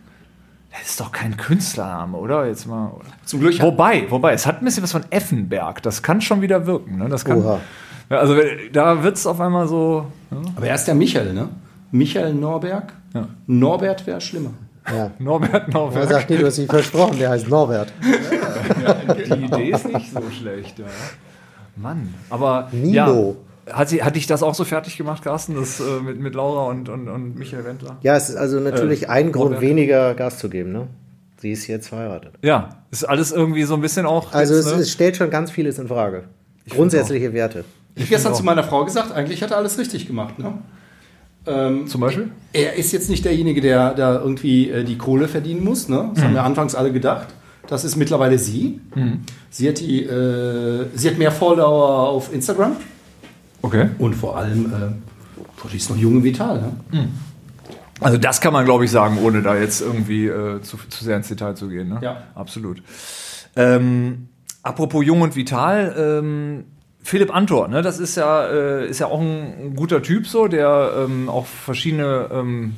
Das 0.71 0.89
ist 0.89 0.99
doch 0.99 1.12
kein 1.12 1.38
Künstlername, 1.38 2.17
oder? 2.17 2.47
Jetzt 2.47 2.67
mal. 2.67 2.89
Oder? 2.89 3.06
Zum 3.26 3.41
Glück 3.41 3.62
Wobei, 3.62 4.10
wobei, 4.10 4.34
es 4.34 4.47
hat 4.47 4.62
ein 4.62 4.65
bisschen 4.65 4.84
was 4.84 4.91
von 4.91 5.04
Effenberg. 5.12 5.84
Das 5.84 6.02
kann 6.02 6.19
schon 6.19 6.41
wieder 6.41 6.65
wirken. 6.65 6.97
Ne? 6.97 7.10
Das 7.10 7.26
kann, 7.26 7.38
Oha. 7.38 7.60
Ja, 8.10 8.17
also 8.17 8.36
da 8.71 9.04
wird 9.04 9.17
es 9.17 9.28
auf 9.28 9.39
einmal 9.39 9.67
so. 9.67 10.08
Ja? 10.32 10.38
Aber 10.56 10.67
er 10.67 10.76
ist 10.76 10.86
der 10.86 10.95
Michael, 10.95 11.34
ne? 11.34 11.49
Michael 11.91 12.34
Norberg. 12.34 12.91
Ja. 13.13 13.28
Norbert 13.45 14.08
wäre 14.08 14.19
schlimmer. 14.19 14.52
Ja. 14.91 15.12
Norbert 15.19 15.67
Er 15.67 15.74
Norberg. 15.74 16.10
sagt, 16.10 16.30
nee, 16.30 16.38
du 16.38 16.46
hast 16.46 16.58
dich 16.58 16.67
versprochen, 16.67 17.17
der 17.19 17.30
heißt 17.30 17.48
Norbert. 17.48 17.93
Die 19.28 19.46
Idee 19.46 19.69
ist 19.72 19.88
nicht 19.93 20.12
so 20.13 20.22
schlecht, 20.30 20.80
ja. 20.80 20.86
Mann, 21.76 22.13
aber 22.30 22.69
Nino. 22.72 23.36
ja, 23.67 23.74
hat, 23.74 23.89
sie, 23.89 24.04
hat 24.04 24.15
dich 24.15 24.28
das 24.28 24.43
auch 24.43 24.54
so 24.54 24.63
fertig 24.63 24.98
gemacht, 24.98 25.24
Carsten, 25.24 25.56
das 25.56 25.80
äh, 25.80 25.84
mit, 26.04 26.19
mit 26.19 26.36
Laura 26.36 26.67
und, 26.69 26.88
und, 26.89 27.08
und 27.08 27.36
Michael 27.38 27.65
Wendler? 27.65 27.98
Ja, 28.02 28.15
es 28.15 28.30
ist 28.30 28.36
also 28.36 28.60
natürlich 28.60 29.04
Äh, 29.04 29.08
ein 29.08 29.32
Grund 29.32 29.52
Norbert. 29.52 29.62
weniger 29.62 30.13
Gas 30.13 30.38
zu 30.38 30.50
geben, 30.50 30.72
ne? 30.72 30.88
Sie 31.38 31.52
ist 31.52 31.67
jetzt 31.67 31.88
verheiratet. 31.89 32.34
Ja, 32.41 32.69
ist 32.91 33.04
alles 33.06 33.32
irgendwie 33.32 33.63
so 33.63 33.74
ein 33.74 33.82
bisschen 33.82 34.06
auch. 34.06 34.34
Also 34.34 34.54
jetzt, 34.56 34.65
es, 34.67 34.74
ne? 34.76 34.82
es 34.82 34.91
stellt 34.91 35.17
schon 35.17 35.30
ganz 35.30 35.50
vieles 35.52 35.78
in 35.80 35.88
Frage. 35.88 36.26
Grundsätzliche 36.69 37.34
Werte. 37.34 37.65
Ich 37.96 38.04
habe 38.04 38.10
gestern 38.12 38.34
auch. 38.34 38.38
zu 38.38 38.43
meiner 38.43 38.63
Frau 38.63 38.86
gesagt, 38.86 39.12
eigentlich 39.12 39.41
hat 39.43 39.52
er 39.52 39.58
alles 39.58 39.78
richtig 39.78 40.08
gemacht, 40.08 40.39
ne? 40.39 40.54
Ähm, 41.46 41.88
Zum 41.88 42.00
Beispiel? 42.02 42.32
er 42.54 42.76
ist 42.76 42.92
jetzt 42.94 43.10
nicht 43.10 43.26
derjenige, 43.26 43.60
der 43.62 43.94
da 43.94 44.20
irgendwie 44.20 44.70
äh, 44.70 44.84
die 44.84 44.98
Kohle 44.98 45.28
verdienen 45.28 45.64
muss, 45.64 45.90
ne? 45.90 46.12
Das 46.16 46.24
haben 46.24 46.34
wir 46.34 46.44
anfangs 46.44 46.74
alle 46.76 46.92
gedacht. 46.94 47.28
Das 47.68 47.84
ist 47.86 47.96
mittlerweile 47.96 48.38
sie. 48.38 48.80
Sie 49.50 49.68
hat 49.70 49.80
die, 49.80 50.04
äh, 50.04 50.86
sie 50.96 51.10
hat 51.10 51.18
mehr 51.18 51.32
Follower 51.32 52.10
auf 52.10 52.34
Instagram 52.34 52.76
Okay. 53.62 53.90
und 54.00 54.14
vor 54.16 54.38
allem, 54.38 54.66
äh, 54.66 55.70
die 55.72 55.78
ist 55.78 55.90
noch 55.90 55.98
jung 55.98 56.18
und 56.18 56.24
vital, 56.24 56.62
ne? 56.92 57.08
Also 58.02 58.18
das 58.18 58.42
kann 58.42 58.52
man, 58.52 58.66
glaube 58.66 58.84
ich, 58.86 58.92
sagen, 58.92 59.18
ohne 59.24 59.42
da 59.42 59.56
jetzt 59.56 59.80
irgendwie 59.82 60.28
äh, 60.28 60.62
zu, 60.62 60.78
zu 60.90 61.04
sehr 61.06 61.16
ins 61.18 61.30
Detail 61.30 61.54
zu 61.56 61.70
gehen. 61.70 61.88
Ne? 61.88 62.00
Ja. 62.02 62.24
Absolut. 62.36 62.84
Ähm, 63.56 64.28
apropos 64.62 65.06
Jung 65.06 65.22
und 65.22 65.36
Vital, 65.38 65.96
ähm, 65.98 66.64
Philipp 67.04 67.36
Antor, 67.36 67.68
ne, 67.68 67.82
das 67.82 68.00
ist 68.00 68.16
ja, 68.16 68.48
äh, 68.48 68.88
ist 68.88 69.00
ja 69.00 69.08
auch 69.08 69.20
ein, 69.20 69.74
guter 69.76 70.02
Typ 70.02 70.26
so, 70.26 70.48
der 70.48 70.92
ähm, 70.98 71.30
auch 71.30 71.46
verschiedene 71.46 72.30
ähm, 72.32 72.76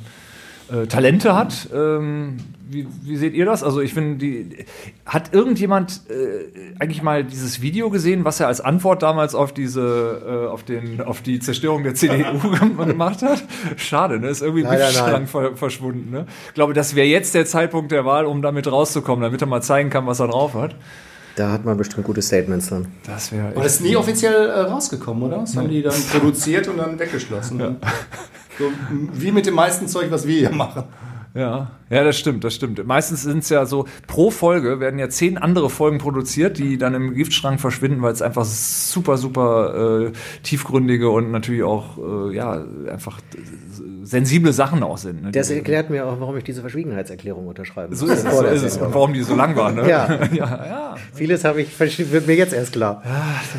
äh, 0.68 0.86
Talente 0.86 1.36
hat. 1.36 1.68
Ähm, 1.72 2.38
wie, 2.68 2.88
wie 3.02 3.16
seht 3.16 3.34
ihr 3.34 3.44
das? 3.44 3.62
Also 3.62 3.80
ich 3.80 3.94
finde, 3.94 4.16
die 4.18 4.64
hat 5.04 5.32
irgendjemand 5.32 6.00
äh, 6.10 6.80
eigentlich 6.80 7.02
mal 7.02 7.22
dieses 7.22 7.62
Video 7.62 7.90
gesehen, 7.90 8.24
was 8.24 8.40
er 8.40 8.48
als 8.48 8.60
Antwort 8.60 9.02
damals 9.02 9.36
auf 9.36 9.54
diese, 9.54 10.22
äh, 10.26 10.50
auf 10.50 10.64
den, 10.64 11.00
auf 11.00 11.22
die 11.22 11.38
Zerstörung 11.38 11.84
der 11.84 11.94
CDU 11.94 12.40
gemacht 12.84 13.22
hat? 13.22 13.44
Schade, 13.76 14.18
ne? 14.18 14.28
Ist 14.28 14.42
irgendwie 14.42 14.62
Giftschrank 14.62 15.12
nein. 15.12 15.26
ver 15.28 15.54
verschwunden. 15.54 16.10
Ne? 16.10 16.26
Ich 16.48 16.54
glaube, 16.54 16.74
das 16.74 16.96
wäre 16.96 17.06
jetzt 17.06 17.36
der 17.36 17.46
Zeitpunkt 17.46 17.92
der 17.92 18.04
Wahl, 18.04 18.26
um 18.26 18.42
damit 18.42 18.70
rauszukommen, 18.70 19.22
damit 19.22 19.40
er 19.40 19.46
mal 19.46 19.62
zeigen 19.62 19.90
kann, 19.90 20.06
was 20.06 20.18
er 20.18 20.26
drauf 20.26 20.54
hat. 20.54 20.74
Da 21.36 21.52
hat 21.52 21.64
man 21.64 21.76
bestimmt 21.76 22.04
gute 22.06 22.22
Statements 22.22 22.68
dann. 22.70 22.86
Das 23.06 23.30
wäre 23.30 23.48
Aber 23.48 23.62
das 23.62 23.74
ist 23.74 23.80
nie 23.82 23.94
offiziell 23.96 24.48
äh, 24.48 24.60
rausgekommen, 24.62 25.22
oder? 25.24 25.38
Das 25.38 25.54
haben 25.56 25.68
die 25.68 25.82
dann 25.82 25.94
produziert 26.10 26.66
und 26.68 26.78
dann 26.78 26.98
weggeschlossen. 26.98 27.76
So, 28.58 28.68
m- 28.90 29.10
wie 29.12 29.32
mit 29.32 29.44
dem 29.44 29.52
meisten 29.54 29.86
Zeug, 29.86 30.10
was 30.10 30.26
wir 30.26 30.38
hier 30.38 30.50
machen. 30.50 30.84
Ja, 31.36 31.70
ja, 31.90 32.02
das 32.02 32.18
stimmt, 32.18 32.42
das 32.44 32.54
stimmt. 32.54 32.84
Meistens 32.86 33.22
sind 33.22 33.40
es 33.40 33.48
ja 33.48 33.66
so, 33.66 33.86
pro 34.06 34.30
Folge 34.30 34.80
werden 34.80 34.98
ja 34.98 35.08
zehn 35.08 35.38
andere 35.38 35.70
Folgen 35.70 35.98
produziert, 35.98 36.58
die 36.58 36.78
dann 36.78 36.94
im 36.94 37.14
Giftschrank 37.14 37.60
verschwinden, 37.60 38.02
weil 38.02 38.12
es 38.12 38.22
einfach 38.22 38.44
super, 38.44 39.18
super 39.18 40.06
äh, 40.06 40.12
tiefgründige 40.42 41.10
und 41.10 41.30
natürlich 41.30 41.62
auch, 41.62 41.98
äh, 42.30 42.34
ja, 42.34 42.64
einfach 42.90 43.20
sensible 44.02 44.52
Sachen 44.52 44.82
auch 44.82 44.98
sind. 44.98 45.22
Ne? 45.22 45.30
Das 45.32 45.50
erklärt 45.50 45.90
mir 45.90 46.06
auch, 46.06 46.18
warum 46.20 46.36
ich 46.36 46.44
diese 46.44 46.60
Verschwiegenheitserklärung 46.60 47.46
unterschreiben 47.46 47.94
so 47.94 48.06
ist 48.06 48.24
es, 48.24 48.36
so 48.36 48.44
ist 48.44 48.62
es. 48.62 48.76
Und 48.78 48.94
warum 48.94 49.12
die 49.12 49.22
so 49.22 49.34
lang 49.34 49.56
waren. 49.56 49.74
Ne? 49.74 49.82
Ja. 49.88 50.08
ja, 50.32 50.66
ja. 50.66 50.94
Vieles 51.12 51.44
habe 51.44 51.60
ich, 51.62 51.78
wird 52.12 52.26
mir 52.26 52.34
jetzt 52.34 52.52
erst 52.52 52.72
klar. 52.72 53.02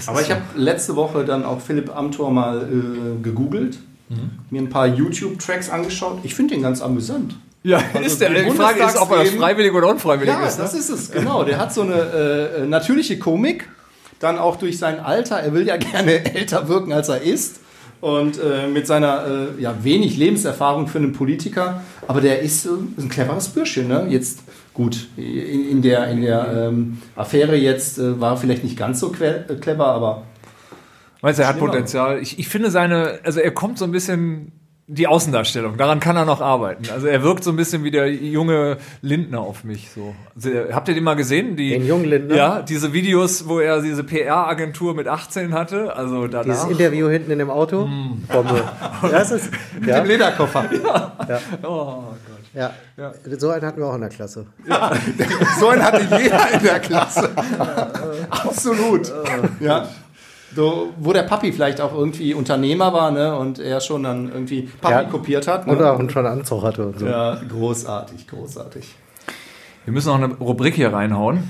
Aber 0.08 0.22
ich 0.22 0.32
habe 0.32 0.42
letzte 0.56 0.96
Woche 0.96 1.24
dann 1.26 1.46
auch 1.46 1.62
Philipp 1.62 1.96
Amthor 1.96 2.32
mal 2.32 2.64
äh, 2.64 3.22
gegoogelt, 3.22 3.80
Mhm. 4.10 4.30
mir 4.52 4.62
ein 4.62 4.70
paar 4.70 4.88
YouTube-Tracks 4.88 5.70
angeschaut. 5.70 6.20
Ich 6.24 6.34
finde 6.34 6.54
den 6.54 6.64
ganz 6.64 6.82
amüsant. 6.82 7.36
Ja, 7.68 7.82
Also 7.94 8.00
ist 8.06 8.22
der, 8.22 8.30
die 8.30 8.52
Frage 8.52 8.82
ist, 8.82 8.96
ob 8.96 9.12
er 9.12 9.26
das 9.26 9.32
freiwillig 9.32 9.74
oder 9.74 9.90
unfreiwillig 9.90 10.34
Ja, 10.34 10.48
ist. 10.48 10.58
Ne? 10.58 10.64
das 10.64 10.74
ist 10.74 10.90
es, 10.90 11.12
genau. 11.12 11.44
Der 11.44 11.58
hat 11.58 11.74
so 11.74 11.82
eine 11.82 11.96
äh, 11.96 12.64
äh, 12.64 12.66
natürliche 12.66 13.20
Komik, 13.20 13.68
dann 14.20 14.38
auch 14.38 14.56
durch 14.56 14.80
sein 14.80 15.02
Alter. 15.02 15.36
Er 15.42 15.54
will 15.54 15.68
ja 15.68 15.76
gerne 15.92 16.34
älter 16.34 16.70
wirken, 16.70 16.94
als 16.94 17.10
er 17.10 17.22
ist. 17.22 17.60
Und 18.00 18.40
äh, 18.40 18.68
mit 18.68 18.88
seiner 18.88 19.26
äh, 19.58 19.62
ja, 19.62 19.76
wenig 19.84 20.16
Lebenserfahrung 20.16 20.88
für 20.88 21.00
einen 21.00 21.12
Politiker. 21.12 21.82
Aber 22.08 22.22
der 22.22 22.40
ist, 22.40 22.66
ein 22.68 23.10
cleveres 23.10 23.50
Bürschchen. 23.50 23.90
Ne? 23.90 24.06
Jetzt, 24.08 24.40
gut, 24.74 25.10
in, 25.18 25.70
in 25.70 25.82
der, 25.82 26.08
in 26.08 26.22
der 26.22 26.70
ähm, 26.70 27.02
Affäre 27.18 27.58
jetzt 27.58 27.98
äh, 27.98 28.22
war 28.22 28.34
er 28.34 28.38
vielleicht 28.38 28.64
nicht 28.64 28.78
ganz 28.78 29.02
so 29.02 29.14
äh, 29.20 29.56
clever, 29.56 29.88
aber 29.88 30.24
Meinst 31.22 31.40
du, 31.40 31.44
er 31.44 31.50
hat. 31.50 31.60
Potenzial? 31.60 32.22
Ich, 32.22 32.40
ich 32.40 32.48
finde 32.48 32.72
seine, 32.72 33.20
also 33.26 33.42
er 33.42 33.52
kommt 33.52 33.78
so 33.78 33.84
ein 33.84 33.92
bisschen 33.92 34.54
die 34.90 35.06
Außendarstellung, 35.06 35.76
daran 35.76 36.00
kann 36.00 36.16
er 36.16 36.24
noch 36.24 36.40
arbeiten. 36.40 36.86
Also 36.90 37.08
er 37.08 37.22
wirkt 37.22 37.44
so 37.44 37.50
ein 37.50 37.58
bisschen 37.58 37.84
wie 37.84 37.92
der 37.92 38.10
junge 38.10 38.78
Lindner 39.02 39.42
auf 39.42 39.66
mich. 39.66 39.90
So. 39.92 40.16
Also, 40.34 40.50
habt 40.72 40.88
ihr 40.88 40.94
den 40.94 41.04
mal 41.04 41.16
gesehen? 41.16 41.58
Die, 41.58 41.72
Den 41.72 41.86
jungen 41.86 42.06
Lindner? 42.06 42.36
Ja, 42.36 42.62
diese 42.62 42.94
Videos, 42.94 43.50
wo 43.50 43.60
er 43.60 43.82
diese 43.82 44.06
PR-Agentur 44.06 44.96
mit 44.96 45.10
18 45.10 45.54
hatte. 45.54 45.94
Also 45.94 46.28
danach. 46.28 46.46
Dieses 46.46 46.72
Interview 46.72 47.10
hinten 47.10 47.32
in 47.32 47.40
dem 47.40 47.50
Auto. 47.50 47.84
Hm. 47.84 48.24
Bombe. 48.28 48.64
Das 49.12 49.32
ist, 49.32 49.52
mit 49.80 49.90
ja, 49.90 50.00
dem 50.00 50.08
Lederkoffer. 50.08 50.66
oh 51.64 52.04
Gott. 52.04 52.14
ja. 52.54 52.72
So 53.38 53.50
einen 53.50 53.66
hatten 53.66 53.80
wir 53.80 53.88
auch 53.88 53.96
in 53.96 54.02
der 54.02 54.10
Klasse. 54.10 54.46
So 55.60 55.68
einen 55.70 55.84
hatte 55.84 56.02
jeder 56.18 56.52
in 56.54 56.64
der 56.64 56.80
Klasse. 56.80 57.30
Absolut. 58.30 59.12
Ja. 59.60 59.88
So, 60.58 60.92
wo 60.98 61.14
der 61.14 61.22
Papi 61.22 61.52
vielleicht 61.52 61.80
auch 61.82 61.94
irgendwie 61.94 62.34
Unternehmer 62.34 62.92
war, 62.92 63.12
ne? 63.12 63.38
Und 63.38 63.60
er 63.60 63.80
schon 63.80 64.02
dann 64.02 64.28
irgendwie 64.28 64.64
Papi 64.64 64.92
Ja. 64.92 65.04
kopiert 65.04 65.48
hat. 65.48 65.68
Ne? 65.68 65.74
Und 65.74 65.84
auch 65.84 66.00
schon 66.10 66.26
einen 66.26 66.40
Anzug 66.40 66.64
hatte 66.64 66.88
und 66.88 66.98
so. 66.98 67.06
Ja, 67.06 67.40
großartig, 67.48 68.28
großartig. 68.28 68.96
Wir 69.86 69.94
müssen 69.94 70.08
noch 70.08 70.16
eine 70.16 70.34
Rubrik 70.34 70.74
hier 70.74 70.92
reinhauen. 70.92 71.44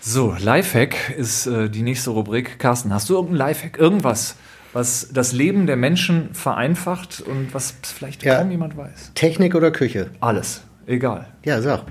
So, 0.00 0.36
Lifehack 0.38 1.10
ist 1.16 1.46
äh, 1.46 1.70
die 1.70 1.82
nächste 1.82 2.10
Rubrik. 2.10 2.58
Carsten, 2.58 2.92
hast 2.92 3.08
du 3.08 3.14
irgendein 3.14 3.38
Lifehack? 3.38 3.78
Irgendwas, 3.78 4.36
was 4.74 5.08
das 5.12 5.32
Leben 5.32 5.66
der 5.66 5.76
Menschen 5.76 6.34
vereinfacht 6.34 7.22
und 7.22 7.54
was 7.54 7.74
vielleicht 7.82 8.22
Ja. 8.22 8.36
kaum 8.38 8.50
jemand 8.50 8.76
weiß? 8.76 9.12
Technik 9.14 9.54
oder 9.54 9.70
Küche? 9.70 10.10
Alles. 10.20 10.60
Egal. 10.86 11.26
Ja, 11.44 11.62
sag. 11.62 11.84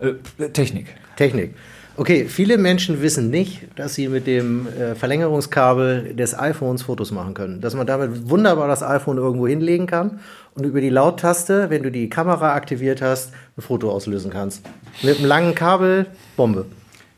Äh, 0.00 0.48
Technik. 0.48 0.86
Technik. 1.16 1.54
Okay, 1.94 2.24
viele 2.26 2.56
Menschen 2.56 3.02
wissen 3.02 3.28
nicht, 3.28 3.68
dass 3.76 3.94
sie 3.94 4.08
mit 4.08 4.26
dem 4.26 4.66
äh, 4.66 4.94
Verlängerungskabel 4.94 6.14
des 6.14 6.36
iPhones 6.36 6.82
Fotos 6.82 7.10
machen 7.12 7.34
können. 7.34 7.60
Dass 7.60 7.74
man 7.74 7.86
damit 7.86 8.30
wunderbar 8.30 8.66
das 8.66 8.82
iPhone 8.82 9.18
irgendwo 9.18 9.46
hinlegen 9.46 9.86
kann 9.86 10.20
und 10.54 10.64
über 10.64 10.80
die 10.80 10.88
Lauttaste, 10.88 11.68
wenn 11.68 11.82
du 11.82 11.90
die 11.90 12.08
Kamera 12.08 12.54
aktiviert 12.54 13.02
hast, 13.02 13.32
ein 13.58 13.62
Foto 13.62 13.90
auslösen 13.92 14.30
kannst. 14.30 14.64
Mit 15.02 15.18
einem 15.18 15.26
langen 15.26 15.54
Kabel, 15.54 16.06
Bombe. 16.36 16.64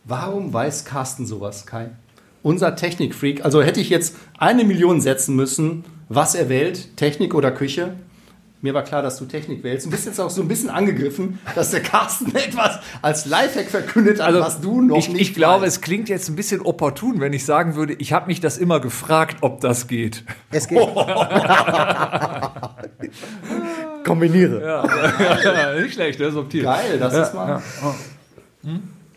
Warum 0.05 0.53
weiß 0.53 0.85
Carsten 0.85 1.25
sowas, 1.25 1.65
Kai? 1.67 1.91
Unser 2.45 2.77
Technikfreak, 2.77 3.45
also 3.45 3.61
hätte 3.63 3.81
ich 3.81 3.89
jetzt 3.91 4.15
eine 4.39 4.63
Million 4.65 5.01
setzen 5.01 5.35
müssen, 5.35 5.83
was 6.09 6.35
er 6.37 6.49
wählt, 6.49 6.97
Technik 6.97 7.35
oder 7.35 7.51
Küche. 7.51 7.95
Mir 8.61 8.73
war 8.75 8.83
klar, 8.85 9.03
dass 9.03 9.19
du 9.19 9.25
Technik 9.27 9.63
wählst. 9.63 9.85
Du 9.87 9.91
bist 9.91 10.07
jetzt 10.07 10.19
auch 10.21 10.31
so 10.31 10.41
ein 10.41 10.49
bisschen 10.49 10.71
angegriffen, 10.71 11.39
dass 11.55 11.71
der 11.71 11.81
Carsten 11.83 12.35
etwas 12.37 12.79
als 13.03 13.27
Lifehack 13.27 13.69
verkündet 13.69 14.23
hat, 14.23 14.35
was 14.35 14.61
du 14.61 14.81
noch 14.83 14.95
Also, 14.97 15.09
ich, 15.09 15.13
nicht 15.15 15.31
ich 15.31 15.35
glaube, 15.35 15.65
weißt. 15.65 15.77
es 15.77 15.83
klingt 15.83 16.09
jetzt 16.09 16.29
ein 16.31 16.37
bisschen 16.37 16.61
opportun, 16.63 17.19
wenn 17.21 17.33
ich 17.35 17.45
sagen 17.45 17.75
würde, 17.77 17.95
ich 17.95 18.13
habe 18.13 18.27
mich 18.29 18.41
das 18.41 18.57
immer 18.59 18.79
gefragt, 18.81 19.39
ob 19.43 19.61
das 19.61 19.87
geht. 19.87 20.25
Es 20.51 20.69
geht. 20.69 20.79
Kombiniere. 24.05 24.63
Ja, 24.65 25.75
nicht 25.81 25.95
schlecht, 25.95 26.21
ne? 26.21 26.31
subtil. 26.31 26.63
Geil, 26.63 26.99
das 26.99 27.13
Ja, 27.15 27.23
ist 27.23 27.35
mal. 27.35 27.63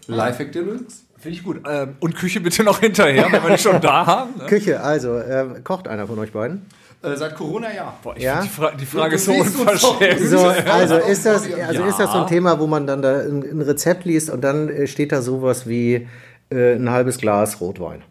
Lifehack 0.08 0.52
Deluxe. 0.52 1.07
Finde 1.20 1.38
ich 1.38 1.43
gut. 1.43 1.61
Ähm, 1.70 1.95
und 1.99 2.15
Küche 2.15 2.39
bitte 2.41 2.63
noch 2.63 2.80
hinterher, 2.80 3.26
wenn 3.32 3.43
wir 3.43 3.49
die 3.55 3.61
schon 3.61 3.82
da 3.82 4.05
haben. 4.05 4.32
Ne? 4.38 4.45
Küche, 4.45 4.82
also, 4.82 5.18
ähm, 5.20 5.63
kocht 5.63 5.88
einer 5.88 6.05
von 6.07 6.20
euch 6.20 6.32
beiden? 6.32 6.65
Äh, 7.03 7.15
seit 7.15 7.36
Corona 7.36 7.68
ja. 7.76 7.93
Boah, 8.03 8.15
ich 8.18 8.24
Ja? 8.24 8.41
die, 8.41 8.47
Fra 8.49 8.72
die 8.72 8.86
Frage 8.86 9.11
Du 9.11 9.15
ist 9.15 9.26
so 9.26 9.34
unverschämt. 9.34 10.20
So, 10.22 10.38
Ja, 10.38 10.63
also 10.74 10.95
ist 10.97 11.26
das, 11.26 11.43
also 11.68 11.84
ist 11.84 11.99
das 11.99 12.11
so 12.11 12.20
ein 12.20 12.28
Thema, 12.28 12.59
wo 12.59 12.68
man 12.68 12.88
dann 12.88 13.01
da 13.01 13.20
ein, 13.20 13.43
ein 13.43 13.61
Rezept 13.61 14.05
liest 14.05 14.30
und 14.30 14.41
dann 14.43 14.70
äh, 14.70 14.88
steht 14.88 15.11
da 15.11 15.22
sowas 15.22 15.68
wie 15.68 16.07
äh, 16.49 16.74
ein 16.76 16.89
halbes 16.89 17.18
Glas 17.18 17.59
Rotwein 17.61 18.01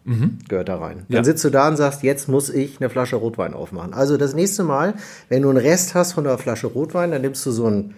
gehört 0.48 0.68
da 0.68 0.76
rein. 0.76 0.98
Dann 0.98 1.06
Mhm. 1.08 1.14
Ja. 1.16 1.24
sitzt 1.24 1.44
du 1.44 1.50
da 1.50 1.68
und 1.68 1.76
sagst, 1.76 2.02
jetzt 2.02 2.28
muss 2.28 2.48
ich 2.50 2.80
eine 2.80 2.90
Flasche 2.90 3.16
Rotwein 3.16 3.54
aufmachen. 3.54 3.92
Also 3.94 4.16
das 4.16 4.34
nächste 4.34 4.62
Mal, 4.62 4.94
wenn 5.28 5.42
du 5.42 5.48
einen 5.48 5.58
Rest 5.58 5.94
hast 5.94 6.12
von 6.12 6.24
der 6.24 6.38
Flasche 6.38 6.66
Rotwein, 6.68 7.10
dann 7.10 7.22
nimmst 7.22 7.44
du 7.46 7.50
so 7.50 7.66
ein 7.68 7.94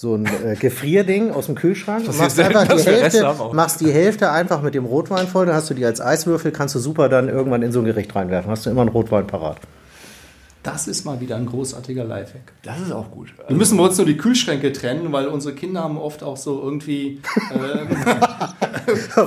so 0.00 0.14
ein 0.14 0.26
äh, 0.26 0.54
Gefrierding 0.54 1.32
aus 1.32 1.46
dem 1.46 1.56
Kühlschrank 1.56 2.06
Das 2.06 2.18
machst 2.18 2.38
einfach 2.38 2.68
die 2.68 2.82
Hälfte, 2.84 3.34
machst 3.52 3.80
die 3.80 3.90
Hälfte 3.90 4.30
einfach 4.30 4.62
mit 4.62 4.76
dem 4.76 4.84
Rotwein 4.84 5.26
voll, 5.26 5.46
dann 5.46 5.56
hast 5.56 5.70
du 5.70 5.74
die 5.74 5.84
als 5.84 6.00
Eiswürfel, 6.00 6.52
kannst 6.52 6.76
du 6.76 6.78
super 6.78 7.08
dann 7.08 7.28
irgendwann 7.28 7.62
in 7.62 7.72
so 7.72 7.80
ein 7.80 7.84
Gericht 7.84 8.14
reinwerfen. 8.14 8.48
Hast 8.48 8.64
du 8.64 8.70
immer 8.70 8.82
einen 8.82 8.90
Rotwein 8.90 9.26
parat. 9.26 9.56
Das 10.62 10.86
ist 10.86 11.04
mal 11.04 11.20
wieder 11.20 11.34
ein 11.34 11.46
großartiger 11.46 12.04
Lifehack. 12.04 12.52
Das 12.62 12.78
ist 12.80 12.92
auch 12.92 13.10
gut. 13.10 13.34
Wir 13.48 13.56
müssen 13.56 13.76
bei 13.76 13.84
uns 13.84 13.96
nur 13.96 14.06
die 14.06 14.16
Kühlschränke 14.16 14.72
trennen, 14.72 15.10
weil 15.10 15.26
unsere 15.26 15.56
Kinder 15.56 15.82
haben 15.82 15.98
oft 15.98 16.22
auch 16.22 16.36
so 16.36 16.62
irgendwie 16.62 17.20
ähm, 17.52 17.88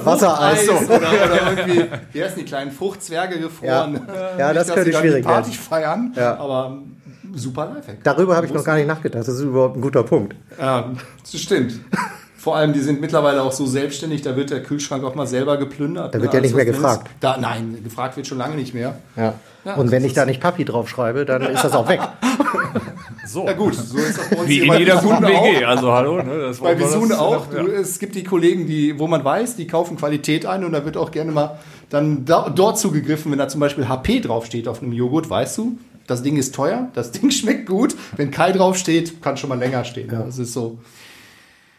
Wassereis. 0.05 0.69
Eis 0.69 0.69
oder, 0.69 0.97
oder 0.99 1.57
irgendwie, 1.57 1.86
wie 2.13 2.24
heißen 2.24 2.38
die 2.39 2.45
kleinen 2.45 2.72
Fruchtzwerge 2.72 3.39
gefroren. 3.39 4.07
Ja. 4.07 4.38
Ja, 4.39 4.53
das 4.53 4.74
könnte 4.74 4.93
schwierig 4.93 5.24
die 5.24 5.28
Party 5.28 5.49
werden. 5.51 5.59
feiern, 5.59 6.13
Ja. 6.15 6.38
aber 6.38 6.78
super 7.34 7.71
Lifehack. 7.73 8.03
Darüber 8.03 8.36
habe 8.36 8.45
ich 8.45 8.53
noch 8.53 8.63
gar 8.63 8.75
nicht 8.75 8.88
nachgedacht. 8.88 9.27
Das 9.27 9.36
ist 9.36 9.41
überhaupt 9.41 9.75
ein 9.77 9.82
guter 9.82 10.03
Punkt. 10.03 10.36
Ja, 10.59 10.91
das 11.21 11.41
stimmt. 11.41 11.79
Vor 12.38 12.55
allem, 12.55 12.73
die 12.73 12.79
sind 12.79 12.99
mittlerweile 12.99 13.43
auch 13.43 13.51
so 13.51 13.67
selbstständig, 13.67 14.23
da 14.23 14.36
wird 14.36 14.49
der 14.49 14.63
Kühlschrank 14.63 15.03
auch 15.03 15.13
mal 15.13 15.27
selber 15.27 15.57
geplündert. 15.57 16.15
Da 16.15 16.21
wird 16.21 16.34
ne? 16.34 16.39
ja 16.39 16.41
nicht 16.41 16.55
Alles, 16.55 16.65
mehr 16.65 16.73
ist. 16.73 16.82
gefragt. 16.82 17.11
Da, 17.19 17.38
nein, 17.38 17.77
gefragt 17.84 18.17
wird 18.17 18.25
schon 18.25 18.39
lange 18.39 18.55
nicht 18.55 18.73
mehr. 18.73 18.95
Ja. 19.15 19.36
Ja, 19.63 19.75
und 19.75 19.91
wenn 19.91 20.03
ich 20.03 20.13
da 20.13 20.25
nicht 20.25 20.41
Papi 20.41 20.65
draufschreibe, 20.65 21.23
dann 21.25 21.43
ist 21.43 21.63
das 21.63 21.73
auch 21.73 21.88
weg. 21.88 22.01
So. 23.27 23.45
Ja 23.45 23.53
gut, 23.53 23.75
so 23.75 23.97
ist 23.97 24.17
das 24.17 24.29
bei 24.29 24.36
uns 24.36 24.47
Wie 24.49 24.59
in 24.59 24.73
jeder 24.73 24.97
guten. 24.97 25.23
WG. 25.23 25.63
Also 25.63 25.93
hallo. 25.93 26.21
Ne? 26.21 26.39
Das 26.39 26.59
Bei 26.59 26.75
das- 26.75 26.93
auch. 27.11 27.53
Ja. 27.53 27.61
Du, 27.63 27.67
es 27.71 27.97
gibt 27.99 28.15
die 28.15 28.23
Kollegen, 28.23 28.65
die, 28.67 28.97
wo 28.99 29.07
man 29.07 29.23
weiß, 29.23 29.55
die 29.55 29.67
kaufen 29.67 29.95
Qualität 29.95 30.45
ein 30.45 30.65
und 30.65 30.73
da 30.73 30.84
wird 30.84 30.97
auch 30.97 31.11
gerne 31.11 31.32
mal 31.32 31.59
dann 31.89 32.25
da, 32.25 32.49
dort 32.49 32.77
zugegriffen, 32.77 33.32
wenn 33.32 33.39
da 33.39 33.47
zum 33.47 33.61
Beispiel 33.61 33.88
HP 33.88 34.19
draufsteht 34.21 34.67
auf 34.67 34.82
einem 34.82 34.91
Joghurt, 34.91 35.29
weißt 35.29 35.59
du, 35.59 35.77
das 36.12 36.22
Ding 36.24 36.38
ist 36.38 36.53
teuer, 36.53 36.89
das 36.93 37.12
Ding 37.12 37.32
schmeckt 37.39 37.68
gut. 37.68 37.95
Wenn 38.18 38.30
Kai 38.30 38.51
draufsteht, 38.51 39.22
kann 39.22 39.38
schon 39.38 39.49
mal 39.49 39.57
länger 39.57 39.84
stehen. 39.84 40.07
Das 40.09 40.38
ist 40.38 40.53
so, 40.53 40.78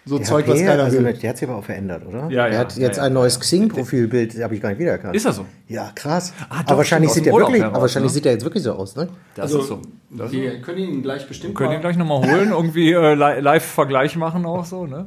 so 0.05 0.19
Der 0.19 0.27
Zeug, 0.27 0.47
HP, 0.47 0.53
was 0.55 0.67
keiner 0.67 0.83
also, 0.85 0.99
will. 1.05 1.13
der 1.13 1.31
hat 1.31 1.39
sich 1.39 1.49
aber 1.49 1.59
auch 1.59 1.65
verändert, 1.65 2.05
oder? 2.05 2.23
Ja, 2.29 2.45
Der 2.47 2.53
ja, 2.55 2.59
hat 2.59 2.77
jetzt 2.77 2.97
ja, 2.97 3.03
ja. 3.03 3.07
ein 3.09 3.13
neues 3.13 3.39
Xing-Profilbild, 3.39 4.43
habe 4.43 4.55
ich 4.57 4.61
gar 4.61 4.71
nicht 4.71 4.81
wiedererkannt. 4.81 5.15
Ist 5.15 5.27
das 5.27 5.37
so? 5.37 5.47
Ja, 5.69 5.93
krass. 5.95 6.33
Ah, 6.49 6.63
doch, 6.63 6.71
aber 6.71 6.79
wahrscheinlich 6.79 7.13
sieht 7.13 7.23
aus 7.23 7.25
dem 7.27 7.35
er 7.35 7.39
wirklich, 7.47 7.63
aber 7.65 7.81
wahrscheinlich 7.83 8.11
ne? 8.11 8.15
sieht 8.15 8.27
er 8.27 8.33
jetzt 8.33 8.43
wirklich 8.45 8.65
so 8.65 8.73
aus, 8.73 8.97
ne? 8.97 9.09
Das 9.37 9.45
Also, 9.45 9.61
ist 9.61 9.69
so. 9.69 9.83
Das 10.11 10.33
Wir 10.33 10.61
können 10.61 10.79
ihn 10.79 11.03
gleich 11.03 11.29
bestimmt 11.29 11.55
Können 11.55 11.69
mal- 11.71 11.75
ihn 11.77 11.81
gleich 11.83 11.97
nochmal 11.97 12.19
holen, 12.29 12.51
irgendwie 12.51 12.91
äh, 12.93 13.15
li- 13.15 13.41
Live-Vergleich 13.41 14.17
machen 14.17 14.45
auch 14.45 14.65
so, 14.65 14.87
ne? 14.87 15.07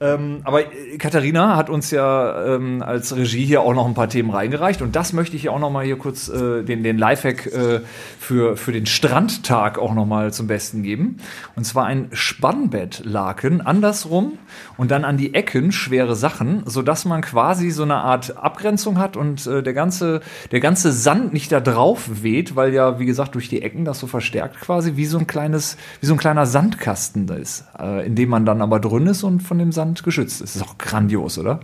Ähm, 0.00 0.40
aber 0.44 0.62
äh, 0.62 0.98
Katharina 0.98 1.56
hat 1.56 1.70
uns 1.70 1.90
ja 1.90 2.54
ähm, 2.54 2.82
als 2.82 3.14
Regie 3.16 3.44
hier 3.44 3.62
auch 3.62 3.74
noch 3.74 3.86
ein 3.86 3.94
paar 3.94 4.08
Themen 4.08 4.30
reingereicht 4.30 4.82
und 4.82 4.96
das 4.96 5.12
möchte 5.12 5.36
ich 5.36 5.48
auch 5.48 5.58
noch 5.58 5.70
mal 5.70 5.84
hier 5.84 5.98
kurz 5.98 6.28
äh, 6.28 6.62
den, 6.62 6.82
den 6.82 6.98
Lifehack 6.98 7.46
äh, 7.46 7.80
für, 8.18 8.56
für 8.56 8.72
den 8.72 8.86
Strandtag 8.86 9.78
auch 9.78 9.94
noch 9.94 10.06
mal 10.06 10.32
zum 10.32 10.46
Besten 10.46 10.82
geben. 10.82 11.18
Und 11.56 11.64
zwar 11.64 11.86
ein 11.86 12.08
Spannbettlaken 12.12 13.60
andersrum 13.60 14.38
und 14.76 14.90
dann 14.90 15.04
an 15.04 15.16
die 15.16 15.34
Ecken 15.34 15.72
schwere 15.72 16.16
Sachen, 16.16 16.62
sodass 16.66 17.04
man 17.04 17.22
quasi 17.22 17.70
so 17.70 17.82
eine 17.82 17.96
Art 17.96 18.36
Abgrenzung 18.36 18.98
hat 18.98 19.16
und 19.16 19.46
äh, 19.46 19.62
der 19.62 19.74
ganze 19.74 20.20
der 20.52 20.60
ganze 20.60 20.92
Sand 20.92 21.32
nicht 21.32 21.52
da 21.52 21.60
drauf 21.60 22.22
weht, 22.22 22.56
weil 22.56 22.72
ja 22.72 22.98
wie 22.98 23.06
gesagt 23.06 23.34
durch 23.34 23.48
die 23.48 23.62
Ecken 23.62 23.84
das 23.84 24.00
so 24.00 24.06
verstärkt 24.06 24.60
quasi 24.60 24.96
wie 24.96 25.06
so 25.06 25.18
ein 25.18 25.26
kleines 25.26 25.76
wie 26.00 26.06
so 26.06 26.14
ein 26.14 26.18
kleiner 26.18 26.46
Sandkasten 26.46 27.26
da 27.26 27.34
ist, 27.34 27.64
äh, 27.78 28.06
in 28.06 28.14
dem 28.14 28.28
man 28.28 28.46
dann 28.46 28.62
aber 28.62 28.80
drin 28.80 29.06
ist 29.06 29.22
und 29.22 29.42
von 29.42 29.58
dem 29.58 29.72
Sand 29.74 30.02
geschützt 30.02 30.40
ist. 30.40 30.54
Das 30.56 30.62
ist 30.62 30.68
auch 30.68 30.78
grandios, 30.78 31.36
oder? 31.38 31.60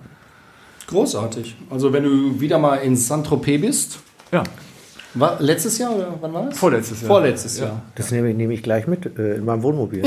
Großartig. 0.88 1.56
Also 1.70 1.92
wenn 1.92 2.04
du 2.04 2.40
wieder 2.40 2.58
mal 2.58 2.76
in 2.76 2.96
Saint-Tropez 2.96 3.60
bist, 3.60 3.98
Ja. 4.32 4.42
war 5.14 5.40
letztes 5.40 5.78
Jahr 5.78 5.94
oder 5.94 6.14
wann 6.20 6.32
war 6.34 6.46
das? 6.46 6.58
Vorletztes 6.58 7.00
Jahr. 7.02 7.08
Vorletztes 7.08 7.58
Jahr. 7.60 7.82
Das 7.94 8.10
nehme, 8.10 8.34
nehme 8.34 8.52
ich 8.54 8.62
gleich 8.64 8.86
mit 8.88 9.06
äh, 9.18 9.36
in 9.36 9.44
meinem 9.44 9.62
Wohnmobil. 9.62 10.02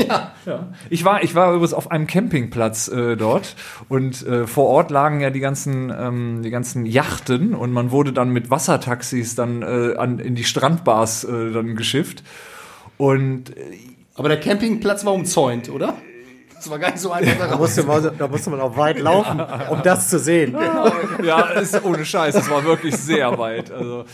Ja. 0.46 0.66
Ich 0.90 1.04
war, 1.06 1.22
ich 1.22 1.34
war 1.34 1.52
übrigens 1.54 1.72
auf 1.72 1.90
einem 1.90 2.06
Campingplatz 2.06 2.88
äh, 2.88 3.16
dort 3.16 3.56
und 3.88 4.26
äh, 4.26 4.46
vor 4.46 4.66
Ort 4.66 4.90
lagen 4.90 5.20
ja 5.20 5.30
die 5.30 5.40
ganzen, 5.40 5.90
ähm, 5.90 6.42
die 6.42 6.50
ganzen 6.50 6.84
Yachten 6.84 7.54
und 7.54 7.72
man 7.72 7.90
wurde 7.90 8.12
dann 8.12 8.28
mit 8.28 8.50
Wassertaxis 8.50 9.34
dann 9.34 9.62
äh, 9.62 9.96
an, 9.96 10.18
in 10.18 10.34
die 10.34 10.44
Strandbars 10.44 11.24
äh, 11.24 11.50
dann 11.52 11.76
geschifft. 11.76 12.22
Und 12.98 13.56
äh, 13.56 13.60
Aber 14.16 14.28
der 14.28 14.38
Campingplatz 14.38 15.04
war 15.06 15.14
umzäunt, 15.14 15.70
oder? 15.70 15.94
Das 16.64 16.70
war 16.70 16.78
gar 16.78 16.90
nicht 16.90 17.00
so 17.00 17.12
einfach. 17.12 17.50
Da 17.50 17.56
musste, 17.56 17.82
man, 17.82 18.10
da 18.16 18.26
musste 18.28 18.50
man 18.50 18.60
auch 18.60 18.76
weit 18.76 18.98
laufen, 18.98 19.40
um 19.70 19.82
das 19.82 20.08
zu 20.08 20.18
sehen. 20.18 20.56
ja, 21.22 21.40
ist 21.50 21.84
ohne 21.84 22.04
Scheiß, 22.04 22.34
es 22.34 22.50
war 22.50 22.64
wirklich 22.64 22.96
sehr 22.96 23.38
weit. 23.38 23.70
Also 23.70 24.04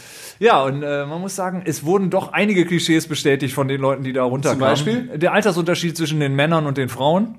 ja, 0.41 0.63
und 0.63 0.83
äh, 0.83 1.05
man 1.05 1.21
muss 1.21 1.37
sagen, 1.37 1.63
es 1.67 1.85
wurden 1.85 2.09
doch 2.09 2.33
einige 2.33 2.65
Klischees 2.65 3.07
bestätigt 3.07 3.55
von 3.55 3.69
den 3.69 3.81
Leuten, 3.81 4.03
die 4.03 4.15
da 4.15 4.25
runterkamen. 4.25 4.61
Beispiel? 4.61 5.19
Der 5.19 5.35
Altersunterschied 5.35 5.97
zwischen 5.97 6.19
den 6.19 6.35
Männern 6.35 6.67
und 6.67 6.79
den 6.79 6.89
Frauen. 6.89 7.37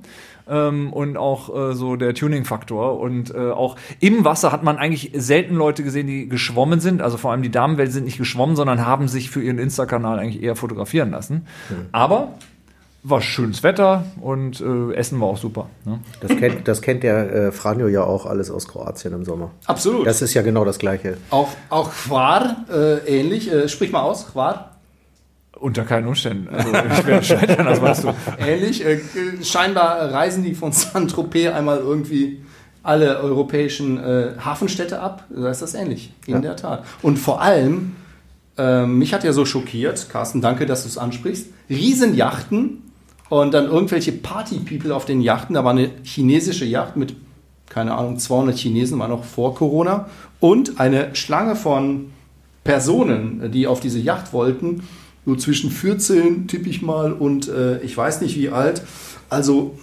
Ähm, 0.48 0.94
und 0.94 1.18
auch 1.18 1.72
äh, 1.72 1.74
so 1.74 1.96
der 1.96 2.14
Tuning-Faktor. 2.14 3.00
Und 3.00 3.34
äh, 3.34 3.38
auch 3.38 3.76
im 4.00 4.24
Wasser 4.24 4.52
hat 4.52 4.64
man 4.64 4.78
eigentlich 4.78 5.12
selten 5.16 5.56
Leute 5.56 5.84
gesehen, 5.84 6.06
die 6.06 6.30
geschwommen 6.30 6.80
sind. 6.80 7.02
Also 7.02 7.18
vor 7.18 7.32
allem 7.32 7.42
die 7.42 7.52
Damenwelt 7.52 7.92
sind 7.92 8.06
nicht 8.06 8.20
geschwommen, 8.20 8.56
sondern 8.56 8.86
haben 8.86 9.08
sich 9.08 9.32
für 9.32 9.42
ihren 9.42 9.58
Insta-Kanal 9.58 10.20
eigentlich 10.20 10.44
eher 10.44 10.56
fotografieren 10.56 11.10
lassen. 11.10 11.48
Aber 11.92 12.34
war 13.04 13.22
schönes 13.22 13.64
Wetter 13.64 14.06
und 14.22 14.62
äh, 14.62 14.94
Essen 14.94 15.20
war 15.20 15.28
auch 15.28 15.38
super. 15.38 15.70
Ne? 15.86 16.00
Das 16.20 16.38
kennt, 16.38 16.68
das 16.68 16.82
kennt 16.82 17.04
der 17.04 17.34
äh, 17.34 17.52
Franjo 17.52 17.88
ja 17.88 18.04
auch 18.04 18.26
alles 18.28 18.52
aus 18.52 18.68
Kroatien 18.68 19.14
im 19.14 19.26
Sommer. 19.26 19.52
Absolut. 19.66 20.06
Das 20.06 20.22
ist 20.22 20.34
ja 20.34 20.44
genau 20.44 20.66
das 20.66 20.78
Gleiche. 20.78 21.18
auch, 21.32 21.50
auch 21.70 21.92
Chwar, 21.92 22.66
äh, 22.72 22.98
ähnlich. 23.08 23.52
Äh, 23.52 23.68
sprich 23.70 23.92
mal 23.92 24.02
aus, 24.02 24.32
Chwar. 24.32 24.76
Unter 25.60 25.84
keinen 25.84 26.08
Umständen. 26.08 26.48
Also 26.50 26.70
ich 26.70 27.06
werde 27.06 27.24
scheitern, 27.24 27.66
das 27.66 27.82
weißt 27.82 28.04
du. 28.04 28.14
Ähnlich. 28.40 28.86
Äh, 28.86 28.94
äh, 28.94 29.44
scheinbar 29.44 30.12
reisen 30.12 30.44
die 30.44 30.54
von 30.54 30.72
Saint-Tropez 30.72 31.54
einmal 31.54 31.80
irgendwie 31.80 32.44
alle 32.84 33.20
europäischen 33.20 33.98
äh, 33.98 34.34
Hafenstädte 34.44 35.00
ab. 35.00 35.26
Da 35.30 35.50
ist 35.50 35.62
das 35.62 35.74
ähnlich. 35.74 36.14
In 36.28 36.42
der 36.42 36.56
Tat. 36.56 36.84
Und 37.02 37.18
vor 37.18 37.42
allem, 37.42 37.96
mich 38.58 39.14
hat 39.14 39.24
ja 39.24 39.34
so 39.34 39.46
schockiert, 39.46 40.10
Carsten, 40.10 40.42
danke, 40.42 40.68
dass 40.68 40.84
du 40.84 40.90
es 40.90 40.98
ansprichst, 40.98 41.48
Riesenjachten 41.70 42.91
und 43.32 43.54
dann 43.54 43.68
irgendwelche 43.68 44.12
Party-People 44.12 44.94
auf 44.94 45.06
den 45.06 45.22
Yachten. 45.22 45.56
Da 45.56 45.64
war 45.64 45.72
eine 45.72 45.90
chinesische 46.04 46.66
Yacht 46.66 46.98
mit, 46.98 47.16
keine 47.70 47.94
Ahnung, 47.94 48.20
200 48.20 48.58
Chinesen, 48.58 49.00
war 49.00 49.08
noch 49.08 49.24
vor 49.24 49.56
Corona. 49.56 50.10
Und 50.42 50.82
eine 50.82 51.16
Schlange 51.16 51.56
von 51.56 52.12
Personen, 52.66 53.50
die 53.54 53.68
auf 53.68 53.80
diese 53.80 54.00
Yacht 54.00 54.34
wollten, 54.34 54.84
so 55.26 55.38
zwischen 55.38 55.72
14, 55.72 56.50
tippe 56.50 56.68
ich 56.68 56.82
mal, 56.82 57.14
und 57.14 57.48
äh, 57.48 57.80
ich 57.84 57.96
weiß 57.96 58.20
nicht 58.20 58.38
wie 58.38 58.50
alt. 58.50 58.84
Also 59.30 59.80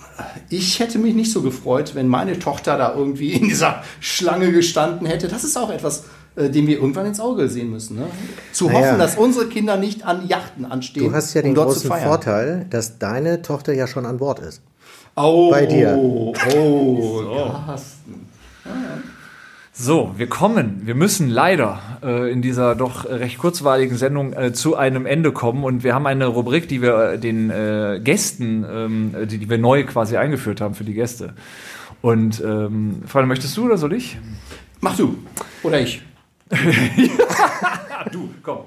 ich 0.51 0.79
hätte 0.79 0.99
mich 0.99 1.15
nicht 1.15 1.33
so 1.33 1.41
gefreut, 1.41 1.95
wenn 1.95 2.07
meine 2.07 2.39
Tochter 2.39 2.77
da 2.77 2.95
irgendwie 2.95 3.33
in 3.33 3.49
dieser 3.49 3.83
Schlange 3.99 4.53
gestanden 4.53 5.07
hätte. 5.07 5.27
Das 5.27 5.45
ist 5.45 5.57
auch 5.57 5.71
etwas, 5.71 6.05
äh, 6.37 6.49
dem 6.51 6.67
wir 6.67 6.79
irgendwann 6.79 7.07
ins 7.07 7.21
Auge 7.21 7.49
sehen 7.49 7.71
müssen. 7.71 7.97
Ne? 7.97 8.07
Zu 8.53 8.67
Naja. 8.67 8.79
hoffen, 8.79 8.99
dass 8.99 9.17
unsere 9.17 9.47
Kinder 9.49 9.77
nicht 9.77 10.05
an 10.05 10.27
Yachten 10.29 10.65
anstehen, 10.65 11.05
Du 11.09 11.13
hast 11.13 11.35
ja 11.35 11.43
den 11.43 11.57
um 11.57 11.65
großen. 11.65 11.91
Vorteil, 11.91 12.67
dass 12.71 12.99
deine 12.99 13.43
Tochter 13.43 13.73
ja 13.73 13.87
schon 13.87 14.07
an 14.07 14.19
Bord 14.19 14.39
ist. 14.41 14.63
Oh, 15.17 15.51
bei 15.51 15.67
dir. 15.67 15.97
Oh, 15.97 16.33
Carsten. 16.33 18.27
So, 19.73 20.13
wir 20.17 20.27
kommen, 20.29 20.83
wir 20.87 20.97
müssen 20.97 21.29
leider 21.29 21.81
äh, 22.03 22.33
in 22.33 22.43
dieser 22.43 22.75
doch 22.75 23.05
recht 23.05 23.39
kurzweiligen 23.39 23.97
Sendung 23.97 24.33
äh, 24.33 24.53
zu 24.53 24.75
einem 24.75 25.07
Ende 25.07 25.31
kommen 25.31 25.63
und 25.63 25.85
wir 25.85 25.95
haben 25.95 26.07
eine 26.09 26.27
Rubrik, 26.27 26.69
die 26.69 26.83
wir 26.83 27.13
äh, 27.13 27.19
den 27.19 27.49
äh, 27.51 28.01
Gästen, 28.03 28.67
ähm, 28.69 29.15
die, 29.29 29.39
die 29.39 29.49
wir 29.49 29.59
neu 29.59 29.85
quasi 29.85 30.17
eingeführt 30.17 30.61
haben 30.61 30.75
für 30.75 30.83
die 30.83 30.95
Gäste. 30.95 31.35
Und 32.03 32.41
ähm, 32.45 33.03
Freunde, 33.07 33.29
möchtest 33.29 33.57
du 33.57 33.67
oder 33.67 33.79
soll 33.79 33.93
ich? 33.93 34.19
Mach 34.81 34.97
du. 34.97 35.17
Oder 35.63 35.81
ich. 35.81 36.03
Du, 38.13 38.31
komm. 38.43 38.65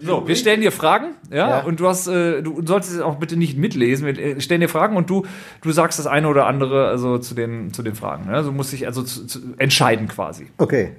So, 0.00 0.26
wir 0.26 0.34
stellen 0.34 0.60
dir 0.60 0.72
Fragen, 0.72 1.14
ja, 1.30 1.48
Ja. 1.50 1.60
und 1.60 1.78
du 1.78 1.86
hast, 1.86 2.08
äh, 2.08 2.42
du 2.42 2.60
solltest 2.66 3.00
auch 3.00 3.14
bitte 3.16 3.36
nicht 3.36 3.56
mitlesen. 3.56 4.04
Wir 4.06 4.18
äh, 4.18 4.40
stellen 4.40 4.60
dir 4.60 4.68
Fragen 4.68 4.96
und 4.96 5.08
du, 5.08 5.24
du 5.60 5.70
sagst 5.70 6.00
das 6.00 6.08
eine 6.08 6.26
oder 6.26 6.46
andere, 6.46 6.88
also 6.88 7.18
zu 7.18 7.34
den, 7.36 7.72
zu 7.72 7.84
den 7.84 7.94
Fragen. 7.94 8.28
Ne? 8.28 8.42
Du 8.42 8.50
musst 8.50 8.72
dich 8.72 8.86
also 8.86 9.04
zu, 9.04 9.24
zu 9.26 9.54
entscheiden 9.58 10.08
quasi. 10.08 10.50
Okay, 10.58 10.96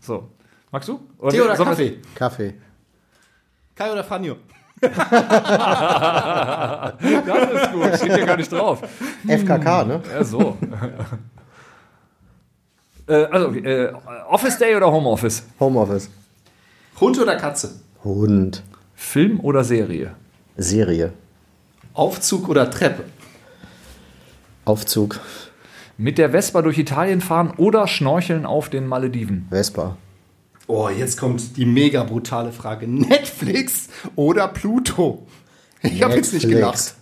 So, 0.00 0.28
magst 0.72 0.88
du? 0.88 0.98
Tee 1.30 1.40
oder 1.40 1.54
sollen 1.54 1.68
wir- 1.78 1.86
Kaffee? 1.86 1.98
Kaffee. 2.16 2.54
Kai 3.76 3.92
oder 3.92 4.02
Franjo? 4.02 4.34
Das 4.80 4.90
ist 7.52 7.72
gut, 7.72 7.94
steht 7.96 8.14
hier 8.16 8.26
gar 8.26 8.36
nicht 8.36 8.50
drauf. 8.50 8.82
FKK, 9.28 9.84
ne? 9.84 10.02
Ja, 10.12 10.24
so. 10.24 10.56
Äh, 13.08 13.24
also, 13.24 13.52
äh, 13.54 13.92
Office 14.28 14.58
Day 14.58 14.74
oder 14.76 14.90
Homeoffice? 14.90 15.44
Homeoffice. 15.60 16.10
Hund 17.00 17.18
oder 17.18 17.36
Katze? 17.36 17.74
Hund. 18.04 18.62
Film 18.94 19.40
oder 19.40 19.64
Serie? 19.64 20.12
Serie. 20.56 21.12
Aufzug 21.94 22.48
oder 22.48 22.70
Treppe? 22.70 23.04
Aufzug. 24.64 25.20
Mit 25.98 26.18
der 26.18 26.30
Vespa 26.30 26.62
durch 26.62 26.78
Italien 26.78 27.20
fahren 27.20 27.52
oder 27.56 27.86
schnorcheln 27.86 28.44
auf 28.46 28.68
den 28.68 28.86
Malediven? 28.86 29.46
Vespa. 29.50 29.96
Oh, 30.66 30.88
jetzt 30.88 31.16
kommt 31.18 31.56
die 31.56 31.64
mega 31.64 32.02
brutale 32.02 32.52
Frage. 32.52 32.88
Netflix 32.88 33.88
oder 34.16 34.48
Pluto? 34.48 35.26
Ich 35.82 36.02
habe 36.02 36.14
jetzt 36.14 36.32
nicht 36.32 36.46
Netflix. 36.46 36.60
gelacht. 36.60 36.94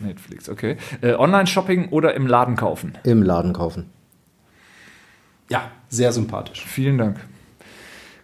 Netflix, 0.00 0.48
okay. 0.48 0.76
Äh, 1.00 1.14
Online-Shopping 1.14 1.88
oder 1.90 2.14
im 2.14 2.26
Laden 2.26 2.56
kaufen? 2.56 2.98
Im 3.04 3.22
Laden 3.22 3.52
kaufen. 3.52 3.90
Ja, 5.48 5.70
sehr 5.88 6.12
sympathisch. 6.12 6.64
Vielen 6.66 6.98
Dank. 6.98 7.16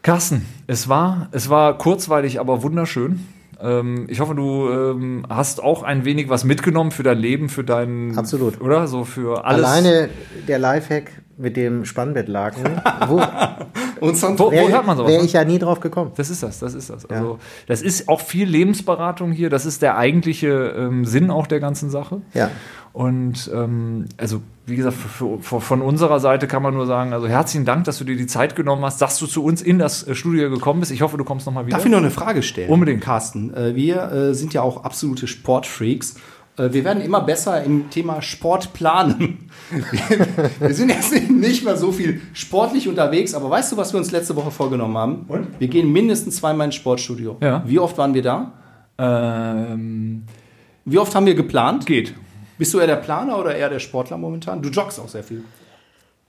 Carsten, 0.02 0.44
es 0.66 0.88
war, 0.88 1.28
es 1.32 1.48
war 1.48 1.78
kurzweilig, 1.78 2.38
aber 2.38 2.62
wunderschön. 2.62 3.26
Ähm, 3.60 4.06
ich 4.08 4.20
hoffe, 4.20 4.34
du 4.34 4.68
ähm, 4.68 5.24
hast 5.28 5.62
auch 5.62 5.82
ein 5.82 6.04
wenig 6.04 6.28
was 6.28 6.44
mitgenommen 6.44 6.90
für 6.90 7.02
dein 7.02 7.18
Leben, 7.18 7.48
für 7.48 7.64
deinen. 7.64 8.18
Absolut. 8.18 8.60
Oder? 8.60 8.86
So 8.86 9.04
für 9.04 9.44
alles. 9.46 9.64
Alleine 9.64 10.10
der 10.46 10.58
Lifehack 10.58 11.10
mit 11.38 11.56
dem 11.56 11.84
Spannbettlaken. 11.84 12.82
Wo 13.08 13.22
Und 14.00 14.16
sonst 14.16 14.38
Wo, 14.38 14.46
wo 14.46 14.50
wäre 14.50 14.70
hört 14.70 14.86
man 14.86 14.96
sowas? 14.96 15.10
wär 15.10 15.18
ne? 15.18 15.24
ich 15.24 15.32
ja 15.32 15.44
nie 15.44 15.58
drauf 15.58 15.80
gekommen. 15.80 16.12
Das 16.16 16.30
ist 16.30 16.42
das, 16.42 16.58
das 16.58 16.74
ist 16.74 16.90
das. 16.90 17.06
Also, 17.06 17.38
das 17.66 17.82
ist 17.82 18.08
auch 18.08 18.20
viel 18.20 18.48
Lebensberatung 18.48 19.32
hier. 19.32 19.50
Das 19.50 19.66
ist 19.66 19.82
der 19.82 19.96
eigentliche 19.96 20.74
ähm, 20.76 21.04
Sinn 21.04 21.30
auch 21.30 21.46
der 21.46 21.60
ganzen 21.60 21.90
Sache. 21.90 22.20
Ja. 22.32 22.50
Und 22.92 23.50
ähm, 23.52 24.04
also, 24.18 24.40
wie 24.66 24.76
gesagt, 24.76 24.94
für, 24.94 25.38
für, 25.40 25.60
von 25.60 25.82
unserer 25.82 26.20
Seite 26.20 26.46
kann 26.46 26.62
man 26.62 26.74
nur 26.74 26.86
sagen, 26.86 27.12
also 27.12 27.26
herzlichen 27.26 27.64
Dank, 27.64 27.84
dass 27.84 27.98
du 27.98 28.04
dir 28.04 28.16
die 28.16 28.28
Zeit 28.28 28.54
genommen 28.54 28.84
hast, 28.84 29.02
dass 29.02 29.18
du 29.18 29.26
zu 29.26 29.42
uns 29.42 29.62
in 29.62 29.80
das 29.80 30.06
äh, 30.06 30.14
Studio 30.14 30.48
gekommen 30.48 30.78
bist. 30.78 30.92
Ich 30.92 31.02
hoffe, 31.02 31.16
du 31.16 31.24
kommst 31.24 31.44
nochmal 31.46 31.66
wieder. 31.66 31.76
Darf 31.76 31.84
ich 31.84 31.90
noch 31.90 31.98
eine 31.98 32.12
Frage 32.12 32.44
stellen? 32.44 32.70
Unbedingt. 32.70 33.02
Carsten. 33.02 33.52
Äh, 33.52 33.74
Wir 33.74 34.12
äh, 34.12 34.34
sind 34.34 34.54
ja 34.54 34.62
auch 34.62 34.84
absolute 34.84 35.26
Sportfreaks. 35.26 36.14
Äh, 36.56 36.72
Wir 36.72 36.84
werden 36.84 37.02
immer 37.02 37.20
besser 37.20 37.62
im 37.64 37.90
Thema 37.90 38.22
Sport 38.22 38.72
planen. 38.72 39.48
Wir, 39.70 40.26
wir 40.68 40.74
sind 40.74 40.88
jetzt 40.90 41.12
nicht 41.30 41.64
mehr 41.64 41.76
so 41.76 41.92
viel 41.92 42.20
sportlich 42.32 42.88
unterwegs, 42.88 43.34
aber 43.34 43.50
weißt 43.50 43.72
du, 43.72 43.76
was 43.76 43.92
wir 43.92 43.98
uns 43.98 44.10
letzte 44.12 44.36
Woche 44.36 44.50
vorgenommen 44.50 44.96
haben? 44.96 45.24
Und? 45.28 45.48
Wir 45.58 45.68
gehen 45.68 45.92
mindestens 45.92 46.36
zweimal 46.36 46.66
ins 46.66 46.74
Sportstudio. 46.76 47.36
Ja. 47.40 47.62
Wie 47.66 47.78
oft 47.78 47.96
waren 47.98 48.14
wir 48.14 48.22
da? 48.22 48.52
ähm, 48.98 50.22
Wie 50.84 50.98
oft 50.98 51.14
haben 51.14 51.26
wir 51.26 51.34
geplant? 51.34 51.86
geht. 51.86 52.14
Bist 52.58 52.72
du 52.72 52.78
eher 52.78 52.86
der 52.86 52.96
Planer 52.96 53.38
oder 53.38 53.54
eher 53.56 53.68
der 53.68 53.80
Sportler 53.80 54.16
momentan? 54.16 54.62
Du 54.62 54.68
joggst 54.68 55.00
auch 55.00 55.08
sehr 55.08 55.24
viel. 55.24 55.42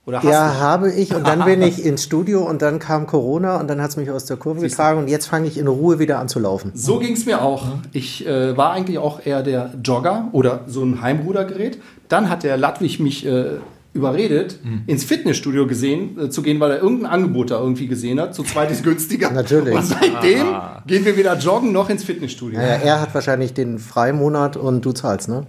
Oder 0.06 0.18
hast 0.22 0.24
Ja, 0.30 0.48
du? 0.52 0.60
habe 0.60 0.92
ich. 0.92 1.14
Und 1.14 1.26
dann 1.26 1.44
bin 1.44 1.60
ich 1.62 1.84
ins 1.84 2.04
Studio 2.04 2.48
und 2.48 2.62
dann 2.62 2.78
kam 2.78 3.06
Corona 3.06 3.58
und 3.58 3.68
dann 3.68 3.82
hat 3.82 3.90
es 3.90 3.96
mich 3.96 4.10
aus 4.10 4.24
der 4.24 4.36
Kurve 4.36 4.60
getragen 4.60 5.00
und 5.00 5.08
jetzt 5.08 5.26
fange 5.26 5.48
ich 5.48 5.58
in 5.58 5.66
Ruhe 5.66 5.98
wieder 5.98 6.18
an 6.20 6.28
zu 6.28 6.38
laufen. 6.38 6.70
So 6.74 6.98
ging 6.98 7.14
es 7.14 7.26
mir 7.26 7.42
auch. 7.42 7.66
Ich 7.92 8.26
äh, 8.26 8.56
war 8.56 8.70
eigentlich 8.72 8.98
auch 8.98 9.20
eher 9.24 9.42
der 9.42 9.70
Jogger 9.82 10.28
oder 10.32 10.60
so 10.68 10.82
ein 10.84 11.02
Heimrudergerät. 11.02 11.78
Dann 12.08 12.30
hat 12.30 12.44
der 12.44 12.56
Ladwig 12.56 13.00
mich 13.00 13.26
äh, 13.26 13.58
überredet, 13.96 14.60
Mhm. 14.62 14.82
ins 14.86 15.02
Fitnessstudio 15.04 15.66
gesehen, 15.66 16.18
äh, 16.18 16.30
zu 16.30 16.42
gehen, 16.42 16.60
weil 16.60 16.70
er 16.70 16.80
irgendein 16.82 17.10
Angebot 17.10 17.50
da 17.50 17.58
irgendwie 17.58 17.88
gesehen 17.88 18.20
hat. 18.20 18.34
Zu 18.34 18.44
zweit 18.44 18.70
ist 18.70 18.84
günstiger. 18.84 19.30
Natürlich. 19.32 19.74
Und 19.74 19.84
seitdem 19.84 20.46
gehen 20.86 21.04
wir 21.04 21.16
weder 21.16 21.36
joggen 21.38 21.72
noch 21.72 21.90
ins 21.90 22.04
Fitnessstudio. 22.04 22.58
Naja, 22.60 22.74
er 22.84 23.00
hat 23.00 23.14
wahrscheinlich 23.14 23.54
den 23.54 23.78
Freimonat 23.78 24.56
und 24.56 24.84
du 24.84 24.92
zahlst, 24.92 25.28
ne? 25.28 25.46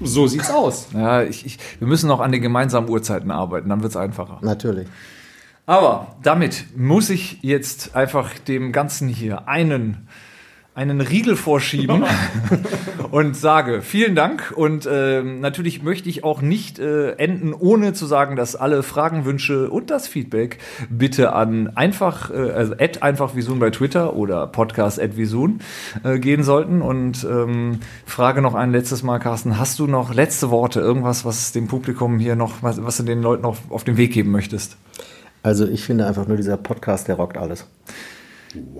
So 0.00 0.26
sieht's 0.26 0.50
aus. 0.50 0.88
Ja, 0.94 1.22
ich, 1.22 1.46
ich, 1.46 1.58
wir 1.78 1.86
müssen 1.86 2.08
noch 2.08 2.20
an 2.20 2.32
den 2.32 2.42
gemeinsamen 2.42 2.88
Uhrzeiten 2.88 3.30
arbeiten, 3.30 3.68
dann 3.68 3.82
wird 3.82 3.90
es 3.92 3.96
einfacher. 3.96 4.38
Natürlich. 4.42 4.88
Aber 5.66 6.16
damit 6.22 6.64
muss 6.76 7.10
ich 7.10 7.38
jetzt 7.42 7.94
einfach 7.94 8.36
dem 8.38 8.72
Ganzen 8.72 9.08
hier 9.08 9.46
einen, 9.46 10.08
einen 10.74 11.00
Riegel 11.00 11.34
vorschieben 11.34 12.04
und 13.10 13.36
sage 13.36 13.82
vielen 13.82 14.14
Dank. 14.14 14.52
Und 14.54 14.88
ähm, 14.90 15.40
natürlich 15.40 15.82
möchte 15.82 16.08
ich 16.08 16.22
auch 16.22 16.42
nicht 16.42 16.78
äh, 16.78 17.12
enden, 17.12 17.52
ohne 17.52 17.92
zu 17.92 18.06
sagen, 18.06 18.36
dass 18.36 18.54
alle 18.54 18.82
Fragen, 18.82 19.24
Wünsche 19.24 19.68
und 19.68 19.90
das 19.90 20.06
Feedback 20.06 20.58
bitte 20.88 21.32
an 21.32 21.76
einfach, 21.76 22.30
äh, 22.30 22.50
also 22.50 22.74
at 22.78 23.02
einfach 23.02 23.34
Visun 23.34 23.58
bei 23.58 23.70
Twitter 23.70 24.14
oder 24.14 24.46
podcast 24.46 25.00
at 25.00 25.16
Visun 25.16 25.60
äh, 26.04 26.18
gehen 26.18 26.44
sollten. 26.44 26.82
Und 26.82 27.26
ähm, 27.28 27.80
frage 28.06 28.40
noch 28.40 28.54
ein 28.54 28.70
letztes 28.70 29.02
Mal, 29.02 29.18
Carsten, 29.18 29.58
hast 29.58 29.78
du 29.80 29.88
noch 29.88 30.14
letzte 30.14 30.50
Worte, 30.50 30.80
irgendwas, 30.80 31.24
was 31.24 31.50
dem 31.50 31.66
Publikum 31.66 32.20
hier 32.20 32.36
noch, 32.36 32.62
was, 32.62 32.82
was 32.82 32.96
du 32.96 33.02
den 33.02 33.22
Leuten 33.22 33.42
noch 33.42 33.56
auf 33.70 33.82
den 33.82 33.96
Weg 33.96 34.12
geben 34.12 34.30
möchtest? 34.30 34.76
Also 35.42 35.66
ich 35.66 35.82
finde 35.82 36.06
einfach 36.06 36.28
nur 36.28 36.36
dieser 36.36 36.56
Podcast, 36.56 37.08
der 37.08 37.16
rockt 37.16 37.38
alles. 37.38 37.66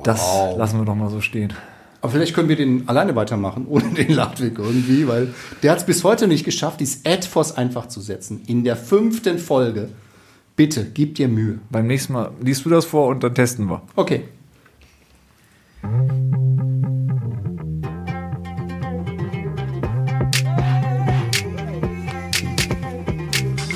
Das 0.05 0.20
lassen 0.57 0.78
wir 0.78 0.84
doch 0.84 0.95
mal 0.95 1.11
so 1.11 1.20
stehen. 1.20 1.53
Aber 2.01 2.12
vielleicht 2.12 2.34
können 2.34 2.48
wir 2.48 2.57
den 2.57 2.88
alleine 2.88 3.14
weitermachen, 3.14 3.66
ohne 3.68 3.88
den 3.94 4.12
Ladwig 4.12 4.59
irgendwie, 4.59 5.07
weil 5.07 5.34
der 5.62 5.72
hat 5.72 5.78
es 5.78 5.86
bis 5.86 6.05
heute 6.05 6.28
nicht 6.28 6.44
geschafft, 6.44 6.80
dieses 6.80 7.05
Adforce 7.05 7.53
einfach 7.53 7.86
zu 7.86 8.01
setzen. 8.01 8.42
In 8.46 8.64
der 8.64 8.76
fünften 8.76 9.38
Folge. 9.38 9.90
Bitte, 10.57 10.86
gib 10.92 11.14
dir 11.14 11.28
Mühe. 11.28 11.59
Beim 11.70 11.86
nächsten 11.86 12.12
Mal 12.12 12.32
liest 12.40 12.64
du 12.64 12.70
das 12.70 12.84
vor 12.84 13.09
und 13.09 13.22
dann 13.22 13.34
testen 13.34 13.66
wir. 13.66 13.82
Okay. 13.96 14.24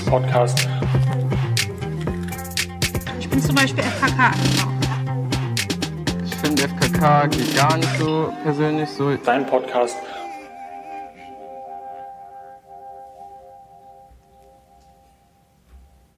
Podcast. 0.07 0.69
Ich 3.19 3.29
bin 3.29 3.41
zum 3.41 3.55
Beispiel 3.55 3.83
FKK. 3.83 4.31
Ich 6.25 6.35
finde 6.37 6.63
FKK 6.69 6.84
geht 7.29 7.57
gar 7.57 7.77
nicht 7.77 7.99
so 7.99 8.33
persönlich 8.43 8.89
so. 8.91 9.17
Dein 9.25 9.47
Podcast 9.47 9.97